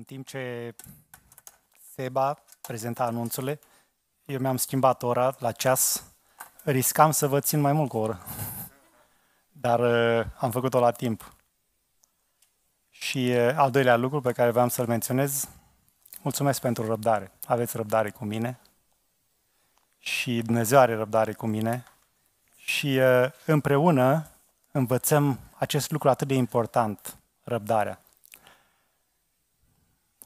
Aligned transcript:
În 0.00 0.06
timp 0.06 0.26
ce 0.26 0.74
Seba 1.94 2.42
prezenta 2.60 3.04
anunțurile, 3.04 3.58
eu 4.24 4.38
mi-am 4.38 4.56
schimbat 4.56 5.02
ora 5.02 5.34
la 5.38 5.52
ceas. 5.52 6.04
Riscam 6.62 7.10
să 7.10 7.26
vă 7.26 7.40
țin 7.40 7.60
mai 7.60 7.72
mult 7.72 7.88
cu 7.88 7.96
o 7.96 8.00
oră, 8.00 8.18
dar 9.52 9.80
uh, 9.80 10.26
am 10.36 10.50
făcut-o 10.50 10.78
la 10.78 10.90
timp. 10.90 11.34
Și 12.90 13.32
uh, 13.36 13.56
al 13.56 13.70
doilea 13.70 13.96
lucru 13.96 14.20
pe 14.20 14.32
care 14.32 14.50
vreau 14.50 14.68
să-l 14.68 14.86
menționez, 14.86 15.48
mulțumesc 16.22 16.60
pentru 16.60 16.86
răbdare. 16.86 17.32
Aveți 17.46 17.76
răbdare 17.76 18.10
cu 18.10 18.24
mine 18.24 18.60
și 19.98 20.42
Dumnezeu 20.42 20.78
are 20.78 20.94
răbdare 20.94 21.32
cu 21.32 21.46
mine 21.46 21.84
și 22.56 22.98
uh, 22.98 23.30
împreună 23.44 24.26
învățăm 24.72 25.38
acest 25.58 25.90
lucru 25.90 26.08
atât 26.08 26.28
de 26.28 26.34
important, 26.34 27.16
răbdarea. 27.42 28.00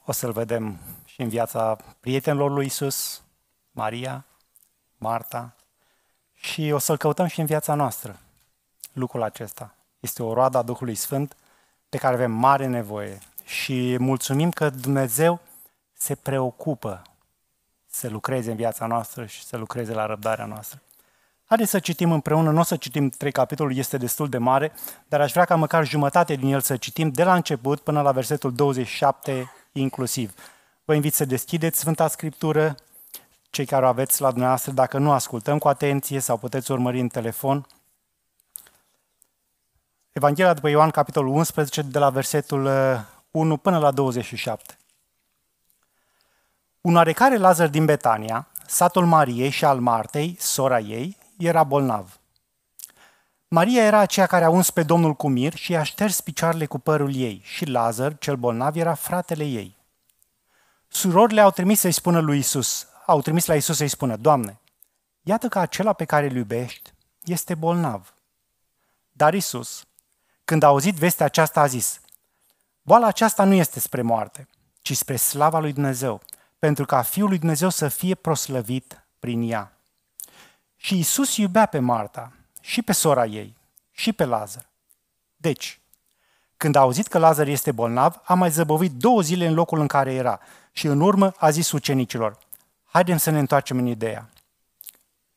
O 0.05 0.11
să-l 0.11 0.31
vedem 0.31 0.77
și 1.05 1.21
în 1.21 1.29
viața 1.29 1.77
prietenilor 1.99 2.51
lui 2.51 2.65
Isus, 2.65 3.23
Maria, 3.71 4.25
Marta, 4.97 5.55
și 6.33 6.71
o 6.73 6.77
să-l 6.77 6.97
căutăm 6.97 7.27
și 7.27 7.39
în 7.39 7.45
viața 7.45 7.73
noastră. 7.73 8.19
Lucrul 8.93 9.23
acesta 9.23 9.75
este 9.99 10.23
o 10.23 10.33
roadă 10.33 10.57
a 10.57 10.61
Duhului 10.61 10.95
Sfânt 10.95 11.35
de 11.89 11.97
care 11.97 12.13
avem 12.13 12.31
mare 12.31 12.65
nevoie 12.65 13.19
și 13.43 13.97
mulțumim 13.99 14.49
că 14.49 14.69
Dumnezeu 14.69 15.39
se 15.93 16.15
preocupă 16.15 17.01
să 17.87 18.09
lucreze 18.09 18.49
în 18.49 18.57
viața 18.57 18.85
noastră 18.85 19.25
și 19.25 19.43
să 19.43 19.57
lucreze 19.57 19.93
la 19.93 20.05
răbdarea 20.05 20.45
noastră. 20.45 20.81
Haideți 21.45 21.69
să 21.69 21.79
citim 21.79 22.11
împreună, 22.11 22.51
nu 22.51 22.59
o 22.59 22.63
să 22.63 22.75
citim 22.75 23.09
trei 23.09 23.31
capitoluri, 23.31 23.79
este 23.79 23.97
destul 23.97 24.29
de 24.29 24.37
mare, 24.37 24.71
dar 25.07 25.21
aș 25.21 25.31
vrea 25.31 25.45
ca 25.45 25.55
măcar 25.55 25.85
jumătate 25.85 26.35
din 26.35 26.53
el 26.53 26.61
să 26.61 26.77
citim 26.77 27.09
de 27.09 27.23
la 27.23 27.35
început 27.35 27.79
până 27.79 28.01
la 28.01 28.11
versetul 28.11 28.53
27 28.53 29.51
inclusiv. 29.79 30.33
Vă 30.85 30.93
invit 30.93 31.13
să 31.13 31.25
deschideți 31.25 31.79
Sfânta 31.79 32.07
Scriptură, 32.07 32.75
cei 33.49 33.65
care 33.65 33.85
o 33.85 33.87
aveți 33.87 34.21
la 34.21 34.29
dumneavoastră, 34.29 34.71
dacă 34.71 34.97
nu 34.97 35.11
ascultăm 35.11 35.57
cu 35.57 35.67
atenție 35.67 36.19
sau 36.19 36.37
puteți 36.37 36.71
urmări 36.71 36.99
în 36.99 37.07
telefon. 37.07 37.67
Evanghelia 40.11 40.53
după 40.53 40.69
Ioan, 40.69 40.89
capitolul 40.89 41.35
11, 41.35 41.81
de 41.81 41.99
la 41.99 42.09
versetul 42.09 42.65
1 43.31 43.53
uh, 43.53 43.59
până 43.61 43.77
la 43.77 43.91
27. 43.91 44.77
Un 46.81 46.95
oarecare 46.95 47.37
Lazar 47.37 47.67
din 47.67 47.85
Betania, 47.85 48.47
satul 48.65 49.05
Mariei 49.05 49.49
și 49.49 49.65
al 49.65 49.79
Martei, 49.79 50.35
sora 50.39 50.79
ei, 50.79 51.17
era 51.37 51.63
bolnav. 51.63 52.19
Maria 53.47 53.83
era 53.83 53.99
aceea 53.99 54.25
care 54.25 54.43
a 54.43 54.49
uns 54.49 54.71
pe 54.71 54.83
Domnul 54.83 55.13
cu 55.13 55.27
mir 55.27 55.55
și 55.55 55.71
i-a 55.71 55.83
șters 55.83 56.21
picioarele 56.21 56.65
cu 56.65 56.79
părul 56.79 57.15
ei 57.15 57.41
și 57.43 57.65
Lazar, 57.65 58.17
cel 58.17 58.35
bolnav, 58.35 58.75
era 58.75 58.93
fratele 58.93 59.43
ei. 59.43 59.77
Surorile 60.87 61.41
au 61.41 61.51
trimis 61.51 61.79
să-i 61.79 61.91
spună 61.91 62.19
lui 62.19 62.37
Isus, 62.37 62.87
au 63.05 63.21
trimis 63.21 63.45
la 63.45 63.55
Isus 63.55 63.77
să-i 63.77 63.87
spună, 63.87 64.15
Doamne, 64.15 64.59
iată 65.21 65.47
că 65.47 65.59
acela 65.59 65.93
pe 65.93 66.05
care 66.05 66.25
îl 66.25 66.35
iubești 66.35 66.93
este 67.23 67.55
bolnav. 67.55 68.13
Dar 69.11 69.33
Isus, 69.33 69.85
când 70.45 70.63
a 70.63 70.67
auzit 70.67 70.95
vestea 70.95 71.25
aceasta, 71.25 71.61
a 71.61 71.65
zis, 71.65 72.01
boala 72.81 73.07
aceasta 73.07 73.43
nu 73.43 73.53
este 73.53 73.79
spre 73.79 74.01
moarte, 74.01 74.47
ci 74.81 74.95
spre 74.95 75.15
slava 75.15 75.59
lui 75.59 75.73
Dumnezeu, 75.73 76.21
pentru 76.59 76.85
ca 76.85 77.01
Fiul 77.01 77.27
lui 77.27 77.37
Dumnezeu 77.37 77.69
să 77.69 77.87
fie 77.87 78.15
proslăvit 78.15 79.05
prin 79.19 79.49
ea. 79.49 79.77
Și 80.75 80.99
Isus 80.99 81.37
iubea 81.37 81.65
pe 81.65 81.79
Marta 81.79 82.33
și 82.65 82.81
pe 82.81 82.91
sora 82.91 83.25
ei 83.25 83.55
și 83.91 84.13
pe 84.13 84.25
Lazar. 84.25 84.69
Deci, 85.35 85.79
când 86.57 86.75
a 86.75 86.79
auzit 86.79 87.07
că 87.07 87.17
Lazar 87.17 87.47
este 87.47 87.71
bolnav, 87.71 88.21
a 88.23 88.33
mai 88.33 88.51
zăbovit 88.51 88.91
două 88.91 89.21
zile 89.21 89.47
în 89.47 89.53
locul 89.53 89.79
în 89.79 89.87
care 89.87 90.13
era 90.13 90.39
și 90.71 90.87
în 90.87 91.01
urmă 91.01 91.33
a 91.37 91.49
zis 91.49 91.71
ucenicilor, 91.71 92.37
haidem 92.83 93.17
să 93.17 93.29
ne 93.29 93.39
întoarcem 93.39 93.77
în 93.77 93.85
ideea. 93.85 94.29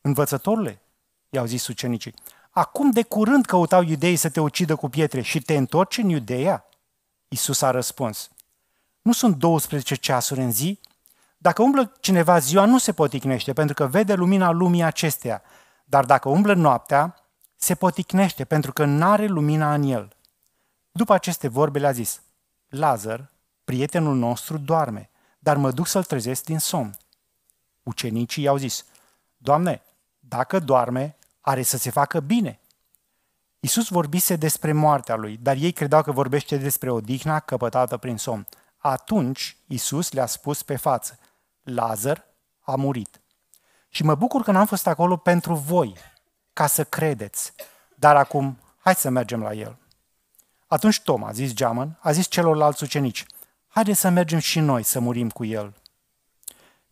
Învățătorule, 0.00 0.80
i-au 1.28 1.44
zis 1.44 1.66
ucenicii, 1.66 2.14
acum 2.50 2.90
de 2.90 3.02
curând 3.02 3.46
căutau 3.46 3.82
iudeii 3.82 4.16
să 4.16 4.28
te 4.28 4.40
ucidă 4.40 4.76
cu 4.76 4.88
pietre 4.88 5.20
și 5.20 5.40
te 5.40 5.56
întorci 5.56 5.98
în 5.98 6.08
Iudeea? 6.08 6.68
Isus 7.28 7.62
a 7.62 7.70
răspuns, 7.70 8.30
nu 9.02 9.12
sunt 9.12 9.36
12 9.36 9.94
ceasuri 9.94 10.40
în 10.40 10.52
zi? 10.52 10.80
Dacă 11.38 11.62
umblă 11.62 11.92
cineva 12.00 12.38
ziua, 12.38 12.64
nu 12.64 12.78
se 12.78 12.92
poticnește, 12.92 13.52
pentru 13.52 13.74
că 13.74 13.86
vede 13.86 14.14
lumina 14.14 14.50
lumii 14.50 14.82
acesteia. 14.82 15.42
Dar 15.88 16.04
dacă 16.04 16.28
umblă 16.28 16.54
noaptea, 16.54 17.16
se 17.56 17.74
poticnește, 17.74 18.44
pentru 18.44 18.72
că 18.72 18.84
n-are 18.84 19.26
lumina 19.26 19.74
în 19.74 19.82
el. 19.82 20.16
După 20.92 21.12
aceste 21.12 21.48
vorbe 21.48 21.78
le-a 21.78 21.92
zis, 21.92 22.22
Lazar, 22.68 23.30
prietenul 23.64 24.16
nostru, 24.16 24.58
doarme, 24.58 25.10
dar 25.38 25.56
mă 25.56 25.70
duc 25.70 25.86
să-l 25.86 26.04
trezesc 26.04 26.44
din 26.44 26.58
somn. 26.58 26.96
Ucenicii 27.82 28.42
i-au 28.42 28.56
zis, 28.56 28.84
Doamne, 29.36 29.82
dacă 30.18 30.58
doarme, 30.58 31.16
are 31.40 31.62
să 31.62 31.76
se 31.76 31.90
facă 31.90 32.20
bine. 32.20 32.60
Iisus 33.60 33.88
vorbise 33.88 34.36
despre 34.36 34.72
moartea 34.72 35.14
lui, 35.14 35.36
dar 35.36 35.56
ei 35.56 35.72
credeau 35.72 36.02
că 36.02 36.12
vorbește 36.12 36.56
despre 36.56 36.90
odihna 36.90 37.40
căpătată 37.40 37.96
prin 37.96 38.16
somn. 38.16 38.46
Atunci 38.76 39.56
Iisus 39.66 40.12
le-a 40.12 40.26
spus 40.26 40.62
pe 40.62 40.76
față, 40.76 41.18
Lazar 41.62 42.24
a 42.60 42.74
murit. 42.74 43.20
Și 43.88 44.02
mă 44.02 44.14
bucur 44.14 44.42
că 44.42 44.50
n-am 44.50 44.66
fost 44.66 44.86
acolo 44.86 45.16
pentru 45.16 45.54
voi, 45.54 45.96
ca 46.52 46.66
să 46.66 46.84
credeți. 46.84 47.52
Dar 47.94 48.16
acum, 48.16 48.58
hai 48.78 48.94
să 48.94 49.08
mergem 49.08 49.42
la 49.42 49.52
el. 49.52 49.76
Atunci 50.66 51.00
Toma, 51.00 51.28
a 51.28 51.32
zis 51.32 51.52
Geamăn, 51.52 51.98
a 52.00 52.12
zis 52.12 52.26
celorlalți 52.26 52.82
ucenici, 52.82 53.26
haideți 53.68 54.00
să 54.00 54.08
mergem 54.08 54.38
și 54.38 54.60
noi 54.60 54.82
să 54.82 55.00
murim 55.00 55.30
cu 55.30 55.44
el. 55.44 55.74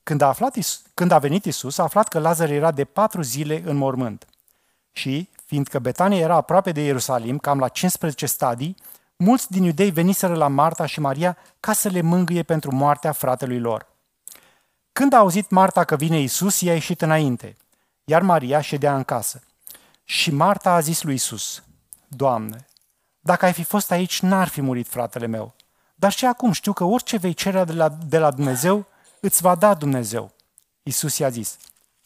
Când 0.03 0.21
a, 0.21 0.27
aflat 0.27 0.55
Isus, 0.55 0.83
când 0.95 1.11
a 1.11 1.19
venit 1.19 1.45
Isus, 1.45 1.79
a 1.79 1.83
aflat 1.83 2.09
că 2.09 2.19
Lazar 2.19 2.51
era 2.51 2.71
de 2.71 2.85
patru 2.85 3.23
zile 3.23 3.62
în 3.65 3.77
mormânt. 3.77 4.27
Și, 4.93 5.29
fiindcă 5.45 5.79
Betania 5.79 6.19
era 6.19 6.35
aproape 6.35 6.73
de 6.73 6.81
Ierusalim, 6.81 7.39
cam 7.39 7.59
la 7.59 7.69
15 7.69 8.27
stadii, 8.27 8.77
mulți 9.17 9.51
din 9.51 9.62
iudei 9.62 9.91
veniseră 9.91 10.35
la 10.35 10.49
Marta 10.49 10.87
și 10.87 11.01
Maria 11.01 11.37
ca 11.61 11.73
să 11.73 11.89
le 11.89 12.01
mângâie 12.01 12.43
pentru 12.43 12.75
moartea 12.75 13.12
fratelui 13.12 13.59
lor. 13.59 13.87
Când 14.97 15.12
a 15.12 15.17
auzit 15.17 15.51
Marta 15.51 15.84
că 15.84 15.97
vine 15.97 16.21
Isus, 16.21 16.61
i-a 16.61 16.73
ieșit 16.73 17.03
înainte, 17.03 17.57
iar 18.05 18.23
Maria 18.23 18.61
ședea 18.61 18.97
în 18.97 19.05
casă. 19.05 19.43
Și 20.05 20.31
Marta 20.31 20.73
a 20.73 20.81
zis 20.81 21.03
lui 21.03 21.15
Isus, 21.15 21.62
Doamne, 22.09 22.67
dacă 23.21 23.45
ai 23.45 23.53
fi 23.53 23.62
fost 23.62 23.91
aici, 23.91 24.21
n-ar 24.21 24.49
fi 24.49 24.61
murit 24.61 24.89
fratele 24.89 25.27
meu. 25.27 25.55
Dar 25.95 26.12
și 26.12 26.25
acum 26.25 26.53
știu 26.53 26.73
că 26.73 26.85
orice 26.85 27.17
vei 27.17 27.35
cere 27.35 27.65
de 27.65 27.73
la, 27.73 27.89
de 27.89 28.19
la 28.19 28.31
Dumnezeu, 28.31 28.87
îți 29.21 29.43
va 29.43 29.55
da 29.55 29.75
Dumnezeu. 29.75 30.33
Isus 30.83 31.19
i-a 31.19 31.29
zis, 31.29 31.56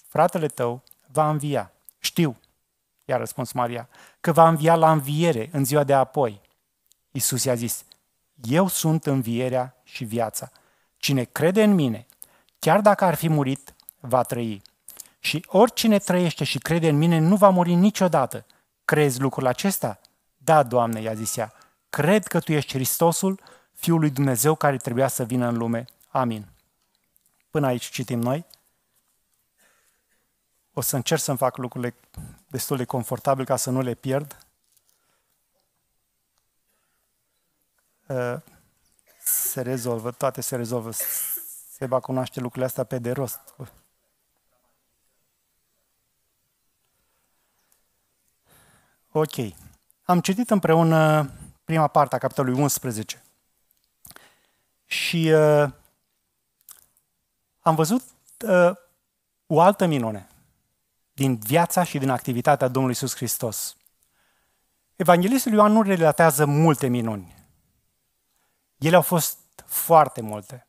fratele 0.09 0.47
tău 0.47 0.83
va 1.13 1.31
învia. 1.31 1.73
Știu, 1.99 2.37
i-a 3.05 3.17
răspuns 3.17 3.53
Maria, 3.53 3.89
că 4.21 4.33
va 4.33 4.49
învia 4.49 4.75
la 4.75 4.93
înviere 4.93 5.49
în 5.53 5.65
ziua 5.65 5.85
de 5.85 5.95
apoi. 5.95 6.41
Isus 7.11 7.45
i-a 7.45 7.55
zis, 7.55 7.85
eu 8.43 8.69
sunt 8.69 9.07
învierea 9.07 9.75
și 9.83 10.05
viața. 10.05 10.51
Cine 10.97 11.25
crede 11.25 11.63
în 11.63 11.75
mine, 11.75 12.07
chiar 12.61 12.81
dacă 12.81 13.05
ar 13.05 13.15
fi 13.15 13.29
murit, 13.29 13.75
va 14.01 14.23
trăi. 14.23 14.63
Și 15.19 15.45
oricine 15.49 15.99
trăiește 15.99 16.45
și 16.45 16.59
crede 16.59 16.89
în 16.89 16.97
mine 16.97 17.19
nu 17.19 17.37
va 17.37 17.49
muri 17.49 17.75
niciodată. 17.75 18.47
Crezi 18.85 19.21
lucrul 19.21 19.47
acesta? 19.47 20.01
Da, 20.37 20.63
Doamne, 20.63 21.01
i-a 21.01 21.15
zis 21.15 21.37
ea, 21.37 21.53
cred 21.91 22.27
că 22.27 22.41
Tu 22.41 22.53
ești 22.53 22.73
Hristosul, 22.73 23.41
Fiul 23.75 24.01
lui 24.01 24.11
Dumnezeu 24.11 24.55
care 24.55 24.77
trebuia 24.77 25.09
să 25.09 25.25
vină 25.25 25.49
în 25.49 25.57
lume. 25.57 25.85
Amin. 26.09 26.47
Până 27.51 27.67
aici 27.67 27.85
citim 27.85 28.21
noi. 28.21 28.47
O 30.73 30.81
să 30.81 30.97
încerc 30.97 31.21
să-mi 31.21 31.39
fac 31.39 31.57
lucrurile 31.57 31.95
destul 32.47 32.77
de 32.77 32.85
confortabil 32.85 33.45
ca 33.45 33.57
să 33.57 33.71
nu 33.71 33.81
le 33.81 33.95
pierd. 33.95 34.47
Uh, 38.07 38.37
se 39.25 39.61
rezolvă, 39.61 40.11
toate 40.11 40.41
se 40.41 40.57
rezolvă. 40.57 40.91
Se 41.81 41.87
va 41.87 42.01
cunoaște 42.01 42.41
lucrurile 42.41 42.67
astea 42.67 42.85
pe 42.85 42.99
de 42.99 43.13
rost. 43.13 43.55
Ok. 49.13 49.35
Am 50.03 50.21
citit 50.21 50.51
împreună 50.51 51.31
prima 51.65 51.87
parte 51.87 52.15
a 52.15 52.19
capitolului 52.19 52.61
11. 52.61 53.23
Și 54.85 55.31
uh, 55.35 55.71
am 57.61 57.75
văzut 57.75 58.03
uh, 58.47 58.77
o 59.47 59.61
altă 59.61 59.87
minune 59.87 60.29
din 61.13 61.37
viața 61.37 61.85
și 61.85 61.99
din 61.99 62.11
activitatea 62.11 62.69
Domnului 62.69 62.97
Isus 62.97 63.15
Hristos. 63.15 63.77
Evanghelistul 64.97 65.53
Ioan 65.53 65.73
nu 65.73 65.83
relatează 65.83 66.47
multe 66.47 66.87
minuni. 66.87 67.35
Ele 68.77 68.97
au 68.97 69.03
fost 69.03 69.39
foarte 69.67 70.21
multe. 70.21 70.65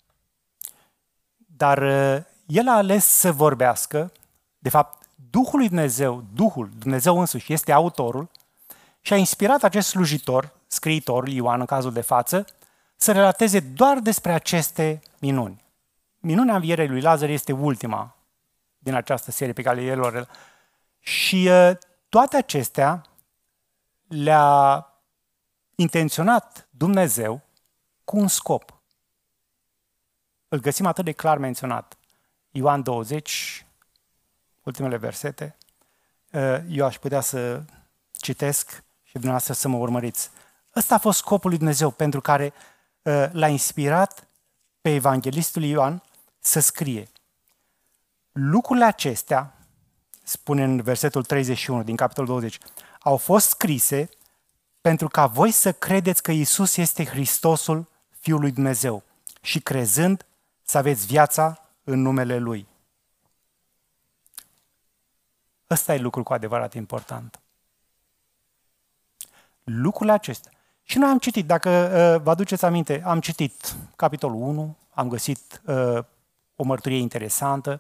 Dar 1.61 1.77
uh, 1.81 2.23
el 2.45 2.67
a 2.67 2.75
ales 2.75 3.05
să 3.05 3.31
vorbească, 3.31 4.11
de 4.57 4.69
fapt, 4.69 5.07
Duhul 5.29 5.59
lui 5.59 5.67
Dumnezeu, 5.67 6.23
Duhul, 6.33 6.69
Dumnezeu 6.77 7.19
însuși, 7.19 7.53
este 7.53 7.71
autorul 7.71 8.29
și 9.01 9.13
a 9.13 9.15
inspirat 9.15 9.63
acest 9.63 9.87
slujitor, 9.87 10.53
scriitor, 10.67 11.27
Ioan 11.27 11.59
în 11.59 11.65
cazul 11.65 11.93
de 11.93 12.01
față, 12.01 12.45
să 12.95 13.11
relateze 13.11 13.59
doar 13.59 13.99
despre 13.99 14.31
aceste 14.31 15.01
minuni. 15.19 15.63
Minunea 16.19 16.55
învierei 16.55 16.87
lui 16.87 17.01
Lazar 17.01 17.29
este 17.29 17.51
ultima 17.51 18.15
din 18.77 18.93
această 18.93 19.31
serie 19.31 19.53
pe 19.53 19.61
care 19.61 19.81
el 19.81 20.29
Și 20.99 21.49
uh, 21.49 21.71
toate 22.09 22.37
acestea 22.37 23.01
le-a 24.07 24.87
intenționat 25.75 26.67
Dumnezeu 26.69 27.41
cu 28.03 28.17
un 28.17 28.27
scop. 28.27 28.80
Îl 30.53 30.59
găsim 30.59 30.85
atât 30.85 31.05
de 31.05 31.11
clar 31.11 31.37
menționat. 31.37 31.97
Ioan 32.49 32.81
20, 32.81 33.65
ultimele 34.63 34.97
versete. 34.97 35.57
Uh, 36.31 36.57
eu 36.69 36.85
aș 36.85 36.97
putea 36.97 37.21
să 37.21 37.63
citesc 38.11 38.69
și 39.03 39.11
dumneavoastră 39.11 39.53
să 39.53 39.67
mă 39.67 39.77
urmăriți. 39.77 40.29
Ăsta 40.75 40.95
a 40.95 40.97
fost 40.97 41.17
scopul 41.17 41.49
lui 41.49 41.57
Dumnezeu 41.57 41.91
pentru 41.91 42.21
care 42.21 42.53
uh, 43.01 43.25
l-a 43.31 43.47
inspirat 43.47 44.27
pe 44.81 44.93
evanghelistul 44.93 45.63
Ioan 45.63 46.03
să 46.39 46.59
scrie. 46.59 47.09
Lucrurile 48.31 48.85
acestea, 48.85 49.57
spune 50.23 50.63
în 50.63 50.81
versetul 50.81 51.23
31 51.23 51.83
din 51.83 51.95
capitolul 51.95 52.29
20, 52.29 52.57
au 52.99 53.17
fost 53.17 53.47
scrise 53.47 54.09
pentru 54.81 55.07
ca 55.07 55.25
voi 55.25 55.51
să 55.51 55.71
credeți 55.71 56.23
că 56.23 56.31
Isus 56.31 56.77
este 56.77 57.05
Hristosul, 57.05 57.87
Fiul 58.19 58.39
lui 58.39 58.51
Dumnezeu, 58.51 59.03
și 59.41 59.59
crezând 59.59 60.25
să 60.71 60.77
aveți 60.77 61.05
viața 61.05 61.59
în 61.83 62.01
numele 62.01 62.37
Lui. 62.37 62.67
Ăsta 65.69 65.93
e 65.93 65.97
lucrul 65.97 66.23
cu 66.23 66.33
adevărat 66.33 66.73
important. 66.73 67.39
Lucrurile 69.63 70.13
acestea. 70.13 70.51
Și 70.83 70.97
noi 70.97 71.09
am 71.09 71.17
citit, 71.17 71.45
dacă 71.45 71.69
uh, 71.69 72.21
vă 72.23 72.29
aduceți 72.29 72.65
aminte, 72.65 73.01
am 73.05 73.19
citit 73.19 73.75
capitolul 73.95 74.41
1, 74.41 74.75
am 74.93 75.09
găsit 75.09 75.61
uh, 75.65 76.03
o 76.55 76.63
mărturie 76.63 76.97
interesantă 76.97 77.77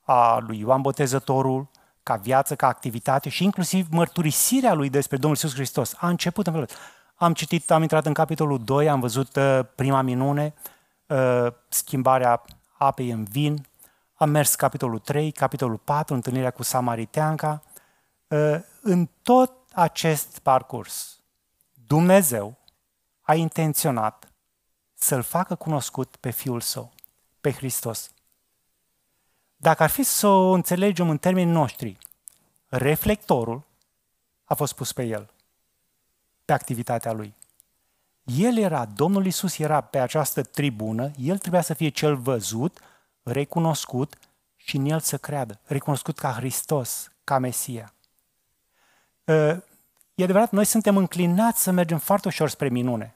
a 0.00 0.38
lui 0.38 0.58
Ioan 0.58 0.80
Botezătorul, 0.80 1.68
ca 2.02 2.16
viață, 2.16 2.56
ca 2.56 2.66
activitate 2.66 3.28
și 3.28 3.44
inclusiv 3.44 3.86
mărturisirea 3.90 4.74
lui 4.74 4.90
despre 4.90 5.16
Domnul 5.16 5.38
Iisus 5.42 5.54
Hristos. 5.54 5.94
A 5.96 6.08
început 6.08 6.46
în 6.46 6.52
felul 6.52 6.68
Am 7.14 7.34
citit, 7.34 7.70
am 7.70 7.82
intrat 7.82 8.06
în 8.06 8.12
capitolul 8.12 8.64
2, 8.64 8.88
am 8.88 9.00
văzut 9.00 9.36
uh, 9.36 9.60
prima 9.74 10.02
minune, 10.02 10.54
uh, 10.56 10.78
schimbarea 11.68 12.42
apei 12.78 13.10
în 13.10 13.24
vin, 13.24 13.66
am 14.14 14.30
mers 14.30 14.54
capitolul 14.54 14.98
3, 14.98 15.32
capitolul 15.32 15.78
4, 15.78 16.14
întâlnirea 16.14 16.50
cu 16.50 16.62
Samariteanca. 16.62 17.62
Uh, 18.28 18.56
în 18.80 19.08
tot 19.22 19.52
acest 19.72 20.38
parcurs, 20.38 21.20
Dumnezeu 21.86 22.58
a 23.20 23.34
intenționat 23.34 24.32
să-L 24.94 25.22
facă 25.22 25.54
cunoscut 25.54 26.16
pe 26.16 26.30
Fiul 26.30 26.60
Său, 26.60 26.92
pe 27.40 27.52
Hristos. 27.52 28.10
Dacă 29.56 29.82
ar 29.82 29.90
fi 29.90 30.02
să 30.02 30.26
o 30.26 30.50
înțelegem 30.50 31.10
în 31.10 31.18
termenii 31.18 31.52
noștri, 31.52 31.98
reflectorul 32.68 33.62
a 34.44 34.54
fost 34.54 34.74
pus 34.74 34.92
pe 34.92 35.04
el, 35.04 35.30
pe 36.44 36.52
activitatea 36.52 37.12
lui. 37.12 37.34
El 38.24 38.58
era, 38.58 38.84
Domnul 38.84 39.26
Isus 39.26 39.58
era 39.58 39.80
pe 39.80 39.98
această 39.98 40.42
tribună, 40.42 41.10
el 41.16 41.38
trebuia 41.38 41.60
să 41.60 41.74
fie 41.74 41.88
cel 41.88 42.16
văzut, 42.16 42.80
recunoscut 43.22 44.18
și 44.56 44.76
în 44.76 44.84
el 44.84 45.00
să 45.00 45.16
creadă, 45.16 45.58
recunoscut 45.64 46.18
ca 46.18 46.32
Hristos, 46.32 47.10
ca 47.24 47.38
Mesia. 47.38 47.92
Ă, 49.28 49.62
e 50.14 50.22
adevărat, 50.22 50.50
noi 50.50 50.64
suntem 50.64 50.96
înclinați 50.96 51.62
să 51.62 51.70
mergem 51.70 51.98
foarte 51.98 52.28
ușor 52.28 52.48
spre 52.48 52.68
minune. 52.68 53.14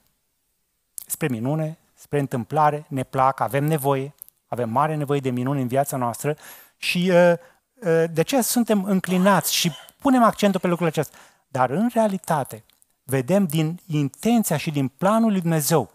Spre 1.06 1.28
minune, 1.28 1.78
spre 1.94 2.18
întâmplare, 2.18 2.86
ne 2.88 3.02
plac, 3.02 3.40
avem 3.40 3.64
nevoie, 3.64 4.14
avem 4.46 4.70
mare 4.70 4.94
nevoie 4.94 5.20
de 5.20 5.30
minuni 5.30 5.60
în 5.60 5.68
viața 5.68 5.96
noastră 5.96 6.36
și 6.76 7.10
uh, 7.12 7.32
uh, 7.74 8.04
de 8.12 8.20
aceea 8.20 8.42
suntem 8.42 8.84
înclinați 8.84 9.54
și 9.54 9.72
punem 9.98 10.22
accentul 10.22 10.60
pe 10.60 10.66
lucrurile 10.66 11.00
acestea. 11.00 11.20
Dar 11.48 11.70
în 11.70 11.88
realitate, 11.92 12.64
vedem 13.04 13.46
din 13.46 13.80
intenția 13.86 14.56
și 14.56 14.70
din 14.70 14.88
planul 14.88 15.30
lui 15.30 15.40
Dumnezeu, 15.40 15.90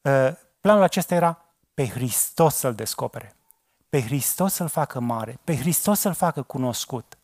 uh, 0.00 0.30
planul 0.60 0.82
acesta 0.82 1.14
era 1.14 1.44
pe 1.74 1.88
Hristos 1.88 2.54
să-L 2.54 2.74
descopere, 2.74 3.36
pe 3.88 4.02
Hristos 4.02 4.52
să-L 4.52 4.68
facă 4.68 5.00
mare, 5.00 5.38
pe 5.44 5.56
Hristos 5.56 6.00
să-L 6.00 6.14
facă 6.14 6.42
cunoscut, 6.42 7.18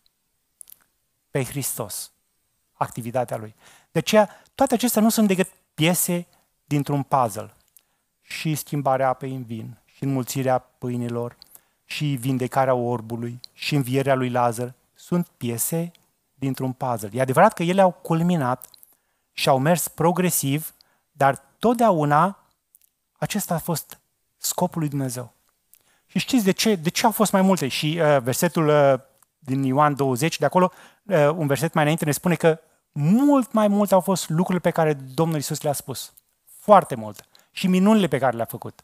pe 1.31 1.45
Hristos, 1.45 2.13
activitatea 2.73 3.37
Lui. 3.37 3.55
De 3.93 3.99
aceea, 3.99 4.43
toate 4.55 4.75
acestea 4.75 5.03
nu 5.03 5.09
sunt 5.09 5.27
decât 5.27 5.53
piese 5.75 6.27
dintr-un 6.65 7.03
puzzle. 7.03 7.55
Și 8.21 8.55
schimbarea 8.55 9.09
apei 9.09 9.35
în 9.35 9.45
vin, 9.45 9.79
și 9.85 10.05
înmulțirea 10.05 10.59
pâinilor, 10.59 11.37
și 11.85 12.05
vindecarea 12.05 12.75
orbului, 12.75 13.41
și 13.53 13.75
învierea 13.75 14.15
lui 14.15 14.31
Lazar, 14.31 14.75
sunt 14.95 15.29
piese 15.37 15.93
dintr-un 16.35 16.73
puzzle. 16.73 17.11
E 17.13 17.21
adevărat 17.21 17.53
că 17.53 17.63
ele 17.63 17.81
au 17.81 17.91
culminat 17.91 18.69
și 19.35 19.49
au 19.49 19.59
mers 19.59 19.89
progresiv, 19.89 20.75
dar 21.13 21.43
totdeauna 21.59 22.39
acesta 23.19 23.55
a 23.55 23.59
fost 23.59 23.99
scopul 24.37 24.81
lui 24.81 24.89
Dumnezeu. 24.89 25.33
Și 26.07 26.19
știți 26.19 26.45
de 26.45 26.51
ce, 26.51 26.75
de 26.75 26.89
ce 26.89 27.07
au 27.07 27.13
fost 27.13 27.33
mai 27.33 27.43
multe? 27.43 27.69
Și 27.69 28.01
uh, 28.01 28.19
versetul 28.21 28.69
uh, 28.69 29.01
din 29.39 29.63
Ioan 29.63 29.95
20, 29.95 30.39
de 30.39 30.45
acolo, 30.45 30.73
uh, 31.03 31.29
un 31.29 31.47
verset 31.47 31.73
mai 31.73 31.83
înainte 31.83 32.05
ne 32.05 32.13
spune 32.13 32.35
că 32.35 32.61
mult 32.93 33.53
mai 33.53 33.69
mult 33.69 33.93
au 33.93 34.01
fost 34.01 34.29
lucrurile 34.29 34.61
pe 34.61 34.71
care 34.71 34.93
Domnul 34.93 35.39
Isus 35.39 35.61
le-a 35.61 35.73
spus. 35.73 36.13
Foarte 36.59 36.95
mult. 36.95 37.29
Și 37.51 37.67
minunile 37.67 38.07
pe 38.07 38.19
care 38.19 38.37
le-a 38.37 38.45
făcut. 38.45 38.83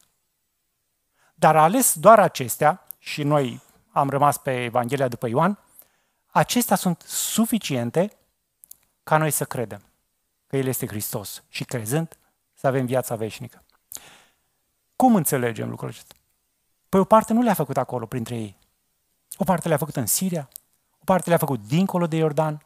Dar 1.33 1.55
a 1.55 1.63
ales 1.63 1.95
doar 1.95 2.19
acestea, 2.19 2.83
și 2.99 3.23
noi 3.23 3.61
am 3.91 4.09
rămas 4.09 4.37
pe 4.37 4.63
Evanghelia 4.63 5.07
după 5.07 5.27
Ioan, 5.27 5.57
acestea 6.27 6.75
sunt 6.75 7.01
suficiente 7.05 8.11
ca 9.03 9.17
noi 9.17 9.31
să 9.31 9.45
credem 9.45 9.81
că 10.51 10.57
El 10.57 10.67
este 10.67 10.87
Hristos 10.87 11.43
și 11.49 11.63
crezând 11.63 12.17
să 12.53 12.67
avem 12.67 12.85
viața 12.85 13.15
veșnică. 13.15 13.63
Cum 14.95 15.15
înțelegem 15.15 15.69
lucrul 15.69 15.89
acesta? 15.89 16.13
Păi 16.89 16.99
o 16.99 17.03
parte 17.03 17.33
nu 17.33 17.41
le-a 17.41 17.53
făcut 17.53 17.77
acolo 17.77 18.05
printre 18.05 18.35
ei. 18.35 18.57
O 19.37 19.43
parte 19.43 19.67
le-a 19.67 19.77
făcut 19.77 19.95
în 19.95 20.05
Siria, 20.05 20.49
o 20.99 21.03
parte 21.05 21.29
le-a 21.29 21.37
făcut 21.37 21.67
dincolo 21.67 22.07
de 22.07 22.15
Iordan. 22.15 22.63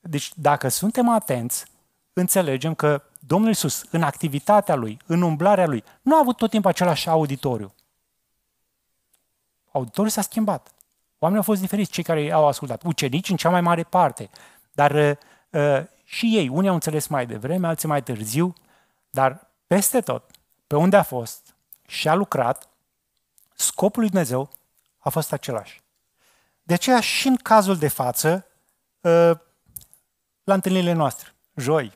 Deci 0.00 0.32
dacă 0.34 0.68
suntem 0.68 1.08
atenți, 1.08 1.64
înțelegem 2.12 2.74
că 2.74 3.02
Domnul 3.20 3.48
Iisus, 3.48 3.84
în 3.90 4.02
activitatea 4.02 4.74
Lui, 4.74 4.98
în 5.06 5.22
umblarea 5.22 5.66
Lui, 5.66 5.84
nu 6.02 6.14
a 6.16 6.18
avut 6.18 6.36
tot 6.36 6.50
timpul 6.50 6.70
același 6.70 7.08
auditoriu 7.08 7.74
auditoriul 9.76 10.10
s-a 10.10 10.20
schimbat. 10.20 10.74
Oamenii 11.18 11.44
au 11.44 11.52
fost 11.52 11.60
diferiți, 11.60 11.90
cei 11.90 12.04
care 12.04 12.32
au 12.32 12.46
ascultat. 12.46 12.82
Ucenici 12.82 13.30
în 13.30 13.36
cea 13.36 13.50
mai 13.50 13.60
mare 13.60 13.82
parte. 13.82 14.30
Dar 14.72 14.90
uh, 14.90 15.10
uh, 15.50 15.82
și 16.08 16.36
ei, 16.36 16.48
unii 16.48 16.68
au 16.68 16.74
înțeles 16.74 17.06
mai 17.06 17.26
devreme, 17.26 17.66
alții 17.66 17.88
mai 17.88 18.02
târziu, 18.02 18.54
dar 19.10 19.50
peste 19.66 20.00
tot, 20.00 20.30
pe 20.66 20.76
unde 20.76 20.96
a 20.96 21.02
fost 21.02 21.54
și 21.86 22.08
a 22.08 22.14
lucrat, 22.14 22.68
scopul 23.54 24.00
lui 24.00 24.10
Dumnezeu 24.10 24.50
a 24.98 25.08
fost 25.08 25.32
același. 25.32 25.82
De 26.62 26.74
aceea 26.74 27.00
și 27.00 27.28
în 27.28 27.36
cazul 27.36 27.76
de 27.76 27.88
față, 27.88 28.46
uh, 29.00 29.30
la 30.44 30.54
întâlnirile 30.54 30.92
noastre, 30.92 31.34
joi, 31.54 31.92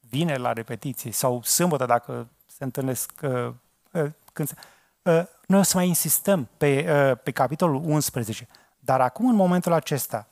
vine 0.00 0.36
la 0.36 0.52
repetiții 0.52 1.12
sau 1.12 1.42
sâmbătă 1.42 1.86
dacă 1.86 2.28
se 2.46 2.64
întâlnesc 2.64 3.12
uh, 3.22 3.52
uh, 3.92 4.10
când 4.32 4.48
se, 4.48 4.54
uh, 5.02 5.26
noi 5.46 5.58
o 5.58 5.62
să 5.62 5.76
mai 5.76 5.86
insistăm 5.86 6.48
pe, 6.56 6.86
uh, 7.10 7.18
pe 7.22 7.30
capitolul 7.30 7.82
11. 7.84 8.48
Dar 8.78 9.00
acum, 9.00 9.28
în 9.28 9.34
momentul 9.34 9.72
acesta, 9.72 10.26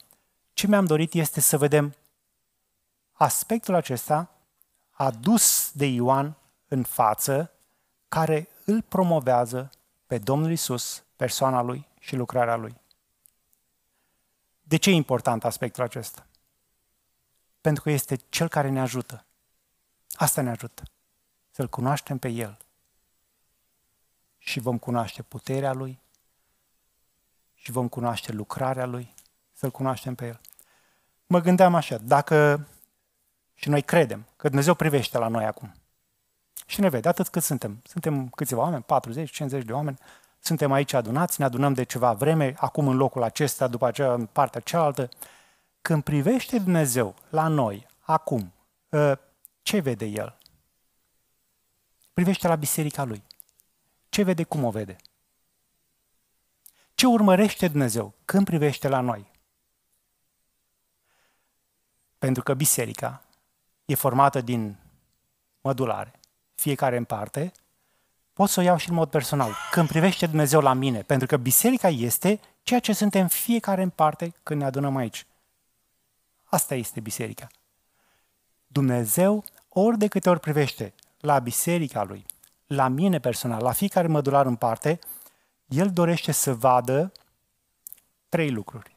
ce 0.52 0.66
mi-am 0.66 0.84
dorit 0.84 1.12
este 1.12 1.40
să 1.40 1.58
vedem 1.58 1.94
aspectul 3.14 3.74
acesta 3.74 4.30
adus 4.90 5.72
de 5.72 5.86
Ioan 5.86 6.36
în 6.68 6.82
față, 6.82 7.52
care 8.08 8.48
îl 8.64 8.82
promovează 8.82 9.70
pe 10.06 10.18
Domnul 10.18 10.50
Isus, 10.50 11.04
persoana 11.16 11.62
lui 11.62 11.88
și 11.98 12.16
lucrarea 12.16 12.56
lui. 12.56 12.80
De 14.62 14.76
ce 14.76 14.90
e 14.90 14.94
important 14.94 15.44
aspectul 15.44 15.82
acesta? 15.82 16.26
Pentru 17.60 17.82
că 17.82 17.90
este 17.90 18.16
cel 18.28 18.48
care 18.48 18.68
ne 18.68 18.80
ajută. 18.80 19.24
Asta 20.12 20.40
ne 20.40 20.50
ajută. 20.50 20.82
Să-L 21.50 21.68
cunoaștem 21.68 22.18
pe 22.18 22.28
El 22.28 22.58
și 24.38 24.60
vom 24.60 24.78
cunoaște 24.78 25.22
puterea 25.22 25.72
Lui 25.72 26.00
și 27.54 27.70
vom 27.70 27.88
cunoaște 27.88 28.32
lucrarea 28.32 28.86
Lui, 28.86 29.14
să-L 29.52 29.70
cunoaștem 29.70 30.14
pe 30.14 30.26
El. 30.26 30.40
Mă 31.26 31.40
gândeam 31.40 31.74
așa, 31.74 31.96
dacă 31.96 32.66
și 33.64 33.70
noi 33.70 33.82
credem 33.82 34.26
că 34.36 34.46
Dumnezeu 34.48 34.74
privește 34.74 35.18
la 35.18 35.28
noi 35.28 35.44
acum 35.44 35.72
și 36.66 36.80
ne 36.80 36.88
vede 36.88 37.08
atât 37.08 37.28
cât 37.28 37.42
suntem. 37.42 37.82
Suntem 37.84 38.28
câțiva 38.28 38.60
oameni, 38.60 38.82
40, 38.82 39.30
50 39.30 39.64
de 39.64 39.72
oameni, 39.72 39.98
suntem 40.38 40.72
aici 40.72 40.92
adunați, 40.92 41.40
ne 41.40 41.46
adunăm 41.46 41.72
de 41.72 41.82
ceva 41.82 42.12
vreme, 42.12 42.54
acum 42.56 42.88
în 42.88 42.96
locul 42.96 43.22
acesta, 43.22 43.66
după 43.66 43.86
aceea 43.86 44.12
în 44.12 44.26
partea 44.26 44.60
cealaltă. 44.60 45.08
Când 45.82 46.02
privește 46.02 46.58
Dumnezeu 46.58 47.14
la 47.28 47.48
noi, 47.48 47.86
acum, 48.00 48.52
ă, 48.92 49.18
ce 49.62 49.80
vede 49.80 50.04
El? 50.04 50.38
privește 52.12 52.48
la 52.48 52.56
biserica 52.56 53.04
lui. 53.04 53.22
Ce 54.08 54.22
vede, 54.22 54.42
cum 54.42 54.64
o 54.64 54.70
vede? 54.70 54.96
Ce 56.94 57.06
urmărește 57.06 57.68
Dumnezeu 57.68 58.14
când 58.24 58.44
privește 58.44 58.88
la 58.88 59.00
noi? 59.00 59.30
Pentru 62.18 62.42
că 62.42 62.54
biserica 62.54 63.24
e 63.84 63.94
formată 63.94 64.40
din 64.40 64.76
mădulare, 65.60 66.20
fiecare 66.54 66.96
în 66.96 67.04
parte, 67.04 67.52
pot 68.32 68.48
să 68.48 68.60
o 68.60 68.62
iau 68.62 68.76
și 68.76 68.88
în 68.88 68.94
mod 68.94 69.10
personal. 69.10 69.52
Când 69.70 69.88
privește 69.88 70.26
Dumnezeu 70.26 70.60
la 70.60 70.72
mine, 70.72 71.02
pentru 71.02 71.26
că 71.26 71.36
biserica 71.36 71.88
este 71.88 72.40
ceea 72.62 72.80
ce 72.80 72.92
suntem 72.92 73.28
fiecare 73.28 73.82
în 73.82 73.90
parte 73.90 74.34
când 74.42 74.60
ne 74.60 74.66
adunăm 74.66 74.96
aici. 74.96 75.26
Asta 76.44 76.74
este 76.74 77.00
biserica. 77.00 77.46
Dumnezeu, 78.66 79.44
ori 79.68 79.98
de 79.98 80.08
câte 80.08 80.30
ori 80.30 80.40
privește 80.40 80.94
la 81.20 81.38
biserica 81.38 82.02
lui, 82.02 82.26
la 82.66 82.88
mine 82.88 83.20
personal, 83.20 83.62
la 83.62 83.72
fiecare 83.72 84.06
mădular 84.06 84.46
în 84.46 84.56
parte, 84.56 84.98
el 85.66 85.90
dorește 85.90 86.32
să 86.32 86.54
vadă 86.54 87.12
trei 88.28 88.50
lucruri. 88.50 88.96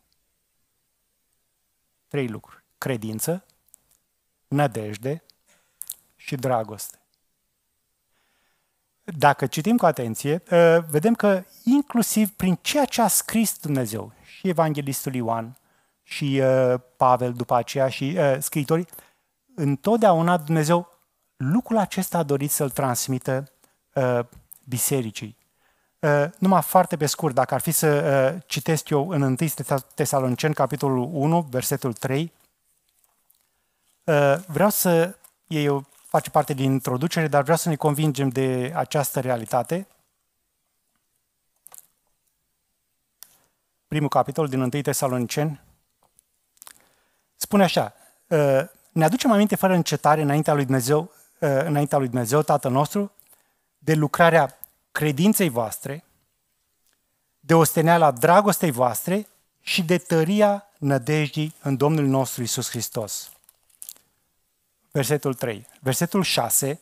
Trei 2.07 2.27
lucruri. 2.27 2.63
Credință, 2.77 3.45
nădejde 4.47 5.23
și 6.15 6.35
dragoste. 6.35 6.97
Dacă 9.03 9.45
citim 9.45 9.77
cu 9.77 9.85
atenție, 9.85 10.41
ă, 10.51 10.85
vedem 10.89 11.15
că 11.15 11.43
inclusiv 11.63 12.29
prin 12.29 12.57
ceea 12.61 12.85
ce 12.85 13.01
a 13.01 13.07
scris 13.07 13.57
Dumnezeu, 13.59 14.11
și 14.23 14.47
Evanghelistul 14.47 15.13
Ioan, 15.13 15.57
și 16.03 16.39
ă, 16.41 16.77
Pavel 16.77 17.33
după 17.33 17.55
aceea, 17.55 17.89
și 17.89 18.15
ă, 18.17 18.39
scriitorii, 18.39 18.87
întotdeauna 19.55 20.37
Dumnezeu 20.37 20.89
lucrul 21.37 21.77
acesta 21.77 22.17
a 22.17 22.23
dorit 22.23 22.51
să-l 22.51 22.69
transmită 22.69 23.51
bisericii. 24.63 25.37
Numai 26.37 26.61
foarte 26.61 26.97
pe 26.97 27.05
scurt, 27.05 27.33
dacă 27.33 27.53
ar 27.53 27.61
fi 27.61 27.71
să 27.71 28.37
citesc 28.45 28.89
eu 28.89 29.09
în 29.09 29.21
1 29.21 29.35
Tesalonicen, 29.95 30.53
capitolul 30.53 31.09
1, 31.11 31.41
versetul 31.41 31.93
3, 31.93 32.33
vreau 34.45 34.69
să, 34.69 35.15
e 35.47 35.69
face 36.05 36.29
parte 36.29 36.53
din 36.53 36.71
introducere, 36.71 37.27
dar 37.27 37.41
vreau 37.41 37.57
să 37.57 37.69
ne 37.69 37.75
convingem 37.75 38.29
de 38.29 38.71
această 38.75 39.19
realitate. 39.19 39.87
Primul 43.87 44.09
capitol 44.09 44.47
din 44.47 44.59
1 44.59 44.69
Tesalonicen 44.69 45.61
spune 47.35 47.63
așa, 47.63 47.93
ă, 48.31 48.69
ne 48.91 49.03
aducem 49.03 49.31
aminte 49.31 49.55
fără 49.55 49.73
încetare 49.73 50.21
înaintea 50.21 50.53
lui 50.53 50.65
Dumnezeu, 50.65 51.11
ă, 51.41 51.47
înaintea 51.65 51.97
lui 51.97 52.07
Dumnezeu, 52.07 52.41
Tatăl 52.41 52.71
nostru, 52.71 53.11
de 53.77 53.93
lucrarea 53.93 54.57
credinței 54.91 55.49
voastre, 55.49 56.03
de 57.39 57.53
osteneala 57.53 58.11
dragostei 58.11 58.71
voastre 58.71 59.27
și 59.61 59.83
de 59.83 59.97
tăria 59.97 60.65
nădejdii 60.77 61.55
în 61.61 61.77
Domnul 61.77 62.05
nostru 62.05 62.43
Isus 62.43 62.69
Hristos 62.69 63.31
versetul 64.91 65.33
3. 65.33 65.67
Versetul 65.79 66.23
6 66.23 66.81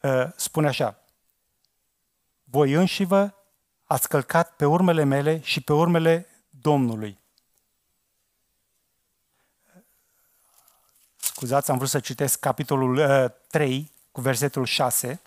uh, 0.00 0.24
spune 0.36 0.66
așa, 0.66 0.98
Voi 2.44 2.72
înși 2.72 3.04
vă 3.04 3.30
ați 3.84 4.08
călcat 4.08 4.56
pe 4.56 4.64
urmele 4.64 5.04
mele 5.04 5.40
și 5.40 5.60
pe 5.60 5.72
urmele 5.72 6.26
Domnului. 6.50 7.18
Scuzați, 11.16 11.70
am 11.70 11.76
vrut 11.76 11.88
să 11.88 12.00
citesc 12.00 12.40
capitolul 12.40 12.96
uh, 12.96 13.30
3 13.48 13.90
cu 14.12 14.20
versetul 14.20 14.64
6, 14.64 15.20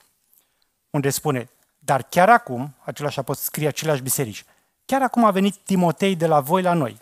unde 0.90 1.10
spune, 1.10 1.50
dar 1.80 2.04
chiar 2.04 2.30
acum, 2.30 2.76
același 2.84 3.20
apostol 3.20 3.46
scrie 3.46 3.68
aceleași 3.68 4.02
biserici, 4.02 4.46
chiar 4.86 5.02
acum 5.02 5.24
a 5.24 5.32
venit 5.32 5.56
Timotei 5.56 6.16
de 6.16 6.28
la 6.28 6.40
voi 6.40 6.62
la 6.62 6.74
noi 6.74 7.00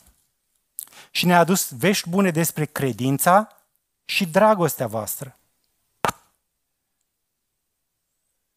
și 1.12 1.26
ne-a 1.26 1.40
adus 1.40 1.72
vești 1.72 2.10
bune 2.10 2.32
despre 2.32 2.66
credința 2.66 3.59
și 4.10 4.26
dragostea 4.26 4.88
voastră. 4.88 5.38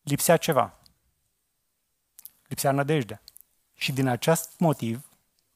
Lipsea 0.03 0.37
ceva. 0.37 0.75
Lipsea 2.49 2.73
nădejdea. 2.73 3.23
Și 3.75 3.93
din 3.93 4.07
acest 4.07 4.51
motiv, 4.59 5.09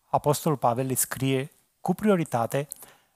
Apostolul 0.05 0.59
Pavel 0.59 0.87
le 0.87 0.95
scrie 0.95 1.51
cu 1.81 1.95
prioritate 1.95 2.69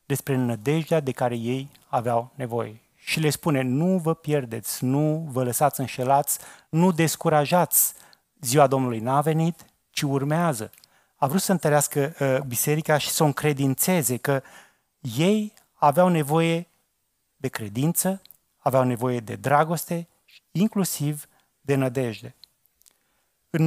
despre 0.06 0.36
nădejdea 0.36 1.00
de 1.00 1.12
care 1.12 1.34
ei 1.34 1.70
aveau 1.88 2.32
nevoie. 2.34 2.80
Și 2.96 3.20
le 3.20 3.30
spune, 3.30 3.62
nu 3.62 3.98
vă 3.98 4.14
pierdeți, 4.14 4.84
nu 4.84 5.28
vă 5.30 5.44
lăsați 5.44 5.80
înșelați, 5.80 6.38
nu 6.68 6.92
descurajați. 6.92 7.94
Ziua 8.40 8.66
Domnului 8.66 9.00
n-a 9.00 9.20
venit, 9.20 9.64
ci 9.90 10.02
urmează. 10.02 10.70
A 11.16 11.26
vrut 11.26 11.40
să 11.40 11.52
întărească 11.52 12.14
uh, 12.20 12.38
biserica 12.46 12.98
și 12.98 13.10
să 13.10 13.22
o 13.22 13.26
încredințeze 13.26 14.16
că 14.16 14.42
ei 15.00 15.52
aveau 15.74 16.08
nevoie 16.08 16.68
de 17.40 17.48
credință, 17.48 18.22
aveau 18.58 18.84
nevoie 18.84 19.20
de 19.20 19.36
dragoste, 19.36 20.08
inclusiv 20.50 21.28
de 21.60 21.74
nădejde. 21.74 22.34
În 23.50 23.66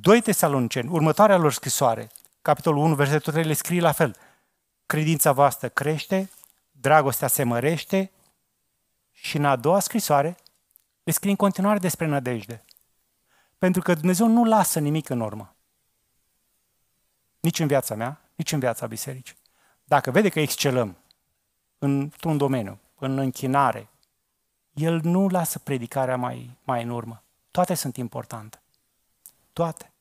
2 0.00 0.16
uh, 0.16 0.22
Tesaloniceni, 0.22 0.88
următoarea 0.88 1.36
lor 1.36 1.52
scrisoare, 1.52 2.10
capitolul 2.42 2.84
1, 2.84 2.94
versetul 2.94 3.32
3, 3.32 3.44
le 3.44 3.52
scrie 3.52 3.80
la 3.80 3.92
fel. 3.92 4.16
Credința 4.86 5.32
voastră 5.32 5.68
crește, 5.68 6.30
dragostea 6.70 7.28
se 7.28 7.42
mărește 7.42 8.10
și 9.12 9.36
în 9.36 9.44
a 9.44 9.56
doua 9.56 9.80
scrisoare 9.80 10.36
le 11.02 11.12
scrie 11.12 11.30
în 11.30 11.36
continuare 11.36 11.78
despre 11.78 12.06
nădejde. 12.06 12.64
Pentru 13.58 13.82
că 13.82 13.94
Dumnezeu 13.94 14.26
nu 14.26 14.44
lasă 14.44 14.78
nimic 14.78 15.08
în 15.08 15.20
urmă. 15.20 15.56
Nici 17.40 17.58
în 17.58 17.66
viața 17.66 17.94
mea, 17.94 18.20
nici 18.34 18.52
în 18.52 18.58
viața 18.58 18.86
bisericii. 18.86 19.36
Dacă 19.84 20.10
vede 20.10 20.28
că 20.28 20.40
excelăm 20.40 20.96
într-un 21.78 22.36
domeniu, 22.36 22.80
în 22.98 23.18
închinare, 23.18 23.88
el 24.72 25.00
nu 25.02 25.28
lasă 25.28 25.58
predicarea 25.58 26.16
mai, 26.16 26.56
mai 26.64 26.82
în 26.82 26.90
urmă. 26.90 27.22
Toate 27.50 27.74
sunt 27.74 27.96
importante. 27.96 28.60
Toate. 29.52 29.92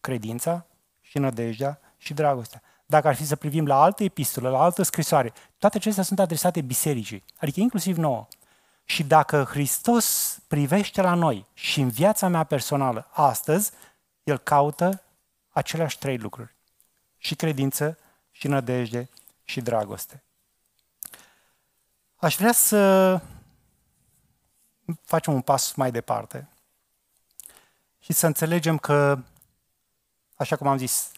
Credința 0.00 0.66
și 1.00 1.18
nădejdea 1.18 1.80
și 1.96 2.14
dragostea. 2.14 2.62
Dacă 2.86 3.08
ar 3.08 3.14
fi 3.14 3.26
să 3.26 3.36
privim 3.36 3.66
la 3.66 3.82
altă 3.82 4.02
epistolă, 4.02 4.48
la 4.48 4.62
altă 4.62 4.82
scrisoare, 4.82 5.32
toate 5.58 5.76
acestea 5.76 6.02
sunt 6.02 6.18
adresate 6.18 6.60
bisericii, 6.60 7.24
adică 7.36 7.60
inclusiv 7.60 7.96
nouă. 7.96 8.26
Și 8.84 9.02
dacă 9.02 9.44
Hristos 9.50 10.38
privește 10.48 11.02
la 11.02 11.14
noi 11.14 11.46
și 11.52 11.80
în 11.80 11.88
viața 11.88 12.28
mea 12.28 12.44
personală 12.44 13.08
astăzi, 13.10 13.70
El 14.22 14.38
caută 14.38 15.02
aceleași 15.50 15.98
trei 15.98 16.18
lucruri. 16.18 16.54
Și 17.18 17.34
credință, 17.34 17.98
și 18.30 18.48
nădejde, 18.48 19.08
și 19.44 19.60
dragoste. 19.60 20.22
Aș 22.24 22.36
vrea 22.36 22.52
să 22.52 23.20
facem 25.02 25.32
un 25.32 25.40
pas 25.40 25.72
mai 25.74 25.90
departe 25.90 26.48
și 27.98 28.12
să 28.12 28.26
înțelegem 28.26 28.78
că, 28.78 29.18
așa 30.34 30.56
cum 30.56 30.66
am 30.66 30.76
zis, 30.76 31.10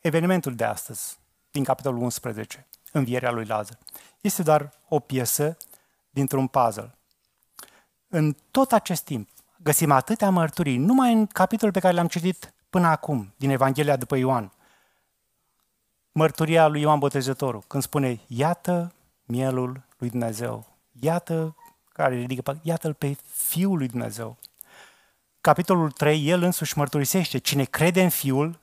evenimentul 0.00 0.54
de 0.54 0.64
astăzi, 0.64 1.18
din 1.50 1.64
capitolul 1.64 2.02
11, 2.02 2.66
învierea 2.92 3.30
lui 3.30 3.44
Lazar, 3.44 3.78
este 4.20 4.42
doar 4.42 4.72
o 4.88 4.98
piesă 4.98 5.56
dintr-un 6.10 6.46
puzzle. 6.46 6.94
În 8.08 8.36
tot 8.50 8.72
acest 8.72 9.04
timp 9.04 9.28
găsim 9.62 9.90
atâtea 9.90 10.30
mărturii, 10.30 10.76
numai 10.76 11.12
în 11.12 11.26
capitolul 11.26 11.72
pe 11.72 11.80
care 11.80 11.94
l-am 11.94 12.08
citit 12.08 12.54
până 12.70 12.86
acum, 12.86 13.32
din 13.36 13.50
Evanghelia 13.50 13.96
după 13.96 14.16
Ioan, 14.16 14.52
mărturia 16.12 16.66
lui 16.66 16.80
Ioan 16.80 16.98
Botezătorul, 16.98 17.64
când 17.66 17.82
spune, 17.82 18.20
iată 18.26 18.90
mielul 19.26 19.86
lui 19.96 20.10
Dumnezeu. 20.10 20.66
Iată 21.00 21.56
care 21.92 22.14
ridică, 22.14 22.60
iată-l 22.62 22.94
pe 22.94 23.16
Fiul 23.32 23.76
lui 23.76 23.88
Dumnezeu. 23.88 24.36
Capitolul 25.40 25.90
3, 25.90 26.28
el 26.28 26.42
însuși 26.42 26.78
mărturisește, 26.78 27.38
cine 27.38 27.64
crede 27.64 28.02
în 28.02 28.08
Fiul 28.08 28.60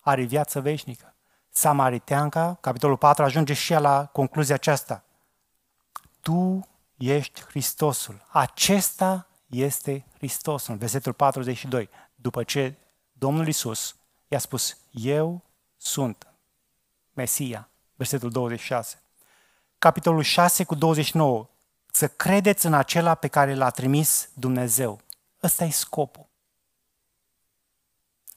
are 0.00 0.22
viață 0.22 0.60
veșnică. 0.60 1.14
Samariteanca, 1.48 2.58
capitolul 2.60 2.96
4, 2.96 3.24
ajunge 3.24 3.52
și 3.52 3.72
ea 3.72 3.78
la 3.78 4.06
concluzia 4.06 4.54
aceasta. 4.54 5.04
Tu 6.20 6.68
ești 6.96 7.40
Hristosul. 7.40 8.26
Acesta 8.28 9.28
este 9.46 10.06
Hristosul. 10.16 10.76
Versetul 10.76 11.12
42. 11.12 11.88
După 12.14 12.42
ce 12.42 12.78
Domnul 13.12 13.48
Isus 13.48 13.96
i-a 14.28 14.38
spus, 14.38 14.76
eu 14.90 15.42
sunt 15.76 16.26
Mesia. 17.12 17.68
Versetul 17.96 18.30
26 18.30 19.03
capitolul 19.84 20.22
6 20.22 20.64
cu 20.64 20.74
29. 20.74 21.48
Să 21.92 22.08
credeți 22.08 22.66
în 22.66 22.74
acela 22.74 23.14
pe 23.14 23.28
care 23.28 23.54
l-a 23.54 23.70
trimis 23.70 24.28
Dumnezeu. 24.34 25.00
Ăsta 25.42 25.64
e 25.64 25.70
scopul. 25.70 26.26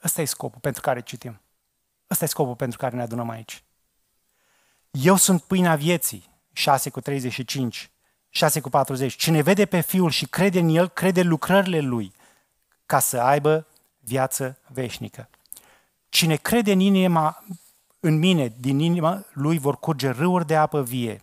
Ăsta 0.03 0.21
e 0.21 0.25
scopul 0.25 0.59
pentru 0.59 0.81
care 0.81 1.01
citim. 1.01 1.41
Ăsta 2.09 2.23
e 2.23 2.27
scopul 2.27 2.55
pentru 2.55 2.77
care 2.77 2.95
ne 2.95 3.01
adunăm 3.01 3.29
aici. 3.29 3.63
Eu 4.91 5.15
sunt 5.15 5.41
pâinea 5.41 5.75
vieții, 5.75 6.29
6 6.53 6.89
cu 6.89 7.01
35. 7.01 7.91
6 8.29 8.59
cu 8.59 8.69
40. 8.69 9.15
Cine 9.15 9.41
vede 9.41 9.65
pe 9.65 9.79
Fiul 9.79 10.09
și 10.09 10.25
crede 10.25 10.59
în 10.59 10.69
El, 10.69 10.89
crede 10.89 11.21
lucrările 11.21 11.79
Lui, 11.79 12.13
ca 12.85 12.99
să 12.99 13.21
aibă 13.21 13.67
viață 13.99 14.57
veșnică. 14.67 15.29
Cine 16.09 16.35
crede 16.35 16.71
în 16.71 16.79
inima, 16.79 17.43
în 17.99 18.17
mine, 18.17 18.53
din 18.59 18.79
inima 18.79 19.25
Lui 19.31 19.57
vor 19.57 19.79
curge 19.79 20.09
râuri 20.09 20.47
de 20.47 20.55
apă 20.55 20.83
vie. 20.83 21.19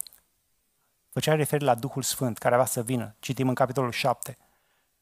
Făcea 1.14 1.34
referire 1.34 1.66
la 1.66 1.74
Duhul 1.74 2.02
Sfânt, 2.02 2.38
care 2.38 2.54
avea 2.54 2.66
să 2.66 2.82
vină. 2.82 3.14
Citim 3.18 3.48
în 3.48 3.54
capitolul 3.54 3.90
7. 3.92 4.38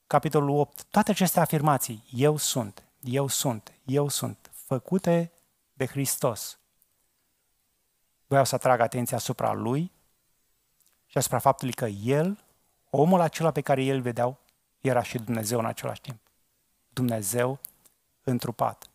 Capitolul 0.07 0.59
8. 0.59 0.85
Toate 0.85 1.11
aceste 1.11 1.41
afirmații, 1.41 2.05
eu 2.11 2.37
sunt, 2.37 2.85
eu 3.01 3.27
sunt, 3.27 3.73
eu 3.85 4.09
sunt, 4.09 4.51
făcute 4.53 5.33
de 5.73 5.87
Hristos. 5.87 6.59
Vreau 8.27 8.45
să 8.45 8.55
atrag 8.55 8.81
atenția 8.81 9.17
asupra 9.17 9.53
Lui 9.53 9.93
și 11.07 11.19
asupra 11.19 11.39
faptului 11.39 11.75
că 11.75 11.87
El, 11.87 12.45
omul 12.91 13.21
acela 13.21 13.51
pe 13.51 13.61
care 13.61 13.83
El 13.83 14.01
vedeau, 14.01 14.39
era 14.81 15.03
și 15.03 15.19
Dumnezeu 15.19 15.59
în 15.59 15.67
același 15.67 16.01
timp. 16.01 16.21
Dumnezeu 16.89 17.59
întrupat. 18.25 18.91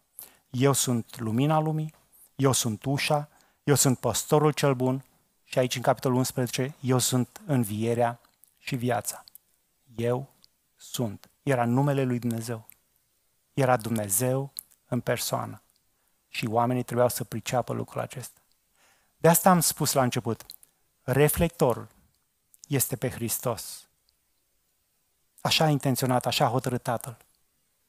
Eu 0.49 0.73
sunt 0.73 1.19
lumina 1.19 1.59
lumii, 1.59 1.93
eu 2.35 2.51
sunt 2.51 2.85
ușa, 2.85 3.29
eu 3.63 3.75
sunt 3.75 3.99
păstorul 3.99 4.51
cel 4.51 4.73
bun 4.73 5.03
și 5.49 5.59
aici 5.59 5.75
în 5.75 5.81
capitolul 5.81 6.17
11, 6.17 6.75
eu 6.79 6.97
sunt 6.97 7.41
învierea 7.45 8.19
și 8.57 8.75
viața. 8.75 9.23
Eu 9.95 10.29
sunt. 10.75 11.29
Era 11.43 11.65
numele 11.65 12.03
lui 12.03 12.19
Dumnezeu. 12.19 12.67
Era 13.53 13.77
Dumnezeu 13.77 14.53
în 14.87 14.99
persoană. 14.99 15.61
Și 16.27 16.45
oamenii 16.45 16.83
trebuiau 16.83 17.09
să 17.09 17.23
priceapă 17.23 17.73
lucrul 17.73 18.01
acesta. 18.01 18.39
De 19.17 19.27
asta 19.27 19.49
am 19.49 19.59
spus 19.59 19.93
la 19.93 20.03
început, 20.03 20.45
reflectorul 21.01 21.87
este 22.67 22.95
pe 22.95 23.09
Hristos. 23.09 23.87
Așa 25.41 25.63
a 25.63 25.69
intenționat, 25.69 26.25
așa 26.25 26.45
a 26.45 26.49
hotărât 26.49 26.83
Tatăl. 26.83 27.17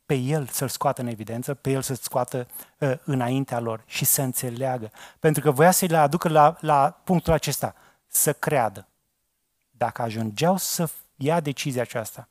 Pe 0.08 0.14
El 0.14 0.46
să-L 0.46 0.68
scoată 0.68 1.00
în 1.00 1.06
evidență, 1.06 1.54
pe 1.54 1.70
El 1.70 1.82
să-L 1.82 1.96
scoată 1.96 2.46
uh, 2.78 2.92
înaintea 3.04 3.60
lor 3.60 3.82
și 3.86 4.04
să 4.04 4.22
înțeleagă. 4.22 4.90
Pentru 5.18 5.42
că 5.42 5.50
voia 5.50 5.70
să-i 5.70 5.88
le 5.88 5.96
aducă 5.96 6.28
la, 6.28 6.56
la 6.60 6.90
punctul 6.90 7.32
acesta, 7.32 7.74
să 8.06 8.32
creadă. 8.32 8.88
Dacă 9.70 10.02
ajungeau 10.02 10.56
să 10.56 10.90
ia 11.16 11.40
decizia 11.40 11.82
aceasta, 11.82 12.28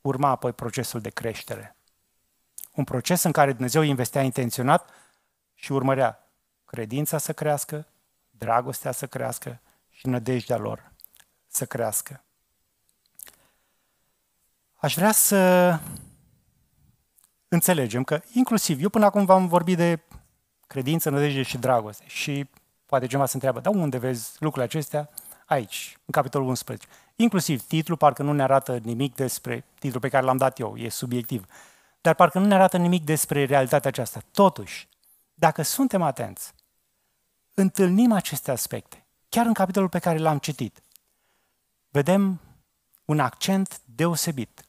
urma 0.00 0.28
apoi 0.28 0.52
procesul 0.52 1.00
de 1.00 1.10
creștere. 1.10 1.76
Un 2.72 2.84
proces 2.84 3.22
în 3.22 3.32
care 3.32 3.52
Dumnezeu 3.52 3.82
investea 3.82 4.22
intenționat 4.22 4.90
și 5.54 5.72
urmărea 5.72 6.28
credința 6.64 7.18
să 7.18 7.32
crească, 7.32 7.86
dragostea 8.30 8.92
să 8.92 9.06
crească 9.06 9.60
și 9.90 10.06
nădejdea 10.06 10.56
lor 10.56 10.92
să 11.46 11.66
crească. 11.66 12.24
Aș 14.74 14.94
vrea 14.94 15.12
să 15.12 15.80
înțelegem 17.48 18.04
că, 18.04 18.22
inclusiv, 18.32 18.82
eu 18.82 18.88
până 18.88 19.04
acum 19.04 19.24
v-am 19.24 19.46
vorbit 19.46 19.76
de 19.76 20.00
credință, 20.66 21.10
nădejde 21.10 21.42
și 21.42 21.58
dragoste 21.58 22.04
și 22.06 22.46
poate 22.86 23.06
cineva 23.06 23.26
se 23.26 23.34
întreabă, 23.34 23.60
dar 23.60 23.74
unde 23.74 23.98
vezi 23.98 24.30
lucrurile 24.38 24.64
acestea? 24.64 25.10
Aici, 25.46 25.98
în 26.04 26.12
capitolul 26.12 26.48
11. 26.48 26.86
Inclusiv 27.16 27.62
titlul 27.62 27.96
parcă 27.96 28.22
nu 28.22 28.32
ne 28.32 28.42
arată 28.42 28.76
nimic 28.76 29.14
despre 29.14 29.64
titlul 29.78 30.00
pe 30.00 30.08
care 30.08 30.24
l-am 30.24 30.36
dat 30.36 30.58
eu, 30.58 30.76
e 30.76 30.88
subiectiv. 30.88 31.46
Dar 32.00 32.14
parcă 32.14 32.38
nu 32.38 32.46
ne 32.46 32.54
arată 32.54 32.76
nimic 32.76 33.04
despre 33.04 33.44
realitatea 33.44 33.90
aceasta. 33.90 34.20
Totuși, 34.32 34.88
dacă 35.34 35.62
suntem 35.62 36.02
atenți, 36.02 36.52
întâlnim 37.54 38.12
aceste 38.12 38.50
aspecte, 38.50 39.06
chiar 39.28 39.46
în 39.46 39.52
capitolul 39.52 39.88
pe 39.88 39.98
care 39.98 40.18
l-am 40.18 40.38
citit. 40.38 40.82
Vedem 41.88 42.40
un 43.04 43.20
accent 43.20 43.80
deosebit 43.84 44.65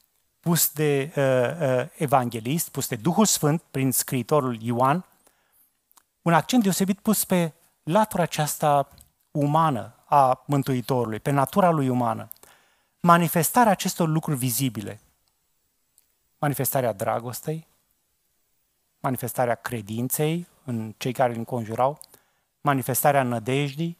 pus 0.47 0.71
de 0.71 1.11
uh, 1.15 1.23
uh, 1.23 1.89
evanghelist, 1.97 2.69
pus 2.69 2.87
de 2.87 2.95
Duhul 2.95 3.25
Sfânt 3.25 3.61
prin 3.71 3.91
scriitorul 3.91 4.61
Ioan, 4.61 5.05
un 6.21 6.33
accent 6.33 6.63
deosebit 6.63 6.99
pus 6.99 7.25
pe 7.25 7.53
latura 7.83 8.23
aceasta 8.23 8.89
umană 9.31 9.95
a 10.05 10.43
Mântuitorului, 10.45 11.19
pe 11.19 11.31
natura 11.31 11.69
lui 11.69 11.89
umană. 11.89 12.29
Manifestarea 12.99 13.71
acestor 13.71 14.07
lucruri 14.07 14.37
vizibile, 14.37 14.99
manifestarea 16.37 16.93
dragostei, 16.93 17.67
manifestarea 18.99 19.55
credinței 19.55 20.47
în 20.63 20.93
cei 20.97 21.11
care 21.11 21.31
îl 21.31 21.37
înconjurau, 21.37 21.99
manifestarea 22.61 23.23
nădejdii 23.23 23.97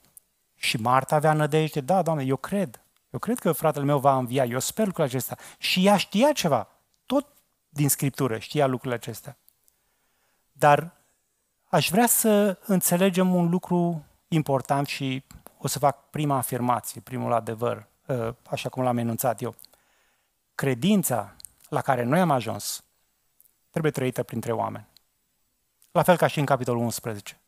și 0.56 0.78
Marta 0.78 1.15
avea 1.15 1.34
nădejde, 1.34 1.82
da, 1.82 2.02
Doamne, 2.02 2.24
eu 2.24 2.38
cred, 2.38 2.82
eu 3.10 3.20
cred 3.20 3.39
că 3.39 3.52
fratele 3.52 3.86
meu 3.86 4.00
va 4.00 4.17
învia, 4.17 4.46
eu 4.46 4.60
sper 4.60 4.86
lucrul 4.86 5.06
acesta. 5.06 5.38
Și 5.58 5.86
ea 5.86 5.98
știa 5.98 6.32
ceva, 6.32 6.67
tot 7.06 7.28
din 7.70 7.89
Scriptură 7.89 8.38
știa 8.38 8.67
lucrul 8.67 8.91
acesta. 8.91 9.38
Dar 10.52 10.91
aș 11.65 11.89
vrea 11.89 12.08
să 12.08 12.60
înțelegem 12.65 13.36
un 13.36 13.50
lucru 13.50 14.06
important 14.28 14.88
și 14.88 15.24
o 15.58 15.67
să 15.67 15.80
fac 15.80 16.10
prima 16.10 16.36
afirmație, 16.38 17.02
primul 17.02 17.34
adevăr, 17.34 17.88
ă, 18.10 18.36
așa 18.50 18.70
cum 18.70 18.84
l-am 18.84 18.98
enunțat 18.98 19.41
eu. 19.41 19.56
Credința 20.56 21.36
la 21.70 21.82
care 21.82 22.04
noi 22.04 22.20
am 22.20 22.32
ajuns 22.32 22.84
trebuie 23.70 23.91
trăită 23.91 24.24
printre 24.24 24.52
oameni. 24.52 24.88
La 25.91 26.04
fel 26.04 26.17
ca 26.17 26.28
și 26.28 26.39
în 26.39 26.46
capitolul 26.46 26.82
11. 26.82 27.39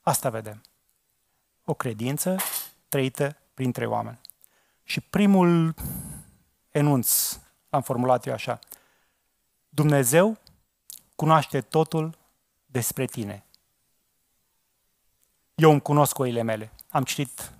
Asta 0.00 0.30
vedem. 0.30 0.62
O 1.64 1.74
credință 1.74 2.36
trăită 2.88 3.36
printre 3.54 3.86
oameni. 3.86 4.20
Și 4.90 5.00
primul 5.00 5.74
enunț 6.70 7.38
am 7.68 7.82
formulat 7.82 8.26
eu 8.26 8.32
așa. 8.32 8.58
Dumnezeu 9.68 10.38
cunoaște 11.16 11.60
totul 11.60 12.18
despre 12.66 13.04
tine. 13.04 13.44
Eu 15.54 15.70
îmi 15.70 15.80
cunosc 15.80 16.18
oile 16.18 16.42
mele. 16.42 16.72
Am 16.88 17.04
citit, 17.04 17.52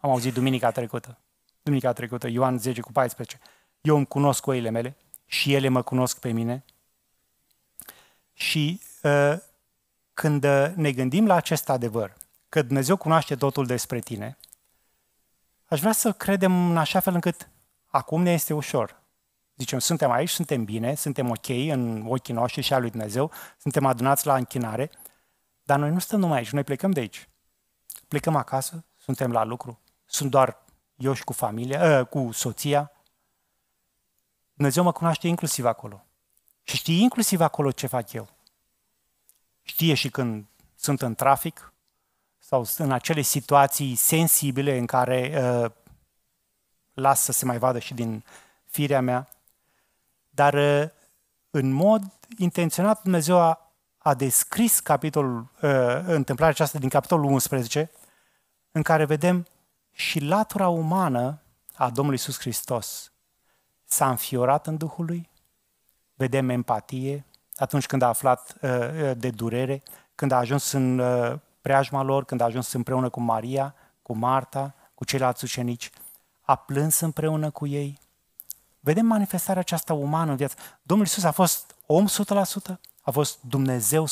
am 0.00 0.10
auzit 0.10 0.34
duminica 0.34 0.70
trecută, 0.70 1.18
duminica 1.62 1.92
trecută, 1.92 2.28
Ioan 2.28 2.58
10 2.58 2.80
cu 2.80 2.92
14. 2.92 3.40
Eu 3.80 3.96
îmi 3.96 4.06
cunosc 4.06 4.46
oile 4.46 4.70
mele 4.70 4.96
și 5.26 5.54
ele 5.54 5.68
mă 5.68 5.82
cunosc 5.82 6.18
pe 6.18 6.30
mine. 6.30 6.64
Și 8.32 8.80
uh, 9.02 9.36
când 10.14 10.44
ne 10.74 10.92
gândim 10.92 11.26
la 11.26 11.34
acest 11.34 11.68
adevăr, 11.68 12.16
că 12.48 12.62
Dumnezeu 12.62 12.96
cunoaște 12.96 13.36
totul 13.36 13.66
despre 13.66 13.98
tine, 13.98 14.38
aș 15.70 15.80
vrea 15.80 15.92
să 15.92 16.12
credem 16.12 16.70
în 16.70 16.76
așa 16.76 17.00
fel 17.00 17.14
încât 17.14 17.48
acum 17.86 18.22
ne 18.22 18.32
este 18.32 18.54
ușor. 18.54 19.02
Zicem, 19.56 19.78
suntem 19.78 20.10
aici, 20.10 20.28
suntem 20.28 20.64
bine, 20.64 20.94
suntem 20.94 21.30
ok 21.30 21.48
în 21.48 22.06
ochii 22.06 22.34
noștri 22.34 22.62
și 22.62 22.72
a 22.72 22.78
lui 22.78 22.90
Dumnezeu, 22.90 23.30
suntem 23.58 23.86
adunați 23.86 24.26
la 24.26 24.36
închinare, 24.36 24.90
dar 25.62 25.78
noi 25.78 25.90
nu 25.90 25.98
stăm 25.98 26.20
numai 26.20 26.38
aici, 26.38 26.50
noi 26.50 26.64
plecăm 26.64 26.90
de 26.90 27.00
aici. 27.00 27.28
Plecăm 28.08 28.36
acasă, 28.36 28.84
suntem 28.96 29.32
la 29.32 29.44
lucru, 29.44 29.80
sunt 30.06 30.30
doar 30.30 30.64
eu 30.96 31.12
și 31.12 31.24
cu 31.24 31.32
familia, 31.32 32.00
uh, 32.00 32.06
cu 32.06 32.32
soția. 32.32 32.92
Dumnezeu 34.54 34.82
mă 34.82 34.92
cunoaște 34.92 35.28
inclusiv 35.28 35.64
acolo. 35.64 36.04
Și 36.62 36.76
știe 36.76 37.00
inclusiv 37.00 37.40
acolo 37.40 37.70
ce 37.70 37.86
fac 37.86 38.12
eu. 38.12 38.28
Știe 39.62 39.94
și 39.94 40.10
când 40.10 40.46
sunt 40.76 41.02
în 41.02 41.14
trafic, 41.14 41.72
sau 42.50 42.66
în 42.76 42.92
acele 42.92 43.20
situații 43.20 43.94
sensibile 43.94 44.78
în 44.78 44.86
care 44.86 45.42
uh, 45.64 45.70
las 46.92 47.22
să 47.22 47.32
se 47.32 47.44
mai 47.44 47.58
vadă 47.58 47.78
și 47.78 47.94
din 47.94 48.24
firea 48.64 49.00
mea. 49.00 49.28
Dar 50.30 50.54
uh, 50.54 50.88
în 51.50 51.72
mod 51.72 52.02
intenționat 52.36 53.02
Dumnezeu 53.02 53.38
a, 53.38 53.72
a 53.98 54.14
descris 54.14 54.80
capitolul, 54.80 55.50
uh, 55.62 56.02
întâmplarea 56.06 56.54
aceasta 56.54 56.78
din 56.78 56.88
capitolul 56.88 57.24
11, 57.24 57.90
în 58.72 58.82
care 58.82 59.04
vedem 59.04 59.46
și 59.92 60.20
latura 60.20 60.68
umană 60.68 61.42
a 61.74 61.90
Domnului 61.90 62.18
Iisus 62.18 62.38
Hristos 62.40 63.12
s-a 63.84 64.10
înfiorat 64.10 64.66
în 64.66 64.76
Duhul 64.76 65.04
lui, 65.04 65.30
vedem 66.14 66.48
empatie 66.48 67.24
atunci 67.56 67.86
când 67.86 68.02
a 68.02 68.06
aflat 68.06 68.56
uh, 68.60 68.70
uh 68.70 69.10
de 69.16 69.30
durere, 69.30 69.82
când 70.14 70.32
a 70.32 70.36
ajuns 70.36 70.72
în 70.72 70.98
uh, 70.98 71.38
preajma 71.60 72.02
lor, 72.02 72.24
când 72.24 72.40
a 72.40 72.44
ajuns 72.44 72.72
împreună 72.72 73.08
cu 73.08 73.20
Maria, 73.20 73.74
cu 74.02 74.12
Marta, 74.12 74.74
cu 74.94 75.04
ceilalți 75.04 75.44
ucenici, 75.44 75.90
a 76.40 76.56
plâns 76.56 77.00
împreună 77.00 77.50
cu 77.50 77.66
ei. 77.66 77.98
Vedem 78.80 79.06
manifestarea 79.06 79.60
aceasta 79.60 79.94
umană 79.94 80.30
în 80.30 80.36
viață. 80.36 80.56
Domnul 80.82 81.06
Iisus 81.06 81.24
a 81.24 81.30
fost 81.30 81.74
om 81.86 82.06
100%, 82.08 82.78
a 83.02 83.10
fost 83.10 83.42
Dumnezeu 83.42 84.06
100%. 84.06 84.10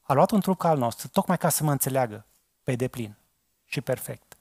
A 0.00 0.12
luat 0.12 0.30
un 0.30 0.40
trup 0.40 0.58
ca 0.58 0.68
al 0.68 0.78
nostru, 0.78 1.08
tocmai 1.08 1.38
ca 1.38 1.48
să 1.48 1.64
mă 1.64 1.70
înțeleagă 1.70 2.26
pe 2.62 2.74
deplin 2.74 3.16
și 3.64 3.80
perfect. 3.80 4.36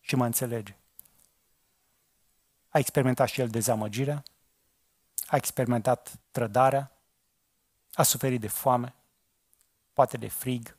Și 0.00 0.16
mă 0.16 0.24
înțelege. 0.24 0.76
A 2.68 2.78
experimentat 2.78 3.28
și 3.28 3.40
el 3.40 3.48
dezamăgirea, 3.48 4.22
a 5.26 5.36
experimentat 5.36 6.12
trădarea, 6.30 6.92
a 7.92 8.02
suferit 8.02 8.40
de 8.40 8.48
foame, 8.48 8.94
poate 9.98 10.16
de 10.16 10.28
frig, 10.28 10.76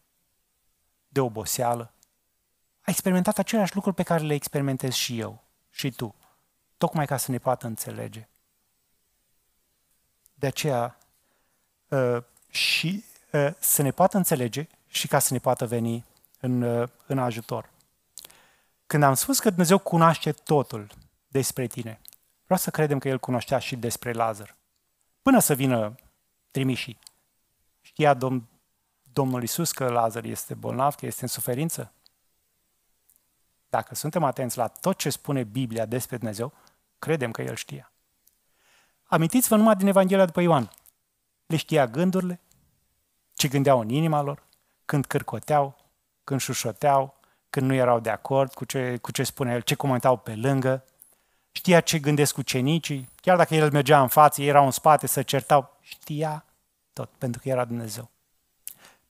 de 1.08 1.20
oboseală. 1.20 1.94
A 2.82 2.92
experimentat 2.92 3.38
aceleași 3.38 3.76
lucruri 3.76 3.96
pe 3.96 4.04
care 4.04 4.24
le 4.24 4.34
experimentez 4.34 4.94
și 4.94 5.20
eu 5.20 5.44
și 5.70 5.92
tu, 5.92 6.16
tocmai 6.78 7.06
ca 7.06 7.18
să 7.18 7.32
ne 7.32 7.38
poată 7.38 7.68
înțelege. 7.68 8.28
De 10.34 10.48
aceea, 10.48 10.98
uh, 11.88 12.24
și 12.50 13.04
uh, 13.32 13.54
să 13.60 13.82
ne 13.82 13.92
poată 13.92 14.18
înțelege 14.18 14.68
și 14.88 15.08
ca 15.08 15.20
să 15.20 15.34
ne 15.34 15.40
poată 15.40 15.66
veni 15.66 16.06
în, 16.40 16.62
uh, 16.62 16.90
în 17.06 17.20
ajutor. 17.20 17.70
Când 18.88 19.04
am 19.04 19.14
spus 19.14 19.40
că 19.40 19.50
Dumnezeu 19.50 19.78
cunoaște 19.78 20.32
totul 20.32 20.88
despre 21.28 21.68
tine, 21.68 22.02
vreau 22.44 22.60
să 22.60 22.70
credem 22.70 23.00
că 23.00 23.08
El 23.08 23.20
cunoștea 23.20 23.60
și 23.60 23.76
despre 23.76 24.12
Lazar. 24.12 24.56
Până 25.22 25.40
să 25.40 25.54
vină 25.54 25.96
trimișii. 26.52 27.00
Știa 27.82 28.14
Domn, 28.14 28.48
Domnul 29.20 29.44
Isus 29.44 29.72
că 29.72 29.90
Lazar 29.90 30.24
este 30.24 30.54
bolnav, 30.54 30.96
că 30.96 31.06
este 31.06 31.22
în 31.22 31.28
suferință? 31.28 31.92
Dacă 33.70 33.96
suntem 33.96 34.24
atenți 34.24 34.58
la 34.58 34.68
tot 34.68 34.98
ce 34.98 35.10
spune 35.10 35.44
Biblia 35.44 35.86
despre 35.86 36.18
Dumnezeu, 36.18 36.54
credem 37.00 37.32
că 37.32 37.42
El 37.42 37.56
știa. 37.56 37.92
Amintiți-vă 39.04 39.56
numai 39.56 39.76
din 39.76 39.88
Evanghelia 39.88 40.26
după 40.26 40.42
Ioan. 40.42 40.72
Le 41.46 41.56
știa 41.56 41.88
gândurile, 41.88 42.40
ce 43.34 43.48
gândeau 43.48 43.80
în 43.80 43.90
inima 43.90 44.22
lor, 44.22 44.44
când 44.86 45.06
cârcoteau, 45.06 45.78
când 46.24 46.40
șușoteau, 46.40 47.20
când 47.50 47.68
nu 47.68 47.74
erau 47.74 48.00
de 48.00 48.10
acord 48.10 48.54
cu 48.54 48.66
ce, 48.66 48.98
cu 48.98 49.12
ce 49.12 49.24
spune 49.24 49.54
el, 49.54 49.62
ce 49.62 49.76
comentau 49.76 50.18
pe 50.18 50.36
lângă. 50.36 50.86
Știa 51.52 51.82
ce 51.82 52.00
gândesc 52.00 52.38
ucenicii, 52.38 53.10
chiar 53.16 53.38
dacă 53.38 53.56
el 53.56 53.72
mergea 53.72 54.02
în 54.02 54.08
față, 54.08 54.42
ei 54.42 54.48
erau 54.48 54.66
în 54.66 54.72
spate, 54.72 55.08
să 55.08 55.22
certau. 55.22 55.78
Știa 55.82 56.46
tot, 56.94 57.10
pentru 57.18 57.42
că 57.42 57.50
era 57.50 57.66
Dumnezeu. 57.66 58.10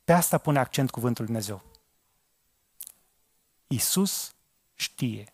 Pe 0.09 0.15
asta 0.15 0.37
pune 0.37 0.59
accent 0.59 0.91
cuvântul 0.91 1.25
Dumnezeu. 1.25 1.61
Isus 3.67 4.35
știe 4.73 5.33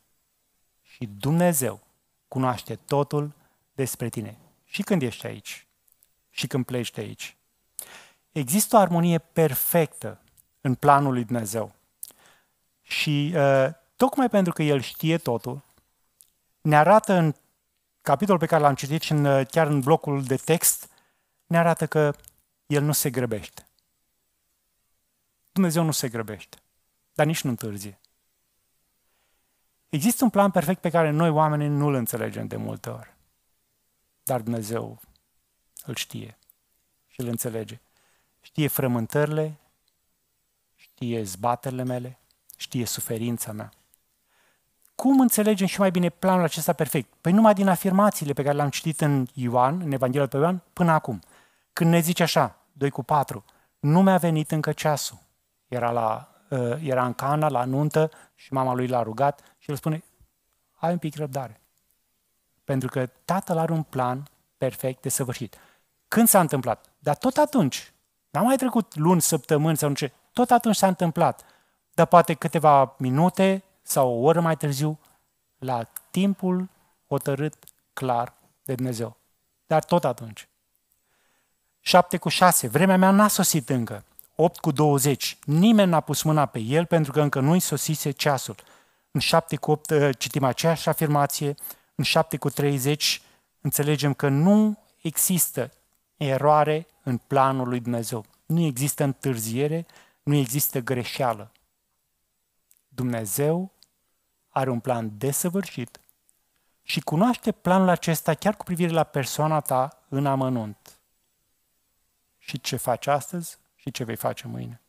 și 0.81 1.05
Dumnezeu 1.05 1.83
cunoaște 2.27 2.75
totul 2.75 3.33
despre 3.73 4.09
tine. 4.09 4.37
Și 4.65 4.81
când 4.81 5.01
ești 5.01 5.25
aici, 5.25 5.67
și 6.29 6.47
când 6.47 6.65
pleci 6.65 6.91
de 6.91 7.01
aici. 7.01 7.37
Există 8.31 8.75
o 8.75 8.79
armonie 8.79 9.17
perfectă 9.17 10.21
în 10.61 10.75
planul 10.75 11.13
lui 11.13 11.23
Dumnezeu. 11.23 11.75
Și 12.81 13.33
uh, 13.35 13.67
tocmai 13.95 14.29
pentru 14.29 14.53
că 14.53 14.63
El 14.63 14.81
știe 14.81 15.17
totul, 15.17 15.61
ne 16.61 16.77
arată 16.77 17.13
în 17.13 17.35
capitolul 18.01 18.39
pe 18.39 18.45
care 18.45 18.61
l-am 18.61 18.75
citit 18.75 19.01
și 19.01 19.11
în, 19.11 19.25
uh, 19.25 19.47
chiar 19.47 19.67
în 19.67 19.79
blocul 19.79 20.23
de 20.23 20.35
text, 20.35 20.89
ne 21.45 21.57
arată 21.57 21.87
că 21.87 22.15
El 22.65 22.83
nu 22.83 22.91
se 22.91 23.09
grăbește. 23.09 23.64
Dumnezeu 25.55 25.83
nu 25.83 25.91
se 25.91 26.09
grăbește, 26.09 26.57
dar 27.13 27.25
nici 27.25 27.43
nu 27.43 27.49
întârzie. 27.49 27.99
Există 29.89 30.23
un 30.23 30.29
plan 30.29 30.51
perfect 30.51 30.81
pe 30.81 30.89
care 30.89 31.09
noi 31.09 31.29
oamenii 31.29 31.67
nu-l 31.67 31.93
înțelegem 31.93 32.47
de 32.47 32.55
multe 32.55 32.89
ori. 32.89 33.15
Dar 34.23 34.41
Dumnezeu 34.41 35.01
îl 35.85 35.95
știe 35.95 36.37
și 37.07 37.21
îl 37.21 37.27
înțelege. 37.27 37.79
Știe 38.41 38.67
frământările, 38.67 39.59
știe 40.75 41.23
zbaterile 41.23 41.83
mele, 41.83 42.19
știe 42.57 42.85
suferința 42.85 43.51
mea. 43.51 43.71
Cum 44.95 45.19
înțelegem 45.19 45.67
și 45.67 45.79
mai 45.79 45.91
bine 45.91 46.09
planul 46.09 46.43
acesta 46.43 46.73
perfect? 46.73 47.13
Păi 47.21 47.31
numai 47.31 47.53
din 47.53 47.67
afirmațiile 47.67 48.33
pe 48.33 48.43
care 48.43 48.55
le-am 48.55 48.69
citit 48.69 49.01
în 49.01 49.27
Ioan, 49.33 49.81
în 49.81 49.91
Evanghelia 49.91 50.27
pe 50.27 50.37
Ioan, 50.37 50.61
până 50.73 50.91
acum. 50.91 51.19
Când 51.73 51.89
ne 51.89 51.99
zice 51.99 52.23
așa, 52.23 52.57
2 52.71 52.89
cu 52.89 53.03
4, 53.03 53.45
nu 53.79 54.01
mi-a 54.01 54.17
venit 54.17 54.51
încă 54.51 54.71
ceasul. 54.71 55.23
Era, 55.67 55.91
la, 55.91 56.35
uh, 56.49 56.77
era 56.81 57.05
în 57.05 57.13
Cana, 57.13 57.49
la 57.49 57.65
nuntă 57.65 58.11
și 58.35 58.53
mama 58.53 58.73
lui 58.73 58.87
l-a 58.87 59.03
rugat 59.03 59.55
și 59.57 59.69
el 59.69 59.75
spune, 59.75 60.03
ai 60.75 60.91
un 60.91 60.97
pic 60.97 61.15
răbdare. 61.15 61.61
Pentru 62.63 62.89
că 62.89 63.05
tatăl 63.05 63.57
are 63.57 63.71
un 63.71 63.83
plan 63.83 64.27
perfect 64.57 65.01
de 65.01 65.09
săvârșit. 65.09 65.57
Când 66.07 66.27
s-a 66.27 66.39
întâmplat? 66.39 66.85
Dar 66.99 67.15
tot 67.15 67.37
atunci. 67.37 67.93
N-a 68.29 68.41
mai 68.41 68.55
trecut 68.55 68.95
luni, 68.95 69.21
săptămâni 69.21 69.77
sau 69.77 69.89
nu 69.89 69.95
ce. 69.95 70.11
Tot 70.33 70.51
atunci 70.51 70.75
s-a 70.75 70.87
întâmplat. 70.87 71.45
Dar 71.93 72.05
poate 72.05 72.33
câteva 72.33 72.95
minute 72.97 73.63
sau 73.81 74.09
o 74.09 74.21
oră 74.21 74.41
mai 74.41 74.57
târziu, 74.57 74.99
la 75.57 75.83
timpul 76.11 76.69
hotărât 77.07 77.55
clar 77.93 78.33
de 78.63 78.75
Dumnezeu. 78.75 79.17
Dar 79.67 79.83
tot 79.83 80.05
atunci. 80.05 80.47
7 81.79 82.17
cu 82.17 82.29
6. 82.29 82.67
Vremea 82.67 82.97
mea 82.97 83.11
n-a 83.11 83.27
sosit 83.27 83.69
încă. 83.69 84.03
8 84.35 84.59
cu 84.59 84.71
20. 84.71 85.37
Nimeni 85.45 85.89
n-a 85.89 85.99
pus 85.99 86.21
mâna 86.21 86.45
pe 86.45 86.59
el 86.59 86.85
pentru 86.85 87.11
că 87.11 87.21
încă 87.21 87.39
nu-i 87.39 87.59
sosise 87.59 88.11
ceasul. 88.11 88.55
În 89.11 89.19
7 89.19 89.55
cu 89.55 89.71
8 89.71 89.89
uh, 89.89 90.09
citim 90.17 90.43
aceeași 90.43 90.89
afirmație. 90.89 91.55
În 91.95 92.03
7 92.03 92.37
cu 92.37 92.49
30 92.49 93.21
înțelegem 93.61 94.13
că 94.13 94.27
nu 94.27 94.77
există 95.01 95.71
eroare 96.17 96.87
în 97.03 97.17
planul 97.17 97.67
lui 97.67 97.79
Dumnezeu. 97.79 98.25
Nu 98.45 98.61
există 98.61 99.03
întârziere, 99.03 99.85
nu 100.23 100.35
există 100.35 100.79
greșeală. 100.79 101.51
Dumnezeu 102.87 103.71
are 104.49 104.69
un 104.69 104.79
plan 104.79 105.11
desăvârșit 105.17 105.99
și 106.83 106.99
cunoaște 106.99 107.51
planul 107.51 107.89
acesta 107.89 108.33
chiar 108.33 108.55
cu 108.55 108.63
privire 108.63 108.91
la 108.91 109.03
persoana 109.03 109.59
ta 109.59 110.03
în 110.09 110.25
amănunt. 110.25 110.99
Și 112.37 112.61
ce 112.61 112.75
faci 112.75 113.07
astăzi 113.07 113.57
și 113.85 113.91
ce 113.91 114.03
vei 114.03 114.15
face 114.15 114.47
mâine. 114.47 114.81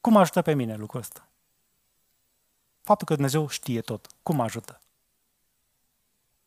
Cum 0.00 0.16
ajută 0.16 0.42
pe 0.42 0.54
mine 0.54 0.76
lucrul 0.76 1.00
ăsta? 1.00 1.28
Faptul 2.82 3.06
că 3.06 3.14
Dumnezeu 3.14 3.48
știe 3.48 3.80
tot. 3.80 4.06
Cum 4.22 4.40
ajută? 4.40 4.80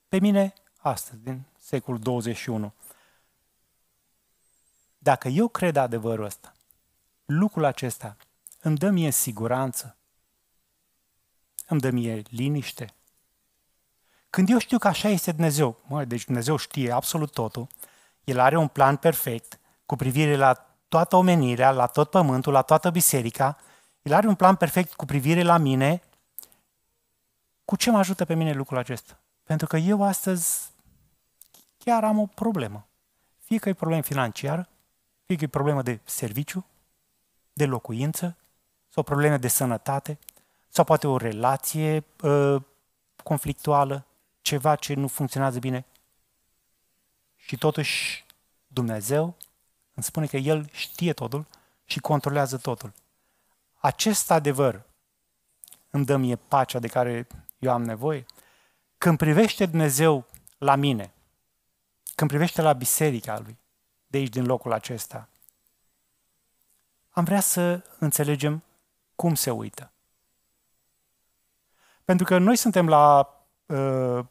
Pe 0.07 0.19
mine, 0.19 0.53
astăzi, 0.77 1.21
din 1.23 1.43
secolul 1.59 1.99
21. 1.99 2.73
Dacă 4.97 5.27
eu 5.27 5.47
cred 5.47 5.75
adevărul 5.75 6.25
ăsta, 6.25 6.53
lucrul 7.25 7.63
acesta 7.63 8.17
îmi 8.61 8.77
dă 8.77 8.89
mie 8.89 9.11
siguranță, 9.11 9.97
îmi 11.67 11.79
dă 11.79 11.89
mie 11.89 12.21
liniște. 12.29 12.93
Când 14.29 14.49
eu 14.49 14.57
știu 14.57 14.77
că 14.77 14.87
așa 14.87 15.07
este 15.07 15.31
Dumnezeu, 15.31 15.79
mă, 15.87 16.05
deci 16.05 16.25
Dumnezeu 16.25 16.55
știe 16.55 16.91
absolut 16.91 17.31
totul, 17.31 17.67
El 18.23 18.39
are 18.39 18.57
un 18.57 18.67
plan 18.67 18.97
perfect 18.97 19.59
cu 19.87 19.95
privire 19.95 20.35
la 20.35 20.53
toată 20.87 21.15
omenirea, 21.15 21.71
la 21.71 21.85
tot 21.85 22.09
pământul, 22.09 22.53
la 22.53 22.61
toată 22.61 22.89
biserica, 22.89 23.57
El 24.01 24.13
are 24.13 24.27
un 24.27 24.35
plan 24.35 24.55
perfect 24.55 24.93
cu 24.93 25.05
privire 25.05 25.43
la 25.43 25.57
mine, 25.57 26.01
cu 27.65 27.75
ce 27.75 27.91
mă 27.91 27.97
ajută 27.97 28.25
pe 28.25 28.33
mine 28.33 28.53
lucrul 28.53 28.77
acesta? 28.77 29.19
Pentru 29.43 29.67
că 29.67 29.77
eu 29.77 30.03
astăzi 30.03 30.69
chiar 31.77 32.03
am 32.03 32.19
o 32.19 32.25
problemă. 32.25 32.87
Fie 33.43 33.57
că 33.57 33.69
e 33.69 33.73
problemă 33.73 34.01
financiară, 34.01 34.69
fie 35.25 35.35
că 35.35 35.43
e 35.43 35.47
problemă 35.47 35.81
de 35.81 35.99
serviciu, 36.03 36.65
de 37.53 37.65
locuință, 37.65 38.37
sau 38.89 39.03
probleme 39.03 39.37
de 39.37 39.47
sănătate, 39.47 40.19
sau 40.67 40.83
poate 40.83 41.07
o 41.07 41.17
relație 41.17 42.03
uh, 42.21 42.61
conflictuală, 43.23 44.05
ceva 44.41 44.75
ce 44.75 44.93
nu 44.93 45.07
funcționează 45.07 45.59
bine. 45.59 45.85
Și 47.35 47.57
totuși 47.57 48.25
Dumnezeu 48.67 49.35
îmi 49.97 50.05
spune 50.05 50.25
că 50.25 50.37
El 50.37 50.69
știe 50.71 51.13
totul 51.13 51.45
și 51.85 51.99
controlează 51.99 52.57
totul. 52.57 52.93
Acest 53.77 54.31
adevăr 54.31 54.85
îmi 55.89 56.05
dă 56.05 56.17
mie 56.17 56.35
pacea 56.35 56.79
de 56.79 56.87
care 56.87 57.27
eu 57.59 57.71
am 57.71 57.83
nevoie. 57.83 58.25
Când 58.97 59.17
privește 59.17 59.65
Dumnezeu 59.65 60.25
la 60.57 60.75
mine, 60.75 61.13
când 62.15 62.29
privește 62.29 62.61
la 62.61 62.73
biserica 62.73 63.39
lui, 63.39 63.57
de 64.07 64.17
aici 64.17 64.29
din 64.29 64.45
locul 64.45 64.71
acesta, 64.71 65.29
am 67.09 67.23
vrea 67.23 67.39
să 67.39 67.83
înțelegem 67.99 68.63
cum 69.15 69.35
se 69.35 69.51
uită. 69.51 69.91
Pentru 72.05 72.25
că 72.25 72.37
noi 72.37 72.55
suntem 72.55 72.87
la 72.87 73.35
uh, 73.65 74.25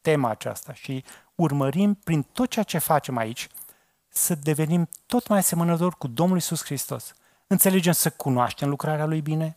tema 0.00 0.30
aceasta 0.30 0.72
și 0.72 1.04
urmărim 1.34 1.94
prin 1.94 2.22
tot 2.22 2.50
ceea 2.50 2.64
ce 2.64 2.78
facem 2.78 3.16
aici 3.16 3.48
să 4.18 4.34
devenim 4.34 4.88
tot 5.06 5.28
mai 5.28 5.38
asemănători 5.38 5.96
cu 5.96 6.06
Domnul 6.06 6.36
Isus 6.36 6.64
Hristos. 6.64 7.14
Înțelegem 7.46 7.92
să 7.92 8.10
cunoaștem 8.10 8.68
lucrarea 8.68 9.06
Lui 9.06 9.20
bine, 9.20 9.56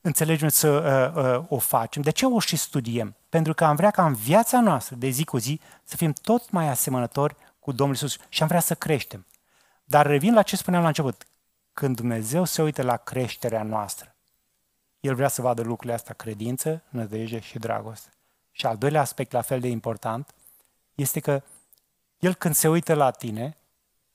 înțelegem 0.00 0.48
să 0.48 0.68
uh, 0.68 1.24
uh, 1.24 1.44
o 1.48 1.58
facem. 1.58 2.02
De 2.02 2.10
ce 2.10 2.26
o 2.26 2.38
și 2.38 2.56
studiem? 2.56 3.16
Pentru 3.28 3.54
că 3.54 3.64
am 3.64 3.76
vrea 3.76 3.90
ca 3.90 4.06
în 4.06 4.14
viața 4.14 4.60
noastră, 4.60 4.96
de 4.96 5.08
zi 5.08 5.24
cu 5.24 5.38
zi, 5.38 5.60
să 5.84 5.96
fim 5.96 6.12
tot 6.12 6.50
mai 6.50 6.68
asemănători 6.68 7.36
cu 7.58 7.72
Domnul 7.72 7.96
Isus 7.96 8.16
și 8.28 8.42
am 8.42 8.48
vrea 8.48 8.60
să 8.60 8.74
creștem. 8.74 9.26
Dar 9.84 10.06
revin 10.06 10.34
la 10.34 10.42
ce 10.42 10.56
spuneam 10.56 10.82
la 10.82 10.88
început. 10.88 11.26
Când 11.72 11.96
Dumnezeu 11.96 12.44
se 12.44 12.62
uită 12.62 12.82
la 12.82 12.96
creșterea 12.96 13.62
noastră, 13.62 14.14
El 15.00 15.14
vrea 15.14 15.28
să 15.28 15.42
vadă 15.42 15.62
lucrurile 15.62 15.94
astea, 15.94 16.14
credință, 16.14 16.82
nădejde 16.88 17.40
și 17.40 17.58
dragoste. 17.58 18.08
Și 18.52 18.66
al 18.66 18.76
doilea 18.76 19.00
aspect, 19.00 19.32
la 19.32 19.40
fel 19.40 19.60
de 19.60 19.68
important, 19.68 20.34
este 20.94 21.20
că 21.20 21.42
El 22.18 22.34
când 22.34 22.54
se 22.54 22.68
uită 22.68 22.94
la 22.94 23.10
tine, 23.10 23.56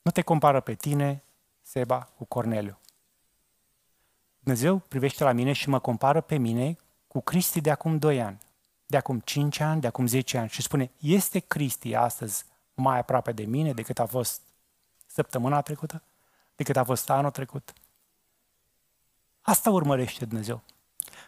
nu 0.05 0.11
te 0.11 0.21
compară 0.21 0.59
pe 0.59 0.73
tine, 0.73 1.23
Seba, 1.61 2.09
cu 2.17 2.25
Corneliu. 2.25 2.79
Dumnezeu 4.39 4.77
privește 4.77 5.23
la 5.23 5.31
mine 5.31 5.53
și 5.53 5.69
mă 5.69 5.79
compară 5.79 6.21
pe 6.21 6.37
mine 6.37 6.77
cu 7.07 7.21
Cristi 7.21 7.61
de 7.61 7.71
acum 7.71 7.97
2 7.97 8.21
ani, 8.21 8.37
de 8.85 8.97
acum 8.97 9.19
5 9.19 9.59
ani, 9.59 9.81
de 9.81 9.87
acum 9.87 10.07
10 10.07 10.37
ani 10.37 10.49
și 10.49 10.61
spune, 10.61 10.91
este 10.99 11.39
Cristi 11.39 11.95
astăzi 11.95 12.45
mai 12.73 12.99
aproape 12.99 13.31
de 13.31 13.43
mine 13.43 13.73
decât 13.73 13.99
a 13.99 14.05
fost 14.05 14.41
săptămâna 15.05 15.61
trecută, 15.61 16.01
decât 16.55 16.77
a 16.77 16.83
fost 16.83 17.09
anul 17.09 17.31
trecut? 17.31 17.73
Asta 19.41 19.69
urmărește 19.69 20.25
Dumnezeu. 20.25 20.61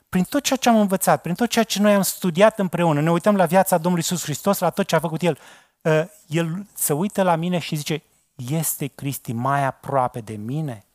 Prin 0.09 0.23
tot 0.23 0.43
ceea 0.43 0.59
ce 0.59 0.69
am 0.69 0.79
învățat, 0.79 1.21
prin 1.21 1.35
tot 1.35 1.49
ceea 1.49 1.63
ce 1.63 1.79
noi 1.79 1.93
am 1.93 2.01
studiat 2.01 2.59
împreună, 2.59 3.01
ne 3.01 3.11
uităm 3.11 3.35
la 3.35 3.45
viața 3.45 3.77
Domnului 3.77 4.05
Iisus 4.09 4.23
Hristos, 4.23 4.59
la 4.59 4.69
tot 4.69 4.87
ce 4.87 4.95
a 4.95 4.99
făcut 4.99 5.21
El, 5.21 5.37
ă, 5.85 6.09
El 6.27 6.65
se 6.73 6.93
uită 6.93 7.23
la 7.23 7.35
mine 7.35 7.59
și 7.59 7.75
zice, 7.75 8.03
este 8.37 8.87
Cristi 8.87 9.33
mai 9.33 9.63
aproape 9.63 10.21
de 10.21 10.35
mine? 10.35 10.85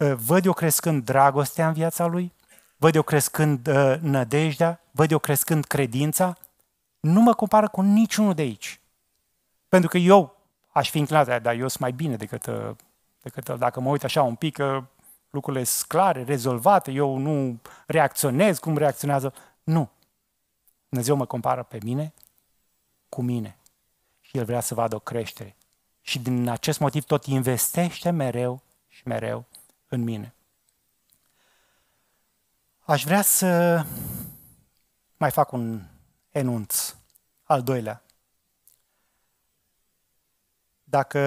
Ă, 0.00 0.14
văd 0.14 0.44
eu 0.44 0.52
crescând 0.52 1.04
dragostea 1.04 1.66
în 1.66 1.72
viața 1.72 2.06
Lui? 2.06 2.32
Văd 2.76 2.94
eu 2.94 3.02
crescând 3.02 3.66
ă, 3.66 3.98
nădejdea? 4.00 4.80
Văd 4.90 5.10
eu 5.10 5.18
crescând 5.18 5.64
credința? 5.64 6.36
Nu 7.00 7.20
mă 7.20 7.34
compară 7.34 7.68
cu 7.68 7.80
niciunul 7.80 8.34
de 8.34 8.42
aici. 8.42 8.80
Pentru 9.68 9.88
că 9.88 9.98
eu 9.98 10.36
aș 10.68 10.90
fi 10.90 10.98
înclinat, 10.98 11.42
dar 11.42 11.54
eu 11.54 11.68
sunt 11.68 11.80
mai 11.80 11.92
bine 11.92 12.16
decât, 12.16 12.48
decât 13.20 13.48
dacă 13.58 13.80
mă 13.80 13.88
uit 13.90 14.04
așa 14.04 14.22
un 14.22 14.34
pic, 14.34 14.58
lucrurile 15.30 15.64
sunt 15.64 15.88
clare, 15.88 16.22
rezolvate, 16.22 16.90
eu 16.90 17.16
nu 17.16 17.58
reacționez 17.86 18.58
cum 18.58 18.76
reacționează. 18.76 19.34
Nu. 19.62 19.90
Dumnezeu 20.88 21.16
mă 21.16 21.26
compară 21.26 21.62
pe 21.62 21.78
mine 21.82 22.12
cu 23.08 23.22
mine. 23.22 23.56
Și 24.20 24.36
El 24.36 24.44
vrea 24.44 24.60
să 24.60 24.74
vadă 24.74 24.94
o 24.94 24.98
creștere. 24.98 25.56
Și 26.02 26.18
din 26.18 26.48
acest 26.48 26.78
motiv 26.78 27.04
tot 27.04 27.24
investește 27.24 28.10
mereu 28.10 28.62
și 28.88 29.02
mereu 29.04 29.46
în 29.88 30.02
mine. 30.02 30.34
Aș 32.80 33.04
vrea 33.04 33.22
să 33.22 33.84
mai 35.16 35.30
fac 35.30 35.52
un 35.52 35.82
enunț, 36.30 36.94
al 37.42 37.62
doilea. 37.62 38.02
Dacă 40.84 41.18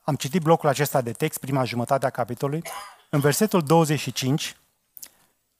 am 0.00 0.16
citit 0.16 0.42
blocul 0.42 0.68
acesta 0.68 1.00
de 1.00 1.12
text, 1.12 1.38
prima 1.38 1.64
jumătate 1.64 2.06
a 2.06 2.10
capitolului. 2.10 2.62
În 3.10 3.20
versetul 3.20 3.62
25 3.62 4.56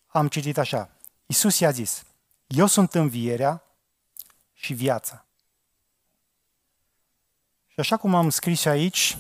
am 0.07 0.29
citit 0.29 0.59
așa. 0.59 0.91
Iisus 1.27 1.59
i-a 1.59 1.71
zis, 1.71 2.03
eu 2.47 2.67
sunt 2.67 2.95
învierea 2.95 3.63
și 4.53 4.73
viața. 4.73 5.25
Și 7.81 7.87
așa 7.93 8.03
cum 8.03 8.15
am 8.15 8.29
scris 8.29 8.61
și 8.61 8.69
aici, 8.69 9.19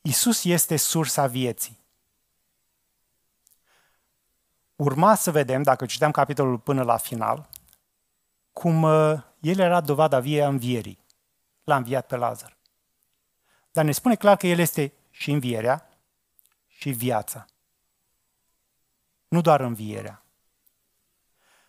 Iisus 0.00 0.44
este 0.44 0.76
sursa 0.76 1.26
vieții. 1.26 1.78
Urma 4.76 5.14
să 5.14 5.30
vedem, 5.30 5.62
dacă 5.62 5.86
citeam 5.86 6.10
capitolul 6.10 6.58
până 6.58 6.82
la 6.82 6.96
final, 6.96 7.48
cum 8.52 8.82
uh, 8.82 9.20
el 9.40 9.58
era 9.58 9.80
dovada 9.80 10.20
vie 10.20 10.42
a 10.42 10.48
învierii. 10.48 10.98
L-a 11.64 11.76
înviat 11.76 12.06
pe 12.06 12.16
Lazar. 12.16 12.56
Dar 13.72 13.84
ne 13.84 13.92
spune 13.92 14.14
clar 14.14 14.36
că 14.36 14.46
El 14.46 14.58
este 14.58 14.92
și 15.10 15.30
învierea 15.30 15.88
și 16.66 16.90
viața. 16.90 17.46
Nu 19.28 19.40
doar 19.40 19.60
învierea. 19.60 20.22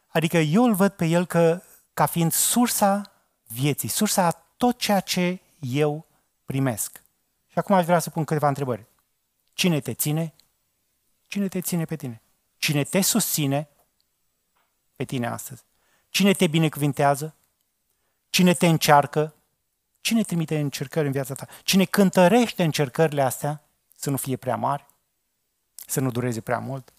Adică 0.08 0.38
eu 0.38 0.63
îl 0.63 0.73
văd 0.73 0.91
pe 0.91 1.06
El 1.06 1.26
că, 1.26 1.62
ca 1.93 2.06
fiind 2.06 2.32
sursa 2.32 3.12
vieții, 3.47 3.89
sursa 3.89 4.26
a 4.26 4.32
tot 4.58 4.78
ceea 4.78 5.00
ce 5.00 5.39
eu 5.60 6.07
primesc. 6.47 7.03
Și 7.47 7.60
acum 7.60 7.75
aș 7.75 7.86
vrea 7.86 7.99
să 7.99 8.10
pun 8.10 8.23
câteva 8.23 8.47
întrebări. 8.47 8.86
Cine 9.53 9.79
te 9.79 9.93
ține? 9.93 10.33
Cine 11.27 11.47
te 11.47 11.62
ține 11.62 11.86
pe 11.86 11.95
tine? 11.95 12.21
Cine 12.57 12.83
te 12.83 13.01
susține 13.01 13.69
pe 14.95 15.03
tine 15.03 15.27
astăzi? 15.27 15.63
Cine 16.10 16.33
te 16.33 16.47
binecuvintează? 16.47 17.36
Cine 18.29 18.53
te 18.53 18.67
încearcă? 18.67 19.36
Cine 20.01 20.23
trimite 20.23 20.60
încercări 20.60 21.05
în 21.05 21.12
viața 21.12 21.33
ta? 21.33 21.47
Cine 21.63 21.86
cântărește 21.86 22.63
încercările 22.63 23.21
astea 23.21 23.63
să 23.95 24.10
nu 24.10 24.17
fie 24.17 24.36
prea 24.36 24.55
mari? 24.55 24.86
Să 25.88 25.99
nu 25.99 26.12
dureze 26.12 26.41
prea 26.41 26.60
mult? 26.60 26.93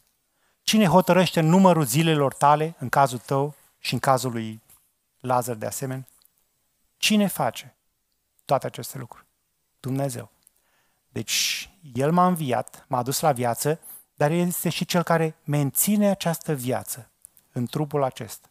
Cine 0.63 0.87
hotărăște 0.87 1.41
numărul 1.41 1.85
zilelor 1.85 2.35
tale, 2.35 2.75
în 2.79 2.89
cazul 2.89 3.19
tău 3.19 3.55
și 3.79 3.93
în 3.93 3.99
cazul 3.99 4.33
lui 4.33 4.63
Lazar 5.21 5.57
de 5.57 5.67
asemenea? 5.67 6.07
Cine 6.97 7.27
face 7.27 7.77
toate 8.45 8.67
aceste 8.67 8.99
lucruri? 8.99 9.28
Dumnezeu. 9.89 10.31
Deci, 11.09 11.71
El 11.95 12.13
m-a 12.13 12.27
înviat, 12.27 12.85
m-a 12.89 13.03
dus 13.03 13.21
la 13.21 13.33
viață, 13.33 13.81
dar 14.15 14.31
El 14.31 14.47
este 14.47 14.69
și 14.69 14.85
Cel 14.85 15.03
care 15.03 15.37
menține 15.45 16.11
această 16.11 16.55
viață 16.55 17.11
în 17.53 17.67
trupul 17.67 18.03
acesta. 18.03 18.49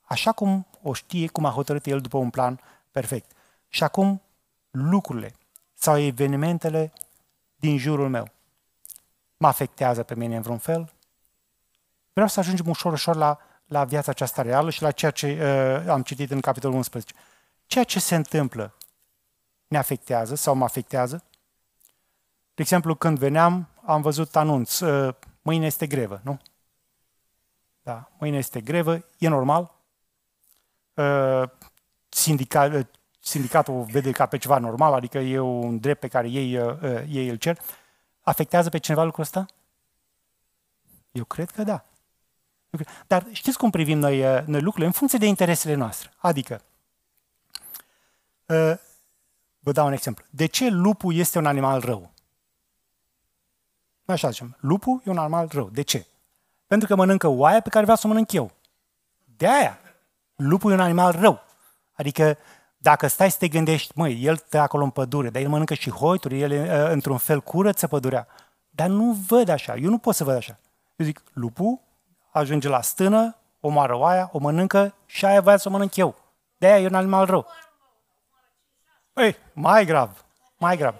Așa 0.00 0.32
cum 0.32 0.66
o 0.82 0.92
știe, 0.92 1.28
cum 1.28 1.44
a 1.44 1.50
hotărât 1.50 1.86
El 1.86 2.00
după 2.00 2.18
un 2.18 2.30
plan 2.30 2.60
perfect. 2.90 3.30
Și 3.68 3.84
acum 3.84 4.22
lucrurile 4.70 5.34
sau 5.74 5.98
evenimentele 5.98 6.92
din 7.56 7.78
jurul 7.78 8.08
meu 8.08 8.32
mă 9.38 9.46
afectează 9.46 10.02
pe 10.02 10.14
mine 10.14 10.36
în 10.36 10.42
vreun 10.42 10.58
fel? 10.58 10.92
Vreau 12.12 12.28
să 12.28 12.40
ajungem 12.40 12.66
ușor, 12.66 12.92
ușor 12.92 13.16
la, 13.16 13.38
la 13.66 13.84
viața 13.84 14.10
aceasta 14.10 14.42
reală 14.42 14.70
și 14.70 14.82
la 14.82 14.90
ceea 14.90 15.10
ce 15.10 15.26
uh, 15.26 15.90
am 15.90 16.02
citit 16.02 16.30
în 16.30 16.40
capitolul 16.40 16.76
11. 16.76 17.12
Ceea 17.66 17.84
ce 17.84 18.00
se 18.00 18.14
întâmplă 18.14 18.74
ne 19.68 19.78
afectează 19.78 20.34
sau 20.34 20.54
mă 20.54 20.64
afectează? 20.64 21.24
De 22.54 22.62
exemplu, 22.62 22.94
când 22.94 23.18
veneam, 23.18 23.68
am 23.84 24.02
văzut 24.02 24.36
anunț, 24.36 24.78
uh, 24.80 25.14
mâine 25.42 25.66
este 25.66 25.86
grevă, 25.86 26.20
nu? 26.24 26.40
Da, 27.82 28.10
mâine 28.18 28.36
este 28.36 28.60
grevă, 28.60 29.04
e 29.18 29.28
normal. 29.28 29.74
Uh, 30.94 31.42
sindica, 32.08 32.88
sindicatul 33.20 33.82
vede 33.82 34.10
ca 34.10 34.26
pe 34.26 34.38
ceva 34.38 34.58
normal, 34.58 34.92
adică 34.92 35.18
e 35.18 35.38
un 35.38 35.78
drept 35.78 36.00
pe 36.00 36.08
care 36.08 36.28
ei, 36.28 36.58
uh, 36.58 36.80
uh, 36.82 37.02
ei 37.08 37.28
îl 37.28 37.36
cer, 37.36 37.58
afectează 38.20 38.68
pe 38.68 38.78
cineva 38.78 39.04
lucrul 39.04 39.22
ăsta? 39.22 39.46
Eu 41.12 41.24
cred 41.24 41.50
că 41.50 41.62
da. 41.62 41.84
Dar 43.06 43.26
știți 43.32 43.58
cum 43.58 43.70
privim 43.70 43.98
noi, 43.98 44.36
uh, 44.36 44.42
noi 44.46 44.60
lucrurile? 44.60 44.86
În 44.86 44.92
funcție 44.92 45.18
de 45.18 45.26
interesele 45.26 45.74
noastre. 45.74 46.10
Adică, 46.16 46.62
vă 49.68 49.74
dau 49.74 49.86
un 49.86 49.92
exemplu. 49.92 50.24
De 50.30 50.46
ce 50.46 50.68
lupul 50.68 51.14
este 51.14 51.38
un 51.38 51.46
animal 51.46 51.80
rău? 51.80 52.10
Așa 54.04 54.30
zicem. 54.30 54.56
Lupul 54.60 55.02
e 55.04 55.10
un 55.10 55.18
animal 55.18 55.48
rău. 55.50 55.68
De 55.68 55.82
ce? 55.82 56.06
Pentru 56.66 56.88
că 56.88 56.94
mănâncă 56.94 57.26
oaia 57.26 57.60
pe 57.60 57.68
care 57.68 57.82
vreau 57.82 57.96
să 57.96 58.06
o 58.06 58.08
mănânc 58.08 58.32
eu. 58.32 58.50
De 59.36 59.48
aia. 59.48 59.78
Lupul 60.36 60.70
e 60.70 60.74
un 60.74 60.80
animal 60.80 61.12
rău. 61.12 61.40
Adică 61.92 62.38
dacă 62.76 63.06
stai 63.06 63.30
să 63.30 63.36
te 63.38 63.48
gândești, 63.48 63.92
măi, 63.94 64.22
el 64.22 64.36
stă 64.36 64.58
acolo 64.58 64.84
în 64.84 64.90
pădure, 64.90 65.30
dar 65.30 65.42
el 65.42 65.48
mănâncă 65.48 65.74
și 65.74 65.90
hoituri, 65.90 66.40
el 66.40 66.50
uh, 66.50 66.90
într-un 66.90 67.16
fel 67.16 67.40
curăță 67.40 67.86
pădurea. 67.86 68.26
Dar 68.70 68.88
nu 68.88 69.12
văd 69.12 69.48
așa, 69.48 69.74
eu 69.76 69.90
nu 69.90 69.98
pot 69.98 70.14
să 70.14 70.24
văd 70.24 70.34
așa. 70.34 70.58
Eu 70.96 71.06
zic, 71.06 71.22
lupul 71.32 71.80
ajunge 72.30 72.68
la 72.68 72.80
stână, 72.80 73.36
omoară 73.60 73.96
oaia, 73.96 74.28
o 74.32 74.38
mănâncă 74.38 74.94
și 75.06 75.24
aia 75.24 75.40
vrea 75.40 75.56
să 75.56 75.68
o 75.68 75.70
mănânc 75.70 75.96
eu. 75.96 76.14
De-aia 76.56 76.80
e 76.80 76.86
un 76.86 76.94
animal 76.94 77.26
rău. 77.26 77.46
Ei, 79.18 79.36
mai 79.52 79.84
grav, 79.84 80.24
mai 80.56 80.76
grav. 80.76 80.94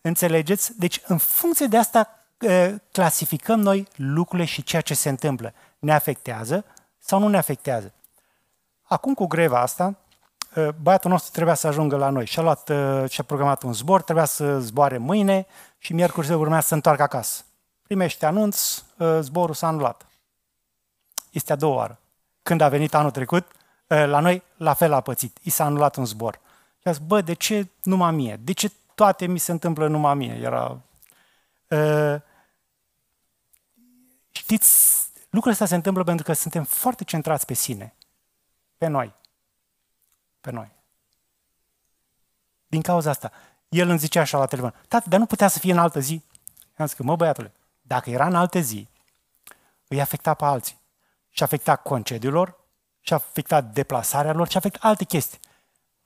Înțelegeți? 0.00 0.78
Deci, 0.78 1.00
în 1.06 1.18
funcție 1.18 1.66
de 1.66 1.76
asta, 1.76 2.08
uh, 2.40 2.74
clasificăm 2.92 3.60
noi 3.60 3.88
lucrurile 3.96 4.46
și 4.46 4.62
ceea 4.62 4.82
ce 4.82 4.94
se 4.94 5.08
întâmplă. 5.08 5.52
Ne 5.78 5.94
afectează 5.94 6.64
sau 6.98 7.18
nu 7.18 7.28
ne 7.28 7.36
afectează? 7.36 7.92
Acum, 8.82 9.14
cu 9.14 9.26
greva 9.26 9.60
asta, 9.60 9.96
Uh, 10.56 10.68
băiatul 10.82 11.10
nostru 11.10 11.32
trebuia 11.32 11.54
să 11.54 11.66
ajungă 11.66 11.96
la 11.96 12.08
noi. 12.08 12.26
Și-a 12.26 12.42
luat, 12.42 12.68
uh, 12.68 13.10
și-a 13.10 13.24
programat 13.24 13.62
un 13.62 13.72
zbor, 13.72 14.02
trebuia 14.02 14.24
să 14.24 14.60
zboare 14.60 14.98
mâine 14.98 15.46
și 15.78 15.92
miercuri 15.92 16.26
se 16.26 16.34
urmează 16.34 16.66
să 16.66 16.74
întoarcă 16.74 17.02
acasă. 17.02 17.42
Primește 17.82 18.26
anunț, 18.26 18.82
uh, 18.96 19.18
zborul 19.20 19.54
s-a 19.54 19.66
anulat. 19.66 20.06
Este 21.30 21.52
a 21.52 21.56
doua 21.56 21.74
oară. 21.74 21.98
Când 22.42 22.60
a 22.60 22.68
venit 22.68 22.94
anul 22.94 23.10
trecut, 23.10 23.46
la 23.86 24.20
noi 24.20 24.42
la 24.56 24.74
fel 24.74 24.92
a 24.92 25.00
pățit. 25.00 25.38
I 25.42 25.50
s-a 25.50 25.64
anulat 25.64 25.96
un 25.96 26.04
zbor. 26.04 26.40
Și 26.82 26.88
a 26.88 26.92
zis, 26.92 27.02
bă, 27.06 27.20
de 27.20 27.32
ce 27.32 27.68
numai 27.82 28.12
mie? 28.12 28.36
De 28.36 28.52
ce 28.52 28.72
toate 28.94 29.26
mi 29.26 29.38
se 29.38 29.52
întâmplă 29.52 29.88
numai 29.88 30.14
mie? 30.14 30.34
Era... 30.34 30.80
Uh, 31.68 32.20
știți, 34.30 35.02
lucrurile 35.20 35.52
astea 35.52 35.66
se 35.66 35.74
întâmplă 35.74 36.04
pentru 36.04 36.24
că 36.24 36.32
suntem 36.32 36.64
foarte 36.64 37.04
centrați 37.04 37.46
pe 37.46 37.54
sine, 37.54 37.94
pe 38.78 38.86
noi 38.86 39.20
pe 40.42 40.50
noi. 40.50 40.70
Din 42.66 42.82
cauza 42.82 43.10
asta, 43.10 43.32
el 43.68 43.88
îmi 43.88 43.98
zicea 43.98 44.20
așa 44.20 44.38
la 44.38 44.46
telefon, 44.46 44.74
tati, 44.88 45.08
dar 45.08 45.18
nu 45.18 45.26
putea 45.26 45.48
să 45.48 45.58
fie 45.58 45.72
în 45.72 45.78
altă 45.78 46.00
zi? 46.00 46.22
I-am 46.78 46.86
zis 46.86 46.96
că, 46.96 47.02
mă 47.02 47.16
băiatule, 47.16 47.52
dacă 47.82 48.10
era 48.10 48.26
în 48.26 48.34
alte 48.34 48.60
zi, 48.60 48.88
îi 49.88 50.00
afecta 50.00 50.34
pe 50.34 50.44
alții. 50.44 50.80
Și 51.30 51.42
afecta 51.42 51.76
concediilor, 51.76 52.60
și 53.00 53.14
afecta 53.14 53.60
deplasarea 53.60 54.32
lor, 54.32 54.48
și 54.48 54.56
afecta 54.56 54.78
alte 54.82 55.04
chestii. 55.04 55.40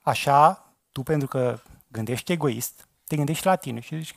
Așa, 0.03 0.66
tu 0.97 1.03
pentru 1.03 1.27
că 1.27 1.59
gândești 1.87 2.31
egoist, 2.31 2.87
te 3.07 3.15
gândești 3.15 3.45
la 3.45 3.55
tine 3.55 3.79
și 3.79 3.97
zici, 3.97 4.15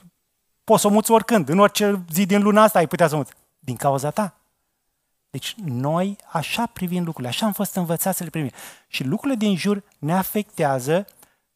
poți 0.64 0.80
să 0.80 0.86
o 0.86 0.90
muți 0.90 1.10
oricând, 1.10 1.48
în 1.48 1.58
orice 1.58 2.04
zi 2.12 2.26
din 2.26 2.42
luna 2.42 2.62
asta 2.62 2.78
ai 2.78 2.86
putea 2.86 3.08
să 3.08 3.14
o 3.14 3.16
muți. 3.16 3.32
Din 3.58 3.76
cauza 3.76 4.10
ta. 4.10 4.34
Deci 5.30 5.54
noi 5.64 6.16
așa 6.32 6.66
privim 6.66 7.04
lucrurile, 7.04 7.28
așa 7.28 7.46
am 7.46 7.52
fost 7.52 7.74
învățați 7.74 8.16
să 8.16 8.24
le 8.24 8.30
primim. 8.30 8.50
Și 8.88 9.04
lucrurile 9.04 9.38
din 9.38 9.56
jur 9.56 9.82
ne 9.98 10.12
afectează 10.12 11.06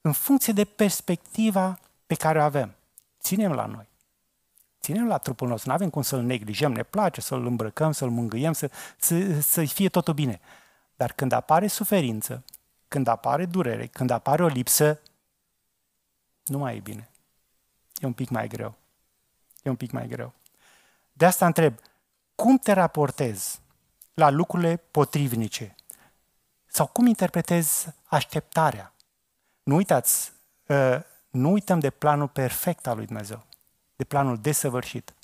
în 0.00 0.12
funcție 0.12 0.52
de 0.52 0.64
perspectiva 0.64 1.78
pe 2.06 2.14
care 2.14 2.38
o 2.38 2.42
avem. 2.42 2.74
Ținem 3.20 3.52
la 3.52 3.66
noi. 3.66 3.88
Ținem 4.80 5.06
la 5.06 5.18
trupul 5.18 5.48
nostru, 5.48 5.68
nu 5.68 5.74
avem 5.74 5.90
cum 5.90 6.02
să-l 6.02 6.22
neglijăm, 6.22 6.72
ne 6.72 6.82
place 6.82 7.20
să-l 7.20 7.46
îmbrăcăm, 7.46 7.92
să-l 7.92 8.10
mângâiem, 8.10 8.52
să, 8.52 8.70
să, 8.96 9.40
să 9.40 9.64
fie 9.64 9.88
totul 9.88 10.14
bine. 10.14 10.40
Dar 10.96 11.12
când 11.12 11.32
apare 11.32 11.66
suferință, 11.66 12.44
când 12.88 13.06
apare 13.06 13.44
durere, 13.44 13.86
când 13.86 14.10
apare 14.10 14.42
o 14.42 14.46
lipsă, 14.46 15.00
nu 16.44 16.58
mai 16.58 16.76
e 16.76 16.80
bine. 16.80 17.08
E 17.96 18.06
un 18.06 18.12
pic 18.12 18.28
mai 18.28 18.48
greu. 18.48 18.74
E 19.62 19.68
un 19.68 19.76
pic 19.76 19.90
mai 19.90 20.08
greu. 20.08 20.32
De 21.12 21.26
asta 21.26 21.46
întreb, 21.46 21.78
cum 22.34 22.58
te 22.58 22.72
raportezi 22.72 23.60
la 24.14 24.30
lucrurile 24.30 24.76
potrivnice? 24.76 25.74
Sau 26.66 26.86
cum 26.86 27.06
interpretezi 27.06 27.86
așteptarea? 28.04 28.92
Nu 29.62 29.74
uitați, 29.74 30.32
ă, 30.68 31.02
nu 31.30 31.52
uităm 31.52 31.78
de 31.78 31.90
planul 31.90 32.28
perfect 32.28 32.86
al 32.86 32.96
lui 32.96 33.06
Dumnezeu, 33.06 33.44
de 33.96 34.04
planul 34.04 34.38
desăvârșit. 34.38 35.14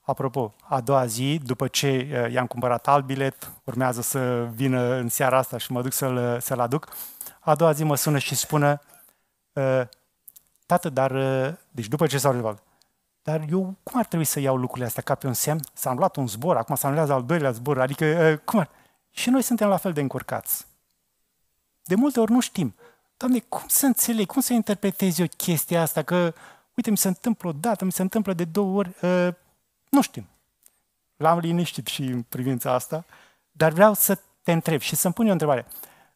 Apropo, 0.00 0.54
a 0.62 0.80
doua 0.80 1.06
zi, 1.06 1.40
după 1.44 1.68
ce 1.68 2.22
ă, 2.24 2.30
i-am 2.30 2.46
cumpărat 2.46 2.88
alt 2.88 3.04
bilet, 3.04 3.52
urmează 3.64 4.00
să 4.00 4.44
vină 4.44 4.94
în 4.94 5.08
seara 5.08 5.38
asta 5.38 5.58
și 5.58 5.72
mă 5.72 5.82
duc 5.82 5.92
să-l, 5.92 6.40
să-l 6.40 6.60
aduc, 6.60 6.88
a 7.40 7.54
doua 7.54 7.72
zi 7.72 7.84
mă 7.84 7.96
sună 7.96 8.18
și 8.18 8.34
spune, 8.34 8.80
ă, 9.56 9.88
tată, 10.68 10.88
dar, 10.88 11.12
deci 11.70 11.88
după 11.88 12.06
ce 12.06 12.18
s-au 12.18 12.32
rezolvat, 12.32 12.62
dar 13.22 13.44
eu 13.50 13.74
cum 13.82 13.98
ar 13.98 14.06
trebui 14.06 14.24
să 14.24 14.40
iau 14.40 14.56
lucrurile 14.56 14.86
astea 14.86 15.02
ca 15.02 15.14
pe 15.14 15.26
un 15.26 15.32
semn? 15.32 15.60
S-a 15.72 15.92
luat 15.92 16.16
un 16.16 16.26
zbor, 16.26 16.56
acum 16.56 16.74
s-a 16.74 16.86
anulează 16.86 17.12
al 17.12 17.24
doilea 17.24 17.50
zbor, 17.50 17.80
adică 17.80 18.40
cum 18.44 18.58
ar... 18.58 18.70
Și 19.10 19.30
noi 19.30 19.42
suntem 19.42 19.68
la 19.68 19.76
fel 19.76 19.92
de 19.92 20.00
încurcați. 20.00 20.66
De 21.84 21.94
multe 21.94 22.20
ori 22.20 22.32
nu 22.32 22.40
știm. 22.40 22.74
Doamne, 23.16 23.38
cum 23.38 23.64
să 23.66 23.86
înțeleg, 23.86 24.26
cum 24.26 24.40
să 24.40 24.52
interpretez 24.52 25.18
eu 25.18 25.26
chestia 25.36 25.82
asta? 25.82 26.02
Că, 26.02 26.34
uite, 26.74 26.90
mi 26.90 26.96
se 26.96 27.08
întâmplă 27.08 27.48
o 27.48 27.52
dată, 27.52 27.84
mi 27.84 27.92
se 27.92 28.02
întâmplă 28.02 28.32
de 28.32 28.44
două 28.44 28.78
ori, 28.78 28.94
uh, 29.02 29.28
nu 29.88 30.02
știm. 30.02 30.26
L-am 31.16 31.38
liniștit 31.38 31.86
și 31.86 32.02
în 32.02 32.22
privința 32.22 32.72
asta, 32.72 33.04
dar 33.52 33.72
vreau 33.72 33.94
să 33.94 34.18
te 34.42 34.52
întreb 34.52 34.80
și 34.80 34.96
să-mi 34.96 35.14
pun 35.14 35.24
eu 35.24 35.30
o 35.30 35.32
întrebare. 35.32 35.66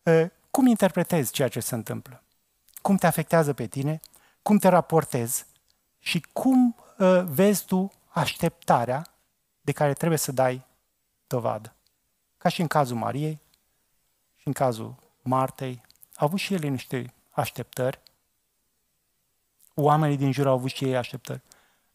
Uh, 0.03 0.31
cum 0.51 0.67
interpretezi 0.67 1.33
ceea 1.33 1.49
ce 1.49 1.61
se 1.61 1.75
întâmplă? 1.75 2.23
Cum 2.83 2.97
te 2.97 3.07
afectează 3.07 3.53
pe 3.53 3.67
tine? 3.67 4.01
Cum 4.43 4.59
te 4.59 4.69
raportezi? 4.69 5.47
Și 5.99 6.21
cum 6.33 6.77
uh, 6.99 7.23
vezi 7.25 7.65
tu 7.65 7.93
așteptarea 8.09 9.07
de 9.61 9.73
care 9.73 9.93
trebuie 9.93 10.19
să 10.19 10.33
dai 10.33 10.67
dovadă? 11.27 11.75
Ca 12.39 12.49
și 12.49 12.61
în 12.61 12.67
cazul 12.67 12.97
Mariei 12.97 13.41
și 14.37 14.47
în 14.47 14.53
cazul 14.53 14.95
Martei, 15.23 15.83
au 16.15 16.27
avut 16.27 16.39
și 16.39 16.55
ele 16.55 16.69
niște 16.69 17.15
așteptări. 17.31 18.01
Oamenii 19.75 20.17
din 20.17 20.33
jur 20.33 20.47
au 20.47 20.53
avut 20.53 20.71
și 20.71 20.85
ei 20.85 20.97
așteptări. 20.97 21.43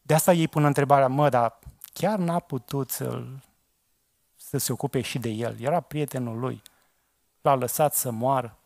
De 0.02 0.14
asta 0.14 0.34
ei 0.34 0.48
pun 0.48 0.64
întrebarea, 0.64 1.08
mă, 1.08 1.30
dar 1.30 1.60
chiar 1.94 2.18
n-a 2.18 2.40
putut 2.40 2.90
să 2.90 3.24
să 4.50 4.58
se 4.58 4.72
ocupe 4.72 5.02
și 5.02 5.20
de 5.20 5.30
el. 5.30 5.60
Era 5.60 5.80
prietenul 5.80 6.40
lui. 6.40 6.62
L-a 7.42 7.56
lăsat 7.56 7.96
să 7.96 8.12
moară. 8.12 8.58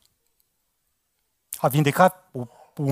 A 1.58 1.67
vindecat 1.67 2.30
un 2.32 2.48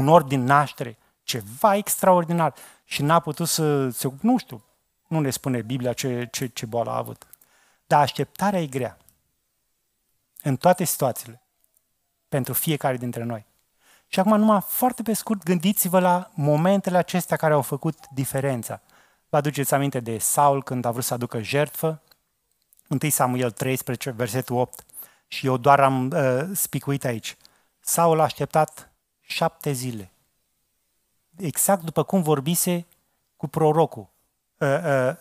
orb 0.08 0.28
din 0.28 0.44
naștere. 0.44 0.98
Ceva 1.24 1.76
extraordinar. 1.76 2.54
Și 2.84 3.02
n-a 3.02 3.20
putut 3.20 3.48
să 3.48 3.90
se 3.90 4.12
Nu 4.22 4.38
știu, 4.38 4.64
nu 5.08 5.20
ne 5.20 5.30
spune 5.30 5.62
Biblia 5.62 5.94
ce, 5.94 6.28
ce, 6.32 6.48
ce 6.48 6.66
boală 6.66 6.90
a 6.90 6.98
avut. 6.98 7.28
Dar 7.88 8.02
așteptarea 8.02 8.62
e 8.62 8.68
grea. 8.68 8.98
În 10.42 10.56
toate 10.56 10.84
situațiile 10.84 11.42
pentru 12.30 12.54
fiecare 12.54 12.98
dintre 12.98 13.24
noi. 13.24 13.46
Și 14.08 14.20
acum, 14.20 14.38
numai 14.38 14.62
foarte 14.68 15.02
pe 15.02 15.14
scurt, 15.14 15.44
gândiți-vă 15.44 16.00
la 16.00 16.32
momentele 16.34 16.98
acestea 16.98 17.38
care 17.38 17.54
au 17.54 17.62
făcut 17.62 17.98
diferența. 18.10 18.82
Vă 19.30 19.38
aduceți 19.38 19.74
aminte 19.74 20.00
de 20.00 20.18
Saul 20.18 20.64
când 20.64 20.86
a 20.86 20.92
vrut 20.92 21.04
să 21.04 21.14
aducă 21.14 21.42
jertfă? 21.42 22.02
1 22.88 23.10
Samuel 23.10 23.52
13, 23.52 24.10
versetul 24.10 24.58
8. 24.58 24.84
Și 25.28 25.46
eu 25.46 25.58
doar 25.58 25.80
am 25.80 26.12
uh, 26.12 26.42
spicuit 26.54 27.06
aici. 27.06 27.38
Saul 27.80 28.20
a 28.20 28.24
așteptat 28.24 28.89
șapte 29.30 29.72
zile. 29.72 30.12
Exact 31.38 31.84
după 31.84 32.04
cum 32.04 32.22
vorbise 32.22 32.88
cu 33.38 33.48
prorocul. 33.48 34.08
Uh, 34.58 34.68
uh, 34.68 35.16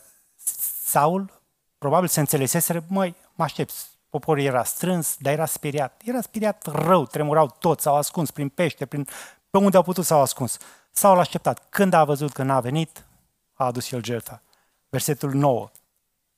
Saul 0.84 1.40
probabil 1.78 2.08
se 2.08 2.20
înțelesese, 2.20 2.84
măi, 2.88 3.16
mă 3.34 3.44
aștept, 3.44 3.72
Poporul 4.10 4.42
era 4.42 4.64
strâns, 4.64 5.16
dar 5.18 5.32
era 5.32 5.46
speriat. 5.46 6.02
Era 6.04 6.20
speriat 6.20 6.66
rău, 6.66 7.06
tremurau 7.06 7.56
toți, 7.58 7.82
s-au 7.82 7.96
ascuns 7.96 8.30
prin 8.30 8.48
pește, 8.48 8.86
prin... 8.86 9.06
pe 9.50 9.58
unde 9.58 9.76
au 9.76 9.82
putut 9.82 10.04
s-au 10.04 10.20
ascuns. 10.20 10.56
S-au 10.90 11.18
așteptat. 11.18 11.66
Când 11.68 11.92
a 11.92 12.04
văzut 12.04 12.32
că 12.32 12.42
n-a 12.42 12.60
venit, 12.60 13.06
a 13.52 13.64
adus 13.64 13.90
el 13.92 14.04
jertfa. 14.04 14.42
Versetul 14.88 15.32
9, 15.32 15.70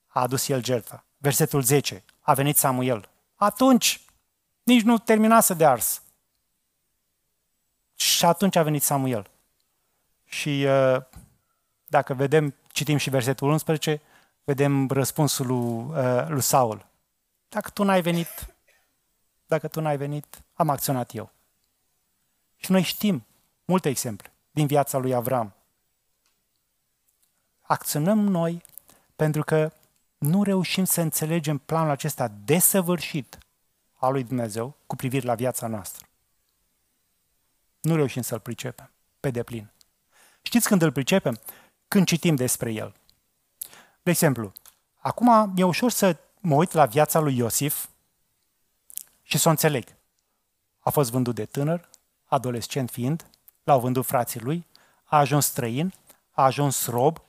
a 0.07 0.21
adus 0.21 0.49
el 0.49 0.65
jertfa. 0.65 1.05
Versetul 1.17 1.63
10, 1.63 2.05
a 2.21 2.35
venit 2.35 2.57
Samuel. 2.57 3.09
Atunci, 3.35 4.01
nici 4.63 4.83
nu 4.83 4.99
terminase 4.99 5.55
de 5.55 5.67
ars. 5.67 6.03
Și 8.01 8.25
atunci 8.25 8.57
a 8.57 8.63
venit 8.63 8.83
Samuel. 8.83 9.31
Și 10.25 10.65
uh, 10.67 11.03
dacă 11.87 12.15
vedem, 12.15 12.55
citim 12.73 12.97
și 12.97 13.11
versetul 13.11 13.51
11, 13.51 14.01
vedem 14.45 14.89
răspunsul 14.89 15.47
lui, 15.47 15.99
uh, 16.05 16.29
lui 16.29 16.41
Saul. 16.41 16.87
Dacă 17.49 17.71
tu 17.71 17.83
n-ai 17.83 18.01
venit, 18.03 18.55
dacă 19.47 19.69
tu 19.69 19.81
n-ai 19.81 19.97
venit, 19.97 20.43
am 20.55 20.69
acționat 20.69 21.15
eu. 21.15 21.31
Și 22.57 22.71
noi 22.71 22.83
știm 22.83 23.27
multe 23.65 23.89
exemple 23.89 24.33
din 24.51 24.67
viața 24.67 24.99
lui 24.99 25.15
Avram. 25.15 25.55
Acționăm 27.61 28.19
noi 28.19 28.63
pentru 29.17 29.43
că 29.43 29.73
nu 30.19 30.43
reușim 30.43 30.85
să 30.85 31.01
înțelegem 31.01 31.59
planul 31.59 31.91
acesta 31.91 32.33
desăvârșit 32.45 33.39
al 33.95 34.13
lui 34.13 34.25
Dumnezeu 34.25 34.77
cu 34.87 34.97
privire 34.97 35.27
la 35.27 35.35
viața 35.35 35.67
noastră. 35.67 36.09
Nu 37.81 37.95
reușim 37.95 38.23
să-l 38.23 38.41
pricepem 38.41 38.91
pe 39.21 39.31
deplin. 39.31 39.71
Știți 40.43 40.69
când 40.69 40.83
îl 40.83 40.93
pricepem? 40.93 41.41
Când 41.89 42.07
citim 42.07 42.35
despre 42.35 42.73
el. 42.73 42.95
De 44.03 44.11
exemplu, 44.11 44.53
acum 44.97 45.53
e 45.57 45.65
ușor 45.65 45.91
să 45.91 46.17
mă 46.41 46.55
uit 46.55 46.73
la 46.73 46.87
viața 46.87 47.19
lui 47.19 47.37
Iosif 47.37 47.89
și 49.23 49.39
să 49.39 49.49
o 49.49 49.51
înțeleg. 49.51 49.85
A 50.79 50.91
fost 50.91 51.11
vândut 51.11 51.35
de 51.35 51.45
tânăr, 51.45 51.89
adolescent 52.25 52.91
fiind, 52.91 53.27
l-au 53.65 53.81
vândut 53.81 54.07
frații 54.07 54.41
lui, 54.41 54.67
a 55.05 55.19
ajuns 55.19 55.47
străin, 55.47 55.95
a 56.31 56.43
ajuns 56.43 56.87
rob 56.87 57.21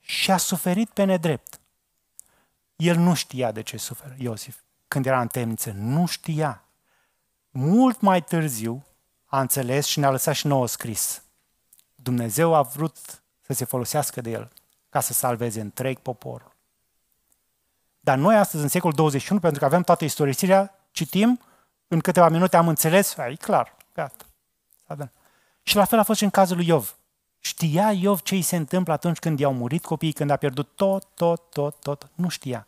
și 0.00 0.30
a 0.30 0.36
suferit 0.36 0.90
pe 0.90 1.04
nedrept. 1.04 1.60
El 2.76 2.96
nu 2.96 3.14
știa 3.14 3.52
de 3.52 3.62
ce 3.62 3.76
suferă, 3.76 4.14
Iosif, 4.18 4.60
când 4.88 5.06
era 5.06 5.20
în 5.20 5.26
temniță. 5.26 5.70
Nu 5.70 6.06
știa. 6.06 6.64
Mult 7.50 8.00
mai 8.00 8.22
târziu 8.22 8.84
a 9.34 9.40
înțeles 9.40 9.86
și 9.86 9.98
ne-a 9.98 10.10
lăsat 10.10 10.34
și 10.34 10.46
nouă 10.46 10.66
scris. 10.66 11.22
Dumnezeu 11.94 12.54
a 12.54 12.62
vrut 12.62 12.96
să 13.40 13.52
se 13.52 13.64
folosească 13.64 14.20
de 14.20 14.30
el 14.30 14.52
ca 14.88 15.00
să 15.00 15.12
salveze 15.12 15.60
întreg 15.60 15.98
poporul. 15.98 16.56
Dar 18.00 18.18
noi 18.18 18.36
astăzi, 18.36 18.62
în 18.62 18.68
secolul 18.68 18.96
21, 18.96 19.40
pentru 19.40 19.58
că 19.58 19.64
avem 19.64 19.82
toată 19.82 20.04
istorisirea, 20.04 20.74
citim, 20.90 21.40
în 21.88 22.00
câteva 22.00 22.28
minute 22.28 22.56
am 22.56 22.68
înțeles, 22.68 23.16
e 23.16 23.34
clar, 23.34 23.76
gata. 23.94 24.24
Și 25.62 25.76
la 25.76 25.84
fel 25.84 25.98
a 25.98 26.02
fost 26.02 26.18
și 26.18 26.24
în 26.24 26.30
cazul 26.30 26.56
lui 26.56 26.66
Iov. 26.66 26.96
Știa 27.38 27.92
Iov 27.92 28.20
ce 28.20 28.34
îi 28.34 28.42
se 28.42 28.56
întâmplă 28.56 28.92
atunci 28.92 29.18
când 29.18 29.38
i-au 29.38 29.52
murit 29.52 29.84
copiii, 29.84 30.12
când 30.12 30.30
a 30.30 30.36
pierdut 30.36 30.68
tot, 30.74 31.06
tot, 31.14 31.50
tot, 31.50 31.80
tot. 31.80 32.10
Nu 32.14 32.28
știa. 32.28 32.66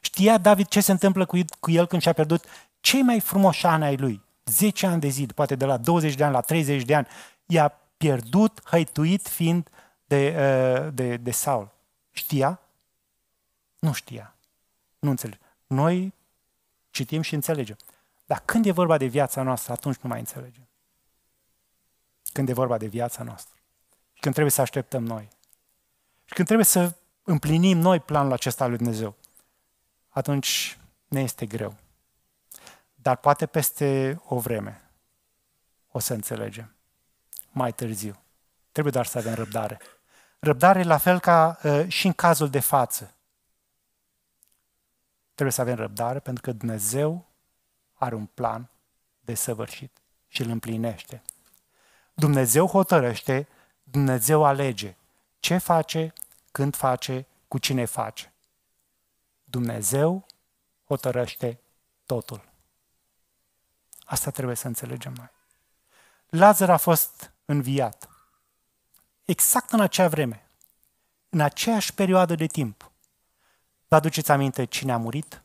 Știa 0.00 0.38
David 0.38 0.66
ce 0.66 0.80
se 0.80 0.92
întâmplă 0.92 1.26
cu 1.60 1.70
el 1.70 1.86
când 1.86 2.02
și-a 2.02 2.12
pierdut 2.12 2.44
cei 2.80 3.02
mai 3.02 3.20
frumoși 3.20 3.66
ani 3.66 3.84
ai 3.84 3.96
lui. 3.96 4.22
10 4.44 4.86
ani 4.86 5.00
de 5.00 5.08
zi, 5.08 5.26
poate 5.26 5.54
de 5.54 5.64
la 5.64 5.76
20 5.76 6.14
de 6.14 6.24
ani 6.24 6.32
la 6.32 6.40
30 6.40 6.82
de 6.82 6.94
ani, 6.94 7.06
i-a 7.46 7.68
pierdut, 7.96 8.60
hăituit 8.64 9.28
fiind 9.28 9.68
de, 10.04 10.34
uh, 10.36 10.94
de, 10.94 11.16
de 11.16 11.30
Saul. 11.30 11.70
Știa? 12.10 12.60
Nu 13.78 13.92
știa. 13.92 14.34
Nu 14.98 15.10
înțelege. 15.10 15.40
Noi 15.66 16.14
citim 16.90 17.20
și 17.20 17.34
înțelegem. 17.34 17.76
Dar 18.26 18.42
când 18.44 18.66
e 18.66 18.70
vorba 18.70 18.98
de 18.98 19.06
viața 19.06 19.42
noastră, 19.42 19.72
atunci 19.72 19.96
nu 19.96 20.08
mai 20.08 20.18
înțelegem. 20.18 20.66
Când 22.32 22.48
e 22.48 22.52
vorba 22.52 22.78
de 22.78 22.86
viața 22.86 23.22
noastră. 23.22 23.54
Și 24.12 24.20
când 24.20 24.34
trebuie 24.34 24.52
să 24.52 24.60
așteptăm 24.60 25.04
noi. 25.04 25.28
Și 26.24 26.34
când 26.34 26.46
trebuie 26.46 26.66
să 26.66 26.94
împlinim 27.22 27.78
noi 27.78 28.00
planul 28.00 28.32
acesta 28.32 28.64
al 28.64 28.70
lui 28.70 28.78
Dumnezeu, 28.78 29.14
atunci 30.08 30.78
ne 31.08 31.20
este 31.20 31.46
greu. 31.46 31.74
Dar 33.02 33.16
poate 33.16 33.46
peste 33.46 34.20
o 34.24 34.38
vreme 34.38 34.82
o 35.90 35.98
să 35.98 36.14
înțelegem. 36.14 36.74
Mai 37.50 37.72
târziu. 37.72 38.22
Trebuie 38.72 38.92
doar 38.92 39.06
să 39.06 39.18
avem 39.18 39.34
răbdare. 39.34 39.78
Răbdare 40.38 40.82
la 40.82 40.98
fel 40.98 41.20
ca 41.20 41.58
uh, 41.62 41.88
și 41.88 42.06
în 42.06 42.12
cazul 42.12 42.50
de 42.50 42.60
față. 42.60 43.14
Trebuie 45.34 45.52
să 45.52 45.60
avem 45.60 45.74
răbdare 45.74 46.18
pentru 46.18 46.42
că 46.42 46.52
Dumnezeu 46.52 47.26
are 47.92 48.14
un 48.14 48.26
plan 48.26 48.70
de 49.20 49.34
săvârșit 49.34 49.96
și 50.28 50.42
îl 50.42 50.50
împlinește. 50.50 51.22
Dumnezeu 52.14 52.66
hotărăște, 52.66 53.48
Dumnezeu 53.82 54.44
alege 54.44 54.96
ce 55.40 55.58
face, 55.58 56.12
când 56.50 56.76
face, 56.76 57.26
cu 57.48 57.58
cine 57.58 57.84
face. 57.84 58.32
Dumnezeu 59.44 60.26
hotărăște 60.84 61.60
totul. 62.06 62.51
Asta 64.12 64.30
trebuie 64.30 64.56
să 64.56 64.66
înțelegem 64.66 65.14
mai. 65.16 65.30
Lazar 66.28 66.70
a 66.70 66.76
fost 66.76 67.32
înviat. 67.44 68.08
Exact 69.24 69.70
în 69.70 69.80
acea 69.80 70.08
vreme, 70.08 70.46
în 71.28 71.40
aceeași 71.40 71.94
perioadă 71.94 72.34
de 72.34 72.46
timp. 72.46 72.90
Vă 73.88 73.96
aduceți 73.96 74.30
aminte 74.30 74.64
cine 74.64 74.92
a 74.92 74.96
murit? 74.96 75.42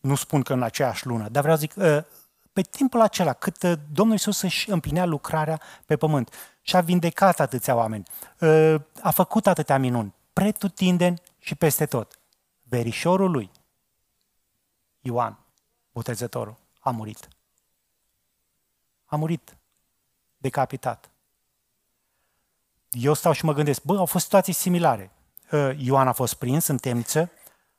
Nu 0.00 0.14
spun 0.14 0.42
că 0.42 0.52
în 0.52 0.62
aceeași 0.62 1.06
lună, 1.06 1.28
dar 1.28 1.42
vreau 1.42 1.56
să 1.56 1.62
zic, 1.62 1.76
ă, 1.76 2.06
pe 2.52 2.62
timpul 2.62 3.00
acela, 3.00 3.32
cât 3.32 3.62
ă, 3.62 3.74
Domnul 3.92 4.14
Iisus 4.14 4.40
își 4.40 4.70
împlinea 4.70 5.04
lucrarea 5.04 5.60
pe 5.86 5.96
pământ 5.96 6.34
și 6.60 6.76
a 6.76 6.80
vindecat 6.80 7.40
atâția 7.40 7.74
oameni, 7.74 8.04
ă, 8.40 8.82
a 9.02 9.10
făcut 9.10 9.46
atâtea 9.46 9.78
minuni, 9.78 10.14
pretutindeni 10.32 11.20
și 11.38 11.54
peste 11.54 11.86
tot. 11.86 12.20
Verișorul 12.62 13.30
lui, 13.30 13.50
Ioan, 15.00 15.38
botezătorul, 15.92 16.56
a 16.80 16.90
murit. 16.90 17.28
A 19.16 19.18
murit 19.18 19.56
decapitat. 20.36 21.10
Eu 22.90 23.14
stau 23.14 23.32
și 23.32 23.44
mă 23.44 23.52
gândesc, 23.52 23.82
bă, 23.82 23.98
au 23.98 24.06
fost 24.06 24.24
situații 24.24 24.52
similare. 24.52 25.10
Ioan 25.76 26.08
a 26.08 26.12
fost 26.12 26.34
prins 26.34 26.66
în 26.66 26.76
temniță, 26.76 27.30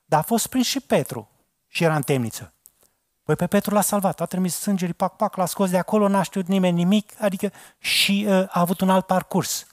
dar 0.05 0.19
a 0.19 0.23
fost 0.23 0.47
prins 0.47 0.65
și 0.65 0.79
Petru 0.79 1.29
și 1.67 1.83
era 1.83 1.95
în 1.95 2.01
temniță. 2.01 2.53
Păi 3.23 3.35
pe 3.35 3.47
Petru 3.47 3.73
l-a 3.73 3.81
salvat, 3.81 4.21
a 4.21 4.25
trimis 4.25 4.55
sângerii, 4.55 4.93
pac, 4.93 5.15
pac, 5.15 5.35
l-a 5.35 5.45
scos 5.45 5.69
de 5.69 5.77
acolo, 5.77 6.07
n-a 6.07 6.21
știut 6.21 6.47
nimeni 6.47 6.75
nimic, 6.75 7.21
adică 7.21 7.51
și 7.79 8.25
uh, 8.27 8.33
a 8.33 8.59
avut 8.59 8.81
un 8.81 8.89
alt 8.89 9.05
parcurs. 9.05 9.67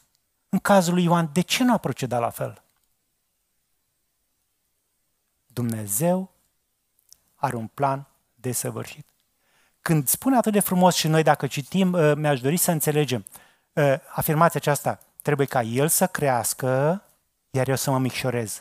În 0.49 0.59
cazul 0.59 0.95
lui 0.95 1.05
Ioan, 1.05 1.31
de 1.33 1.41
ce 1.41 1.65
nu 1.65 1.73
a 1.73 1.79
procedat 1.79 2.21
la 2.21 2.31
fel? 2.31 2.63
Dumnezeu 5.47 6.31
are 7.35 7.57
un 7.57 7.67
plan 7.67 8.07
desăvârșit. 8.35 9.07
Când 9.85 10.09
spune 10.09 10.37
atât 10.37 10.53
de 10.53 10.61
frumos 10.61 10.95
și 10.95 11.09
noi 11.09 11.23
dacă 11.23 11.47
citim, 11.47 11.93
uh, 11.93 12.13
mi-aș 12.17 12.41
dori 12.41 12.57
să 12.57 12.71
înțelegem 12.71 13.25
uh, 13.73 13.95
afirmația 14.15 14.61
aceasta, 14.63 14.99
trebuie 15.23 15.47
ca 15.47 15.63
El 15.63 15.89
să 15.89 16.07
crească, 16.07 17.03
iar 17.51 17.69
eu 17.69 17.77
să 17.77 17.91
mă 17.91 17.99
micșorez. 17.99 18.61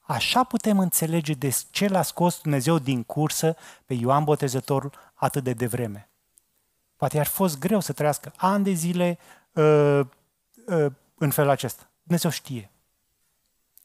Așa 0.00 0.44
putem 0.44 0.78
înțelege 0.78 1.32
de 1.32 1.56
ce 1.70 1.88
l-a 1.88 2.02
scos 2.02 2.40
Dumnezeu 2.40 2.78
din 2.78 3.02
cursă 3.02 3.56
pe 3.86 3.94
Ioan 3.94 4.24
Botezătorul 4.24 4.92
atât 5.14 5.44
de 5.44 5.52
devreme. 5.52 6.08
Poate 6.96 7.20
ar 7.20 7.26
fost 7.26 7.58
greu 7.58 7.80
să 7.80 7.92
trăiască 7.92 8.32
ani 8.36 8.64
de 8.64 8.72
zile 8.72 9.18
uh, 9.52 10.00
uh, 10.66 10.86
în 11.14 11.30
felul 11.30 11.50
acesta. 11.50 11.90
Dumnezeu 12.02 12.30
știe. 12.30 12.70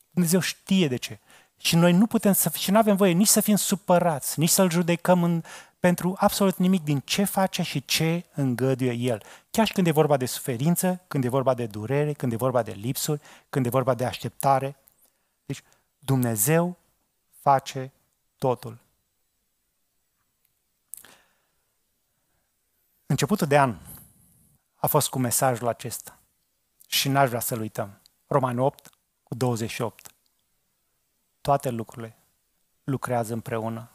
Dumnezeu 0.10 0.40
știe 0.40 0.88
de 0.88 0.96
ce. 0.96 1.20
Și 1.58 1.76
noi 1.76 1.94
nu 1.94 2.06
putem 2.06 2.34
să, 2.34 2.52
și 2.58 2.72
nu 2.72 2.78
avem 2.78 2.96
voie 2.96 3.12
nici 3.12 3.28
să 3.28 3.42
fim 3.42 3.56
supărați, 3.56 4.40
nici 4.40 4.50
să-L 4.50 4.70
judecăm 4.70 5.24
în, 5.24 5.44
pentru 5.80 6.16
absolut 6.18 6.58
nimic 6.58 6.84
din 6.84 7.00
ce 7.00 7.24
face 7.24 7.62
și 7.62 7.86
ce 7.86 8.26
îngăduie 8.34 8.92
El. 8.92 9.24
Chiar 9.52 9.66
și 9.66 9.74
când 9.74 9.88
e 9.88 9.92
vorba 9.92 10.18
de 10.18 10.26
suferință, 10.26 11.02
când 11.08 11.24
e 11.24 11.30
vorba 11.30 11.54
de 11.54 11.66
durere, 11.66 12.14
când 12.14 12.32
e 12.32 12.36
vorba 12.36 12.64
de 12.64 12.72
lipsuri, 12.72 13.22
când 13.50 13.66
e 13.66 13.70
vorba 13.70 13.94
de 13.94 14.06
așteptare. 14.06 14.76
Deci 15.46 15.64
Dumnezeu 16.00 16.78
face 17.30 17.92
totul. 18.38 18.78
Începutul 23.06 23.48
de 23.48 23.58
an 23.58 23.78
a 24.76 24.88
fost 24.88 25.10
cu 25.10 25.20
mesajul 25.20 25.68
acesta 25.68 26.20
și 26.88 27.10
n-aș 27.10 27.28
vrea 27.28 27.40
să-l 27.40 27.60
uităm. 27.60 28.02
Roman 28.28 28.60
8 28.60 28.90
cu 29.24 29.36
28. 29.36 30.12
Toate 31.42 31.70
lucrurile 31.70 32.18
lucrează 32.84 33.34
împreună 33.34 33.90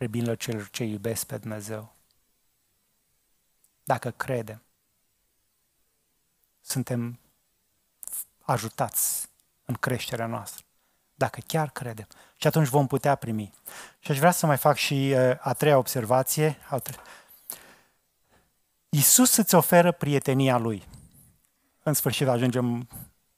spre 0.00 0.12
binele 0.12 0.36
celor 0.36 0.68
ce 0.70 0.84
iubesc 0.84 1.26
pe 1.26 1.38
Dumnezeu. 1.38 1.92
Dacă 3.84 4.10
credem, 4.10 4.62
suntem 6.60 7.18
ajutați 8.40 9.28
în 9.64 9.74
creșterea 9.74 10.26
noastră 10.26 10.64
dacă 11.14 11.40
chiar 11.46 11.70
credem. 11.70 12.06
Și 12.36 12.46
atunci 12.46 12.68
vom 12.68 12.86
putea 12.86 13.14
primi. 13.14 13.52
Și 13.98 14.10
aș 14.10 14.18
vrea 14.18 14.30
să 14.30 14.46
mai 14.46 14.56
fac 14.56 14.76
și 14.76 15.14
uh, 15.14 15.36
a 15.40 15.52
treia 15.52 15.78
observație. 15.78 16.58
Iisus 18.88 19.36
îți 19.36 19.54
oferă 19.54 19.92
prietenia 19.92 20.58
Lui. 20.58 20.88
În 21.82 21.94
sfârșit 21.94 22.26
ajungem 22.26 22.88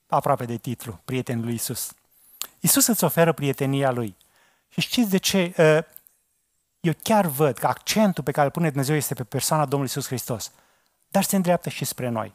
aproape 0.06 0.44
de 0.44 0.56
titlu, 0.56 1.00
prietenul 1.04 1.44
lui 1.44 1.52
Iisus. 1.52 1.92
Iisus 2.60 2.86
îți 2.86 3.04
oferă 3.04 3.32
prietenia 3.32 3.90
Lui. 3.90 4.16
Și 4.68 4.80
știți 4.80 5.10
de 5.10 5.16
ce? 5.16 5.54
Uh, 6.82 6.88
eu 6.88 6.92
chiar 7.02 7.26
văd 7.26 7.58
că 7.58 7.66
accentul 7.66 8.24
pe 8.24 8.30
care 8.30 8.46
îl 8.46 8.52
pune 8.52 8.68
Dumnezeu 8.68 8.96
este 8.96 9.14
pe 9.14 9.24
persoana 9.24 9.62
Domnului 9.62 9.92
Iisus 9.94 10.06
Hristos, 10.06 10.52
dar 11.08 11.22
se 11.22 11.36
îndreaptă 11.36 11.68
și 11.68 11.84
spre 11.84 12.08
noi. 12.08 12.34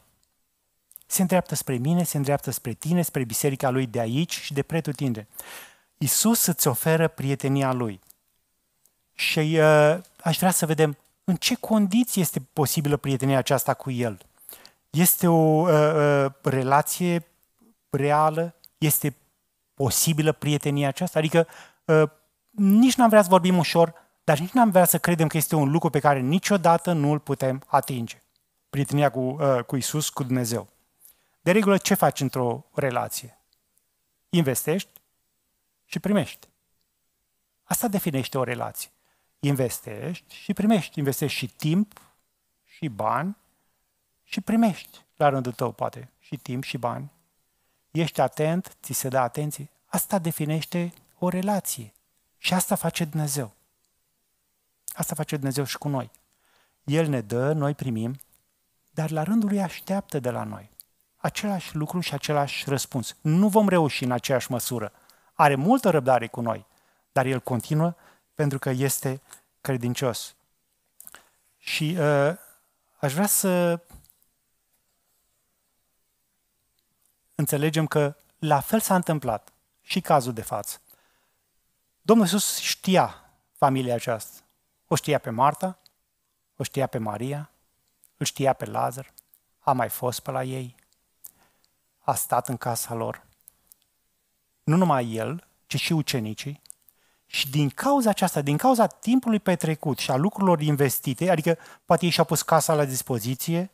Se 1.05 1.21
îndreaptă 1.21 1.55
spre 1.55 1.75
mine, 1.75 2.03
se 2.03 2.17
îndreaptă 2.17 2.51
spre 2.51 2.73
tine, 2.73 3.01
spre 3.01 3.23
biserica 3.23 3.69
lui 3.69 3.85
de 3.85 3.99
aici 3.99 4.39
și 4.39 4.53
de 4.53 4.61
pretutinde. 4.61 5.27
Iisus 5.97 6.45
îți 6.45 6.67
oferă 6.67 7.07
prietenia 7.07 7.73
lui. 7.73 7.99
Și 9.13 9.39
uh, 9.59 9.97
aș 10.23 10.37
vrea 10.37 10.51
să 10.51 10.65
vedem 10.65 10.97
în 11.23 11.35
ce 11.35 11.55
condiții 11.55 12.21
este 12.21 12.41
posibilă 12.53 12.97
prietenia 12.97 13.37
aceasta 13.37 13.73
cu 13.73 13.91
el. 13.91 14.17
Este 14.89 15.27
o 15.27 15.61
uh, 15.61 15.69
uh, 15.69 16.31
relație 16.41 17.25
reală? 17.89 18.55
Este 18.77 19.15
posibilă 19.73 20.31
prietenia 20.31 20.87
aceasta? 20.87 21.19
Adică 21.19 21.47
uh, 21.85 22.09
nici 22.51 22.95
n-am 22.95 23.09
vrea 23.09 23.21
să 23.21 23.29
vorbim 23.29 23.57
ușor, 23.57 24.06
dar 24.27 24.39
nici 24.39 24.51
n-am 24.51 24.71
vrea 24.71 24.85
să 24.85 24.99
credem 24.99 25.27
că 25.27 25.37
este 25.37 25.55
un 25.55 25.71
lucru 25.71 25.89
pe 25.89 25.99
care 25.99 26.19
niciodată 26.19 26.91
nu 26.91 27.11
îl 27.11 27.19
putem 27.19 27.63
atinge. 27.67 28.21
Prietenia 28.69 29.11
cu, 29.11 29.19
uh, 29.19 29.63
cu 29.63 29.75
Isus, 29.75 30.09
cu 30.09 30.23
Dumnezeu. 30.23 30.67
De 31.41 31.51
regulă, 31.51 31.77
ce 31.77 31.93
faci 31.93 32.19
într-o 32.19 32.65
relație? 32.73 33.39
Investești 34.29 34.89
și 35.85 35.99
primești. 35.99 36.47
Asta 37.63 37.87
definește 37.87 38.37
o 38.37 38.43
relație. 38.43 38.89
Investești 39.39 40.35
și 40.35 40.53
primești. 40.53 40.99
Investești 40.99 41.37
și 41.37 41.47
timp, 41.47 42.01
și 42.63 42.87
bani, 42.87 43.37
și 44.23 44.41
primești 44.41 45.05
la 45.15 45.29
rândul 45.29 45.51
tău, 45.51 45.71
poate, 45.71 46.09
și 46.19 46.37
timp 46.37 46.63
și 46.63 46.77
bani. 46.77 47.11
Ești 47.91 48.21
atent, 48.21 48.77
ți 48.83 48.93
se 48.93 49.07
dă 49.07 49.17
atenție. 49.17 49.69
Asta 49.85 50.19
definește 50.19 50.93
o 51.17 51.29
relație. 51.29 51.93
Și 52.37 52.53
asta 52.53 52.75
face 52.75 53.05
Dumnezeu. 53.05 53.55
Asta 54.97 55.15
face 55.15 55.35
Dumnezeu 55.35 55.63
și 55.63 55.77
cu 55.77 55.87
noi. 55.87 56.11
El 56.83 57.07
ne 57.07 57.21
dă, 57.21 57.53
noi 57.53 57.75
primim, 57.75 58.19
dar 58.91 59.11
la 59.11 59.23
rândul 59.23 59.49
lui 59.49 59.61
așteaptă 59.61 60.19
de 60.19 60.29
la 60.29 60.43
noi 60.43 60.75
același 61.17 61.75
lucru 61.75 61.99
și 61.99 62.13
același 62.13 62.69
răspuns. 62.69 63.15
Nu 63.21 63.47
vom 63.47 63.67
reuși 63.67 64.03
în 64.03 64.11
aceeași 64.11 64.51
măsură. 64.51 64.91
Are 65.33 65.55
multă 65.55 65.89
răbdare 65.89 66.27
cu 66.27 66.41
noi, 66.41 66.65
dar 67.11 67.25
el 67.25 67.39
continuă 67.39 67.95
pentru 68.35 68.59
că 68.59 68.69
este 68.69 69.21
credincios. 69.61 70.35
Și 71.57 71.95
uh, 71.99 72.31
aș 72.97 73.13
vrea 73.13 73.27
să 73.27 73.79
înțelegem 77.35 77.87
că 77.87 78.15
la 78.39 78.59
fel 78.59 78.79
s-a 78.79 78.95
întâmplat 78.95 79.53
și 79.81 80.01
cazul 80.01 80.33
de 80.33 80.41
față. 80.41 80.81
Domnul 82.01 82.25
Iisus 82.25 82.57
știa 82.57 83.31
familia 83.53 83.95
aceasta. 83.95 84.41
O 84.87 84.95
știa 84.95 85.17
pe 85.17 85.29
Marta, 85.29 85.79
o 86.55 86.63
știa 86.63 86.87
pe 86.87 86.97
Maria, 86.97 87.51
îl 88.17 88.25
știa 88.25 88.53
pe 88.53 88.65
Lazar, 88.65 89.13
a 89.59 89.71
mai 89.71 89.89
fost 89.89 90.19
pe 90.19 90.31
la 90.31 90.43
ei, 90.43 90.75
a 91.99 92.15
stat 92.15 92.47
în 92.47 92.57
casa 92.57 92.93
lor. 92.93 93.25
Nu 94.63 94.75
numai 94.75 95.13
el, 95.13 95.47
ci 95.65 95.75
și 95.75 95.93
ucenicii. 95.93 96.61
Și 97.25 97.49
din 97.49 97.69
cauza 97.69 98.09
aceasta, 98.09 98.41
din 98.41 98.57
cauza 98.57 98.87
timpului 98.87 99.39
petrecut 99.39 99.97
și 99.97 100.11
a 100.11 100.15
lucrurilor 100.15 100.61
investite, 100.61 101.29
adică 101.29 101.57
poate 101.85 102.05
ei 102.05 102.11
și-au 102.11 102.25
pus 102.25 102.41
casa 102.41 102.73
la 102.73 102.85
dispoziție, 102.85 103.71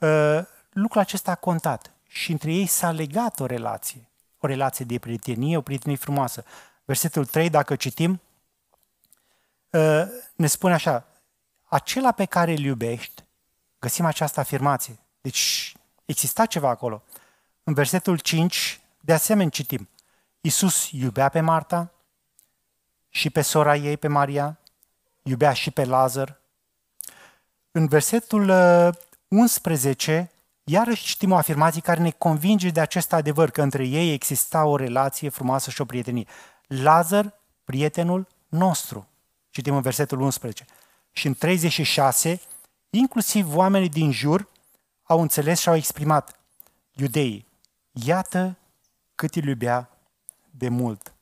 ă, 0.00 0.46
lucrul 0.72 1.00
acesta 1.00 1.30
a 1.30 1.34
contat. 1.34 1.92
Și 2.08 2.32
între 2.32 2.52
ei 2.52 2.66
s-a 2.66 2.90
legat 2.90 3.40
o 3.40 3.46
relație. 3.46 4.08
O 4.38 4.46
relație 4.46 4.84
de 4.84 4.98
prietenie, 4.98 5.56
o 5.56 5.60
prietenie 5.60 5.96
frumoasă. 5.96 6.44
Versetul 6.84 7.26
3, 7.26 7.50
dacă 7.50 7.76
citim, 7.76 8.12
ă, 8.12 8.20
ne 10.34 10.46
spune 10.46 10.74
așa, 10.74 11.06
acela 11.68 12.12
pe 12.12 12.24
care 12.24 12.52
îl 12.52 12.58
iubești, 12.58 13.24
găsim 13.78 14.04
această 14.04 14.40
afirmație. 14.40 14.98
Deci 15.20 15.74
Exista 16.10 16.46
ceva 16.46 16.68
acolo. 16.68 17.02
În 17.64 17.74
versetul 17.74 18.18
5, 18.18 18.80
de 19.00 19.12
asemenea 19.12 19.50
citim, 19.50 19.88
Iisus 20.40 20.90
iubea 20.90 21.28
pe 21.28 21.40
Marta 21.40 21.92
și 23.08 23.30
pe 23.30 23.40
sora 23.40 23.76
ei, 23.76 23.96
pe 23.96 24.08
Maria, 24.08 24.58
iubea 25.22 25.52
și 25.52 25.70
pe 25.70 25.84
Lazar. 25.84 26.40
În 27.70 27.86
versetul 27.86 28.52
11, 29.28 30.30
uh, 30.32 30.38
iarăși 30.64 31.04
citim 31.04 31.32
o 31.32 31.36
afirmație 31.36 31.80
care 31.80 32.00
ne 32.00 32.10
convinge 32.10 32.70
de 32.70 32.80
acest 32.80 33.12
adevăr, 33.12 33.50
că 33.50 33.62
între 33.62 33.84
ei 33.84 34.12
exista 34.12 34.64
o 34.64 34.76
relație 34.76 35.28
frumoasă 35.28 35.70
și 35.70 35.80
o 35.80 35.84
prietenie. 35.84 36.26
Lazar, 36.66 37.40
prietenul 37.64 38.26
nostru. 38.48 39.08
Citim 39.60 39.76
în 39.76 39.82
versetul 39.82 40.20
11. 40.20 40.64
Și 41.12 41.26
în 41.26 41.34
36, 41.34 42.40
inclusiv 42.90 43.56
oamenii 43.56 43.88
din 43.88 44.12
jur 44.12 44.48
au 45.02 45.20
înțeles 45.20 45.60
și 45.60 45.68
au 45.68 45.74
exprimat 45.74 46.40
iudeii. 46.92 47.46
Iată 47.92 48.56
cât 49.14 49.34
îl 49.34 49.44
iubea 49.44 49.90
de 50.50 50.68
mult. 50.68 51.14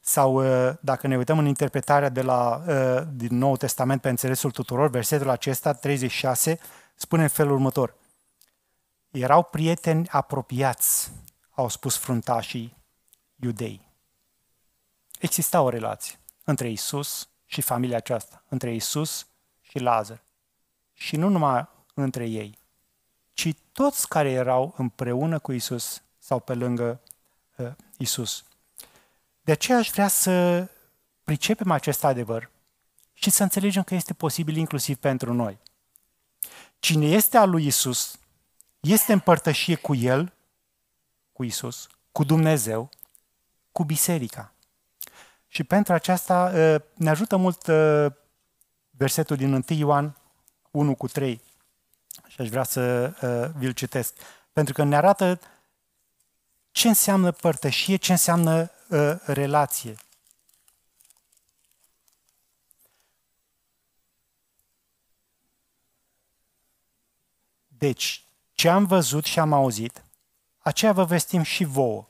Sau 0.00 0.34
uh, 0.34 0.74
dacă 0.80 1.06
ne 1.06 1.16
uităm 1.16 1.38
în 1.38 1.46
interpretarea 1.46 2.08
de 2.08 2.22
la, 2.22 2.62
uh, 2.66 3.02
din 3.12 3.38
Noul 3.38 3.56
Testament 3.56 4.00
pe 4.00 4.08
înțelesul 4.08 4.50
tuturor, 4.50 4.90
versetul 4.90 5.28
acesta, 5.28 5.72
36, 5.72 6.58
spune 6.94 7.22
în 7.22 7.28
felul 7.28 7.52
următor. 7.52 7.94
Erau 9.10 9.42
prieteni 9.42 10.08
apropiați, 10.08 11.12
au 11.50 11.68
spus 11.68 11.96
fruntașii 11.96 12.76
iudei. 13.36 13.88
Exista 15.20 15.62
o 15.62 15.68
relație 15.68 16.18
între 16.44 16.70
Isus 16.70 17.29
și 17.50 17.60
familia 17.60 17.96
aceasta, 17.96 18.42
între 18.48 18.74
Isus 18.74 19.26
și 19.60 19.78
Lazar. 19.78 20.22
Și 20.94 21.16
nu 21.16 21.28
numai 21.28 21.68
între 21.94 22.26
ei, 22.26 22.58
ci 23.32 23.54
toți 23.72 24.08
care 24.08 24.30
erau 24.30 24.74
împreună 24.76 25.38
cu 25.38 25.52
Isus 25.52 26.02
sau 26.18 26.40
pe 26.40 26.54
lângă 26.54 27.00
uh, 27.56 27.70
Isus. 27.98 28.44
De 29.40 29.52
aceea 29.52 29.78
aș 29.78 29.90
vrea 29.90 30.08
să 30.08 30.66
pricepem 31.24 31.70
acest 31.70 32.04
adevăr 32.04 32.50
și 33.12 33.30
să 33.30 33.42
înțelegem 33.42 33.82
că 33.82 33.94
este 33.94 34.14
posibil 34.14 34.56
inclusiv 34.56 34.96
pentru 34.96 35.32
noi. 35.32 35.58
Cine 36.78 37.06
este 37.06 37.36
al 37.36 37.50
lui 37.50 37.66
Isus, 37.66 38.18
este 38.80 39.12
împărtășie 39.12 39.74
cu 39.74 39.94
El, 39.94 40.32
cu 41.32 41.44
Isus, 41.44 41.88
cu 42.12 42.24
Dumnezeu, 42.24 42.88
cu 43.72 43.84
biserica. 43.84 44.54
Și 45.52 45.64
pentru 45.64 45.92
aceasta 45.92 46.52
ă, 46.54 46.82
ne 46.94 47.10
ajută 47.10 47.36
mult 47.36 47.68
ă, 47.68 48.12
versetul 48.90 49.36
din 49.36 49.52
1 49.52 49.62
Ioan 49.66 50.16
1 50.70 50.94
cu 50.94 51.08
3. 51.08 51.40
Și 52.26 52.40
aș 52.40 52.48
vrea 52.48 52.62
să 52.62 53.12
ă, 53.22 53.52
vi-l 53.56 53.72
citesc. 53.72 54.14
Pentru 54.52 54.74
că 54.74 54.84
ne 54.84 54.96
arată 54.96 55.40
ce 56.70 56.88
înseamnă 56.88 57.30
părtășie, 57.30 57.96
ce 57.96 58.12
înseamnă 58.12 58.70
relație. 59.24 59.94
Deci, 67.68 68.24
ce 68.52 68.68
am 68.68 68.84
văzut 68.84 69.24
și 69.24 69.38
am 69.38 69.52
auzit, 69.52 70.04
aceea 70.58 70.92
vă 70.92 71.04
vestim 71.04 71.42
și 71.42 71.64
vouă. 71.64 72.08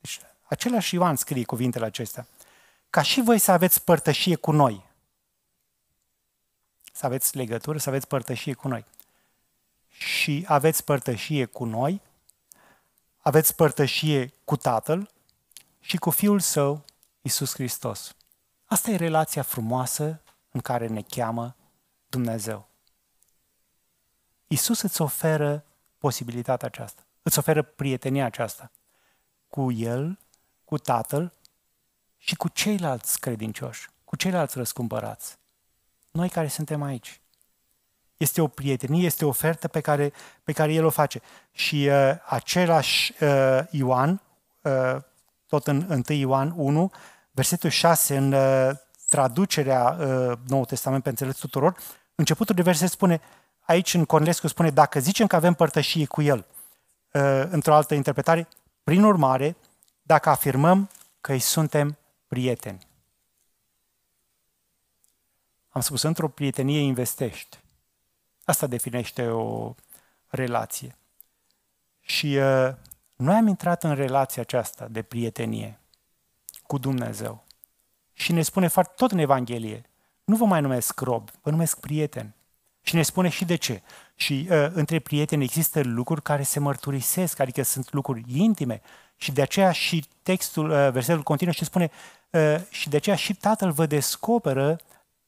Deci, 0.00 0.20
același 0.42 0.94
Ioan 0.94 1.16
scrie 1.16 1.44
cuvintele 1.44 1.84
acestea 1.84 2.26
ca 2.90 3.02
și 3.02 3.20
voi 3.20 3.38
să 3.38 3.52
aveți 3.52 3.84
părtășie 3.84 4.36
cu 4.36 4.50
noi. 4.50 4.88
Să 6.92 7.06
aveți 7.06 7.36
legătură, 7.36 7.78
să 7.78 7.88
aveți 7.88 8.06
părtășie 8.06 8.54
cu 8.54 8.68
noi. 8.68 8.84
Și 9.88 10.44
aveți 10.48 10.84
părtășie 10.84 11.44
cu 11.44 11.64
noi, 11.64 12.02
aveți 13.18 13.54
părtășie 13.54 14.32
cu 14.44 14.56
Tatăl 14.56 15.10
și 15.80 15.96
cu 15.96 16.10
Fiul 16.10 16.40
Său, 16.40 16.84
Isus 17.22 17.52
Hristos. 17.52 18.14
Asta 18.64 18.90
e 18.90 18.96
relația 18.96 19.42
frumoasă 19.42 20.20
în 20.50 20.60
care 20.60 20.86
ne 20.86 21.02
cheamă 21.02 21.56
Dumnezeu. 22.06 22.68
Isus 24.46 24.80
îți 24.80 25.02
oferă 25.02 25.64
posibilitatea 25.98 26.68
aceasta, 26.68 27.02
îți 27.22 27.38
oferă 27.38 27.62
prietenia 27.62 28.24
aceasta 28.24 28.70
cu 29.48 29.72
El, 29.72 30.18
cu 30.64 30.78
Tatăl 30.78 31.32
și 32.22 32.36
cu 32.36 32.48
ceilalți 32.48 33.20
credincioși, 33.20 33.88
cu 34.04 34.16
ceilalți 34.16 34.58
răscumpărați. 34.58 35.36
Noi 36.10 36.28
care 36.28 36.48
suntem 36.48 36.82
aici. 36.82 37.20
Este 38.16 38.40
o 38.40 38.46
prietenie, 38.46 39.04
este 39.04 39.24
o 39.24 39.28
ofertă 39.28 39.68
pe 39.68 39.80
care, 39.80 40.12
pe 40.44 40.52
care 40.52 40.72
El 40.72 40.84
o 40.84 40.90
face. 40.90 41.20
Și 41.52 41.88
uh, 41.88 42.12
același 42.26 43.14
uh, 43.20 43.60
Ioan, 43.70 44.20
uh, 44.60 44.96
tot 45.46 45.66
în 45.66 46.04
1 46.08 46.18
Ioan 46.18 46.52
1, 46.56 46.90
versetul 47.30 47.70
6, 47.70 48.16
în 48.16 48.32
uh, 48.32 48.70
traducerea 49.08 49.96
uh, 50.00 50.32
Noul 50.46 50.64
Testament 50.64 51.02
pe 51.02 51.08
înțeles 51.08 51.36
tuturor, 51.36 51.76
începutul 52.14 52.54
de 52.54 52.62
verset 52.62 52.90
spune, 52.90 53.20
aici 53.60 53.94
în 53.94 54.04
Cornelescu 54.04 54.46
spune, 54.46 54.70
dacă 54.70 55.00
zicem 55.00 55.26
că 55.26 55.36
avem 55.36 55.54
părtășie 55.54 56.06
cu 56.06 56.22
El, 56.22 56.46
uh, 57.12 57.42
într-o 57.50 57.74
altă 57.74 57.94
interpretare, 57.94 58.48
prin 58.84 59.02
urmare, 59.02 59.56
dacă 60.02 60.28
afirmăm 60.28 60.88
că 61.20 61.32
îi 61.32 61.38
suntem 61.38 61.96
prieteni. 62.30 62.86
Am 65.68 65.80
spus, 65.80 66.02
într-o 66.02 66.28
prietenie 66.28 66.80
investești. 66.80 67.58
Asta 68.44 68.66
definește 68.66 69.26
o 69.26 69.74
relație. 70.26 70.96
Și 72.00 72.36
uh, 72.36 72.74
noi 73.16 73.34
am 73.34 73.46
intrat 73.46 73.84
în 73.84 73.94
relația 73.94 74.42
aceasta 74.42 74.88
de 74.88 75.02
prietenie 75.02 75.80
cu 76.62 76.78
Dumnezeu. 76.78 77.44
Și 78.12 78.32
ne 78.32 78.42
spune 78.42 78.68
foarte, 78.68 78.92
tot 78.96 79.10
în 79.10 79.18
Evanghelie, 79.18 79.90
nu 80.24 80.36
vă 80.36 80.44
mai 80.44 80.60
numesc 80.60 81.00
rob, 81.00 81.30
vă 81.42 81.50
numesc 81.50 81.80
prieten. 81.80 82.34
Și 82.82 82.94
ne 82.94 83.02
spune 83.02 83.28
și 83.28 83.44
de 83.44 83.56
ce. 83.56 83.82
Și 84.20 84.48
uh, 84.50 84.68
între 84.72 84.98
prieteni 84.98 85.44
există 85.44 85.80
lucruri 85.82 86.22
care 86.22 86.42
se 86.42 86.60
mărturisesc, 86.60 87.38
adică 87.38 87.62
sunt 87.62 87.92
lucruri 87.92 88.24
intime. 88.26 88.80
Și 89.16 89.32
de 89.32 89.42
aceea 89.42 89.72
și 89.72 90.08
textul, 90.22 90.70
uh, 90.70 90.90
versetul 90.90 91.22
continuă 91.22 91.52
și 91.52 91.64
spune, 91.64 91.90
Ă, 92.34 92.60
și 92.70 92.88
de 92.88 92.96
aceea 92.96 93.16
și 93.16 93.34
Tatăl 93.34 93.72
vă 93.72 93.86
descoperă 93.86 94.78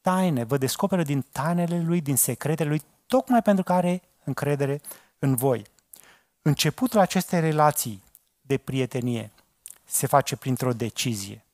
taine, 0.01 0.45
vă 0.45 0.57
descoperă 0.57 1.03
din 1.03 1.25
tainele 1.33 1.81
Lui, 1.81 2.01
din 2.01 2.17
secretele 2.17 2.69
Lui, 2.69 2.83
tocmai 3.07 3.43
pentru 3.43 3.65
că 3.65 3.73
are 3.73 4.03
încredere 4.25 4.81
în 5.19 5.35
voi. 5.35 5.67
Începutul 6.43 6.99
acestei 6.99 7.41
relații 7.41 8.03
de 8.41 8.59
prietenie 8.59 9.31
se 9.85 10.07
face 10.07 10.37
printr-o 10.37 10.73
decizie. 10.73 11.45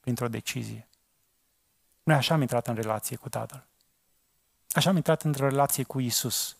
Printr-o 0.00 0.28
decizie. 0.28 0.88
Noi 2.02 2.16
așa 2.16 2.34
am 2.34 2.40
intrat 2.40 2.66
în 2.66 2.74
relație 2.74 3.16
cu 3.16 3.28
Tatăl. 3.28 3.64
Așa 4.70 4.90
am 4.90 4.96
intrat 4.96 5.22
într-o 5.22 5.48
relație 5.48 5.84
cu 5.84 6.00
Isus. 6.00 6.56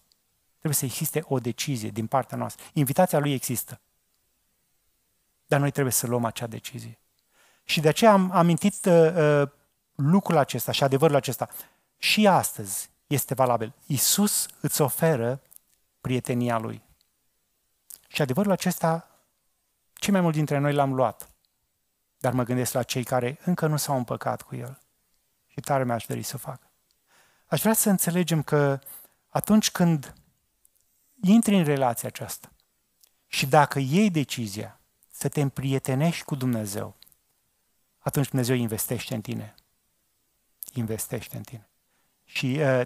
Trebuie 0.50 0.74
să 0.74 0.84
existe 0.84 1.24
o 1.28 1.38
decizie 1.38 1.88
din 1.88 2.06
partea 2.06 2.36
noastră. 2.36 2.64
Invitația 2.72 3.18
Lui 3.18 3.32
există. 3.32 3.80
Dar 5.46 5.60
noi 5.60 5.70
trebuie 5.70 5.92
să 5.92 6.06
luăm 6.06 6.24
acea 6.24 6.46
decizie. 6.46 6.98
Și 7.64 7.80
de 7.80 7.88
aceea 7.88 8.12
am 8.12 8.30
amintit 8.30 8.84
uh, 8.84 9.12
uh, 9.14 9.48
lucrul 9.94 10.36
acesta 10.36 10.72
și 10.72 10.84
adevărul 10.84 11.16
acesta. 11.16 11.48
Și 11.98 12.26
astăzi 12.26 12.90
este 13.06 13.34
valabil. 13.34 13.72
Isus 13.86 14.46
îți 14.60 14.80
oferă 14.80 15.42
prietenia 16.00 16.58
Lui. 16.58 16.82
Și 18.08 18.22
adevărul 18.22 18.52
acesta, 18.52 19.08
cei 19.92 20.12
mai 20.12 20.20
mulți 20.20 20.36
dintre 20.36 20.58
noi 20.58 20.72
l-am 20.72 20.94
luat. 20.94 21.30
Dar 22.18 22.32
mă 22.32 22.42
gândesc 22.42 22.72
la 22.72 22.82
cei 22.82 23.04
care 23.04 23.38
încă 23.44 23.66
nu 23.66 23.76
s-au 23.76 23.96
împăcat 23.96 24.42
cu 24.42 24.56
El. 24.56 24.80
Și 25.46 25.60
tare 25.60 25.84
mi-aș 25.84 26.04
dori 26.06 26.22
să 26.22 26.38
fac. 26.38 26.69
Aș 27.50 27.60
vrea 27.60 27.74
să 27.74 27.90
înțelegem 27.90 28.42
că 28.42 28.78
atunci 29.28 29.70
când 29.70 30.14
intri 31.22 31.56
în 31.56 31.64
relația 31.64 32.08
aceasta 32.08 32.52
și 33.26 33.46
dacă 33.46 33.78
iei 33.78 34.10
decizia 34.10 34.80
să 35.10 35.28
te 35.28 35.40
împrietenești 35.40 36.24
cu 36.24 36.34
Dumnezeu, 36.34 36.96
atunci 37.98 38.28
Dumnezeu 38.28 38.56
investește 38.56 39.14
în 39.14 39.20
tine. 39.20 39.54
Investește 40.72 41.36
în 41.36 41.42
tine. 41.42 41.68
Și 42.24 42.58
uh, 42.60 42.82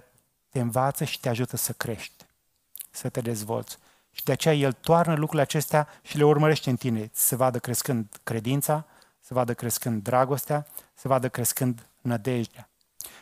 te 0.49 0.61
învață 0.61 1.05
și 1.05 1.21
te 1.21 1.29
ajută 1.29 1.57
să 1.57 1.73
crești, 1.73 2.25
să 2.91 3.09
te 3.09 3.21
dezvolți. 3.21 3.79
Și 4.11 4.25
de 4.25 4.33
aceea 4.33 4.55
El 4.55 4.73
toarnă 4.73 5.13
lucrurile 5.13 5.43
acestea 5.43 5.89
și 6.03 6.17
le 6.17 6.25
urmărește 6.25 6.71
în 6.71 6.77
tine. 6.77 7.11
Să 7.13 7.37
vadă 7.37 7.59
crescând 7.59 8.21
credința, 8.23 8.87
să 9.21 9.35
vadă 9.35 9.55
crescând 9.55 10.03
dragostea, 10.03 10.67
să 10.95 11.09
vadă 11.09 11.29
crescând 11.29 11.87
nădejdea. 12.01 12.69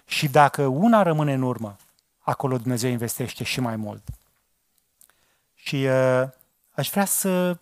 Și 0.05 0.29
dacă 0.29 0.67
una 0.67 1.03
rămâne 1.03 1.33
în 1.33 1.43
urmă, 1.43 1.77
acolo 2.19 2.59
Dumnezeu 2.59 2.91
investește 2.91 3.45
și 3.45 3.61
mai 3.61 3.77
mult. 3.77 4.03
Și 5.55 5.77
uh, 5.77 6.29
aș 6.71 6.91
vrea 6.91 7.05
să, 7.05 7.59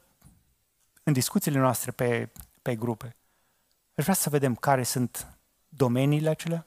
în 1.02 1.12
discuțiile 1.12 1.58
noastre 1.58 1.90
pe, 1.90 2.28
pe 2.62 2.76
grupe, 2.76 3.14
Aș 4.00 4.06
vrea 4.06 4.18
să 4.18 4.30
vedem 4.30 4.54
care 4.54 4.82
sunt 4.82 5.26
domeniile 5.68 6.28
acelea 6.28 6.66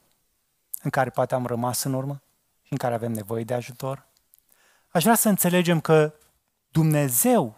în 0.81 0.89
care 0.89 1.09
poate 1.09 1.35
am 1.35 1.45
rămas 1.45 1.83
în 1.83 1.93
urmă 1.93 2.21
și 2.61 2.71
în 2.71 2.77
care 2.77 2.93
avem 2.93 3.11
nevoie 3.11 3.43
de 3.43 3.53
ajutor. 3.53 4.05
Aș 4.89 5.03
vrea 5.03 5.15
să 5.15 5.29
înțelegem 5.29 5.81
că 5.81 6.13
Dumnezeu 6.69 7.57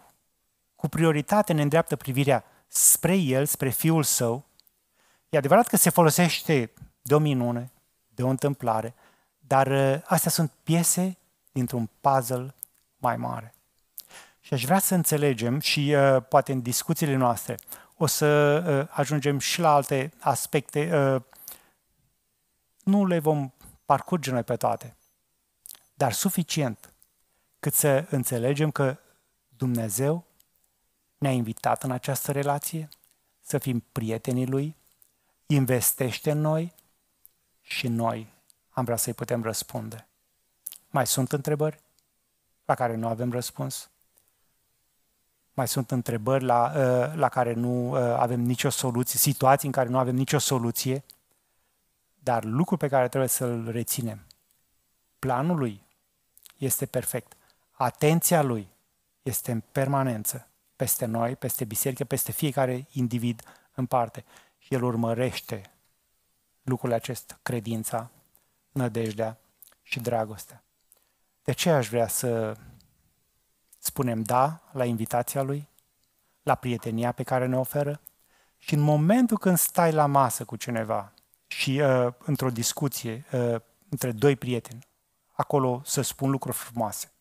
cu 0.76 0.88
prioritate 0.88 1.52
ne 1.52 1.62
îndreaptă 1.62 1.96
privirea 1.96 2.44
spre 2.66 3.16
El, 3.16 3.46
spre 3.46 3.68
Fiul 3.68 4.02
Său. 4.02 4.44
E 5.28 5.36
adevărat 5.36 5.66
că 5.66 5.76
se 5.76 5.90
folosește 5.90 6.72
de 7.02 7.14
o 7.14 7.18
minune, 7.18 7.70
de 8.16 8.22
o 8.22 8.28
întâmplare, 8.28 8.94
dar 9.38 9.66
uh, 9.66 10.00
astea 10.04 10.30
sunt 10.30 10.52
piese 10.62 11.16
dintr-un 11.52 11.90
puzzle 12.00 12.54
mai 12.96 13.16
mare. 13.16 13.54
Și 14.40 14.54
aș 14.54 14.64
vrea 14.64 14.78
să 14.78 14.94
înțelegem 14.94 15.60
și 15.60 15.94
uh, 15.94 16.22
poate 16.28 16.52
în 16.52 16.62
discuțiile 16.62 17.14
noastre 17.14 17.56
o 17.96 18.06
să 18.06 18.26
uh, 18.26 18.96
ajungem 18.96 19.38
și 19.38 19.60
la 19.60 19.74
alte 19.74 20.12
aspecte. 20.18 20.96
Uh, 20.96 21.22
nu 22.82 23.06
le 23.06 23.18
vom 23.18 23.52
parcurge 23.84 24.30
noi 24.30 24.42
pe 24.42 24.56
toate, 24.56 24.96
dar 25.94 26.12
suficient 26.12 26.92
cât 27.60 27.74
să 27.74 28.06
înțelegem 28.10 28.70
că 28.70 28.98
Dumnezeu 29.48 30.24
ne-a 31.18 31.30
invitat 31.30 31.82
în 31.82 31.90
această 31.90 32.32
relație, 32.32 32.88
să 33.40 33.58
fim 33.58 33.84
prietenii 33.92 34.46
Lui, 34.46 34.76
investește 35.46 36.30
în 36.30 36.40
noi 36.40 36.74
și 37.66 37.88
noi 37.88 38.32
am 38.70 38.84
vrea 38.84 38.96
să-i 38.96 39.12
putem 39.12 39.42
răspunde. 39.42 40.06
Mai 40.90 41.06
sunt 41.06 41.32
întrebări 41.32 41.80
la 42.64 42.74
care 42.74 42.94
nu 42.94 43.08
avem 43.08 43.32
răspuns? 43.32 43.90
Mai 45.54 45.68
sunt 45.68 45.90
întrebări 45.90 46.44
la, 46.44 46.72
uh, 46.76 47.14
la 47.14 47.28
care 47.28 47.52
nu 47.52 47.90
uh, 47.90 47.98
avem 47.98 48.40
nicio 48.40 48.68
soluție, 48.68 49.18
situații 49.18 49.66
în 49.66 49.72
care 49.72 49.88
nu 49.88 49.98
avem 49.98 50.14
nicio 50.14 50.38
soluție, 50.38 51.04
dar 52.18 52.44
lucrul 52.44 52.78
pe 52.78 52.88
care 52.88 53.08
trebuie 53.08 53.30
să-l 53.30 53.70
reținem, 53.70 54.26
planul 55.18 55.58
lui 55.58 55.82
este 56.56 56.86
perfect. 56.86 57.36
Atenția 57.70 58.42
lui 58.42 58.68
este 59.22 59.52
în 59.52 59.62
permanență 59.72 60.48
peste 60.76 61.04
noi, 61.04 61.36
peste 61.36 61.64
biserică, 61.64 62.04
peste 62.04 62.32
fiecare 62.32 62.86
individ 62.92 63.42
în 63.74 63.86
parte. 63.86 64.24
Și 64.58 64.74
el 64.74 64.82
urmărește 64.82 65.70
lucrurile 66.66 66.98
acestea, 66.98 67.38
credința, 67.42 68.10
nădejdea 68.72 69.38
și 69.82 70.00
dragostea. 70.00 70.62
De 71.44 71.52
ce 71.52 71.70
aș 71.70 71.88
vrea 71.88 72.08
să 72.08 72.56
spunem 73.78 74.22
da 74.22 74.60
la 74.72 74.84
invitația 74.84 75.42
lui, 75.42 75.68
la 76.42 76.54
prietenia 76.54 77.12
pe 77.12 77.22
care 77.22 77.46
ne 77.46 77.56
oferă 77.56 78.00
și 78.58 78.74
în 78.74 78.80
momentul 78.80 79.38
când 79.38 79.58
stai 79.58 79.92
la 79.92 80.06
masă 80.06 80.44
cu 80.44 80.56
cineva 80.56 81.12
și 81.46 81.80
uh, 81.80 82.12
într-o 82.18 82.50
discuție 82.50 83.24
uh, 83.32 83.60
între 83.88 84.12
doi 84.12 84.36
prieteni, 84.36 84.86
acolo 85.32 85.82
să 85.84 86.00
spun 86.00 86.30
lucruri 86.30 86.56
frumoase, 86.56 87.12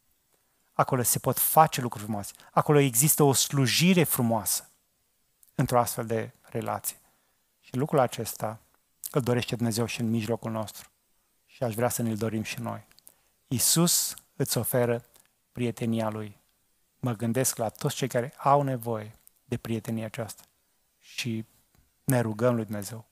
acolo 0.73 1.01
se 1.01 1.19
pot 1.19 1.39
face 1.39 1.81
lucruri 1.81 2.03
frumoase, 2.03 2.33
acolo 2.51 2.79
există 2.79 3.23
o 3.23 3.33
slujire 3.33 4.03
frumoasă 4.03 4.69
într-o 5.55 5.79
astfel 5.79 6.05
de 6.05 6.31
relație. 6.41 6.97
Și 7.59 7.75
lucrul 7.75 7.99
acesta 7.99 8.59
îl 9.15 9.21
dorește 9.21 9.55
Dumnezeu 9.55 9.85
și 9.85 9.99
în 9.99 10.09
mijlocul 10.09 10.51
nostru. 10.51 10.89
Și 11.45 11.63
aș 11.63 11.75
vrea 11.75 11.89
să 11.89 12.01
ne-l 12.01 12.15
dorim 12.15 12.41
și 12.41 12.59
noi. 12.59 12.87
Iisus 13.47 14.15
îți 14.35 14.57
oferă 14.57 15.05
prietenia 15.51 16.09
Lui. 16.09 16.37
Mă 16.99 17.13
gândesc 17.13 17.57
la 17.57 17.69
toți 17.69 17.95
cei 17.95 18.07
care 18.07 18.33
au 18.37 18.61
nevoie 18.61 19.15
de 19.45 19.57
prietenia 19.57 20.05
aceasta. 20.05 20.43
Și 20.99 21.45
ne 22.03 22.19
rugăm 22.19 22.55
lui 22.55 22.63
Dumnezeu 22.63 23.05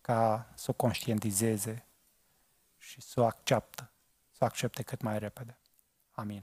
ca 0.00 0.50
să 0.54 0.70
o 0.70 0.74
conștientizeze 0.74 1.86
și 2.78 3.00
să 3.00 3.20
o 3.20 3.24
acceptă, 3.24 3.90
să 4.30 4.38
o 4.40 4.44
accepte 4.44 4.82
cât 4.82 5.00
mai 5.00 5.18
repede. 5.18 5.58
Amin. 6.10 6.42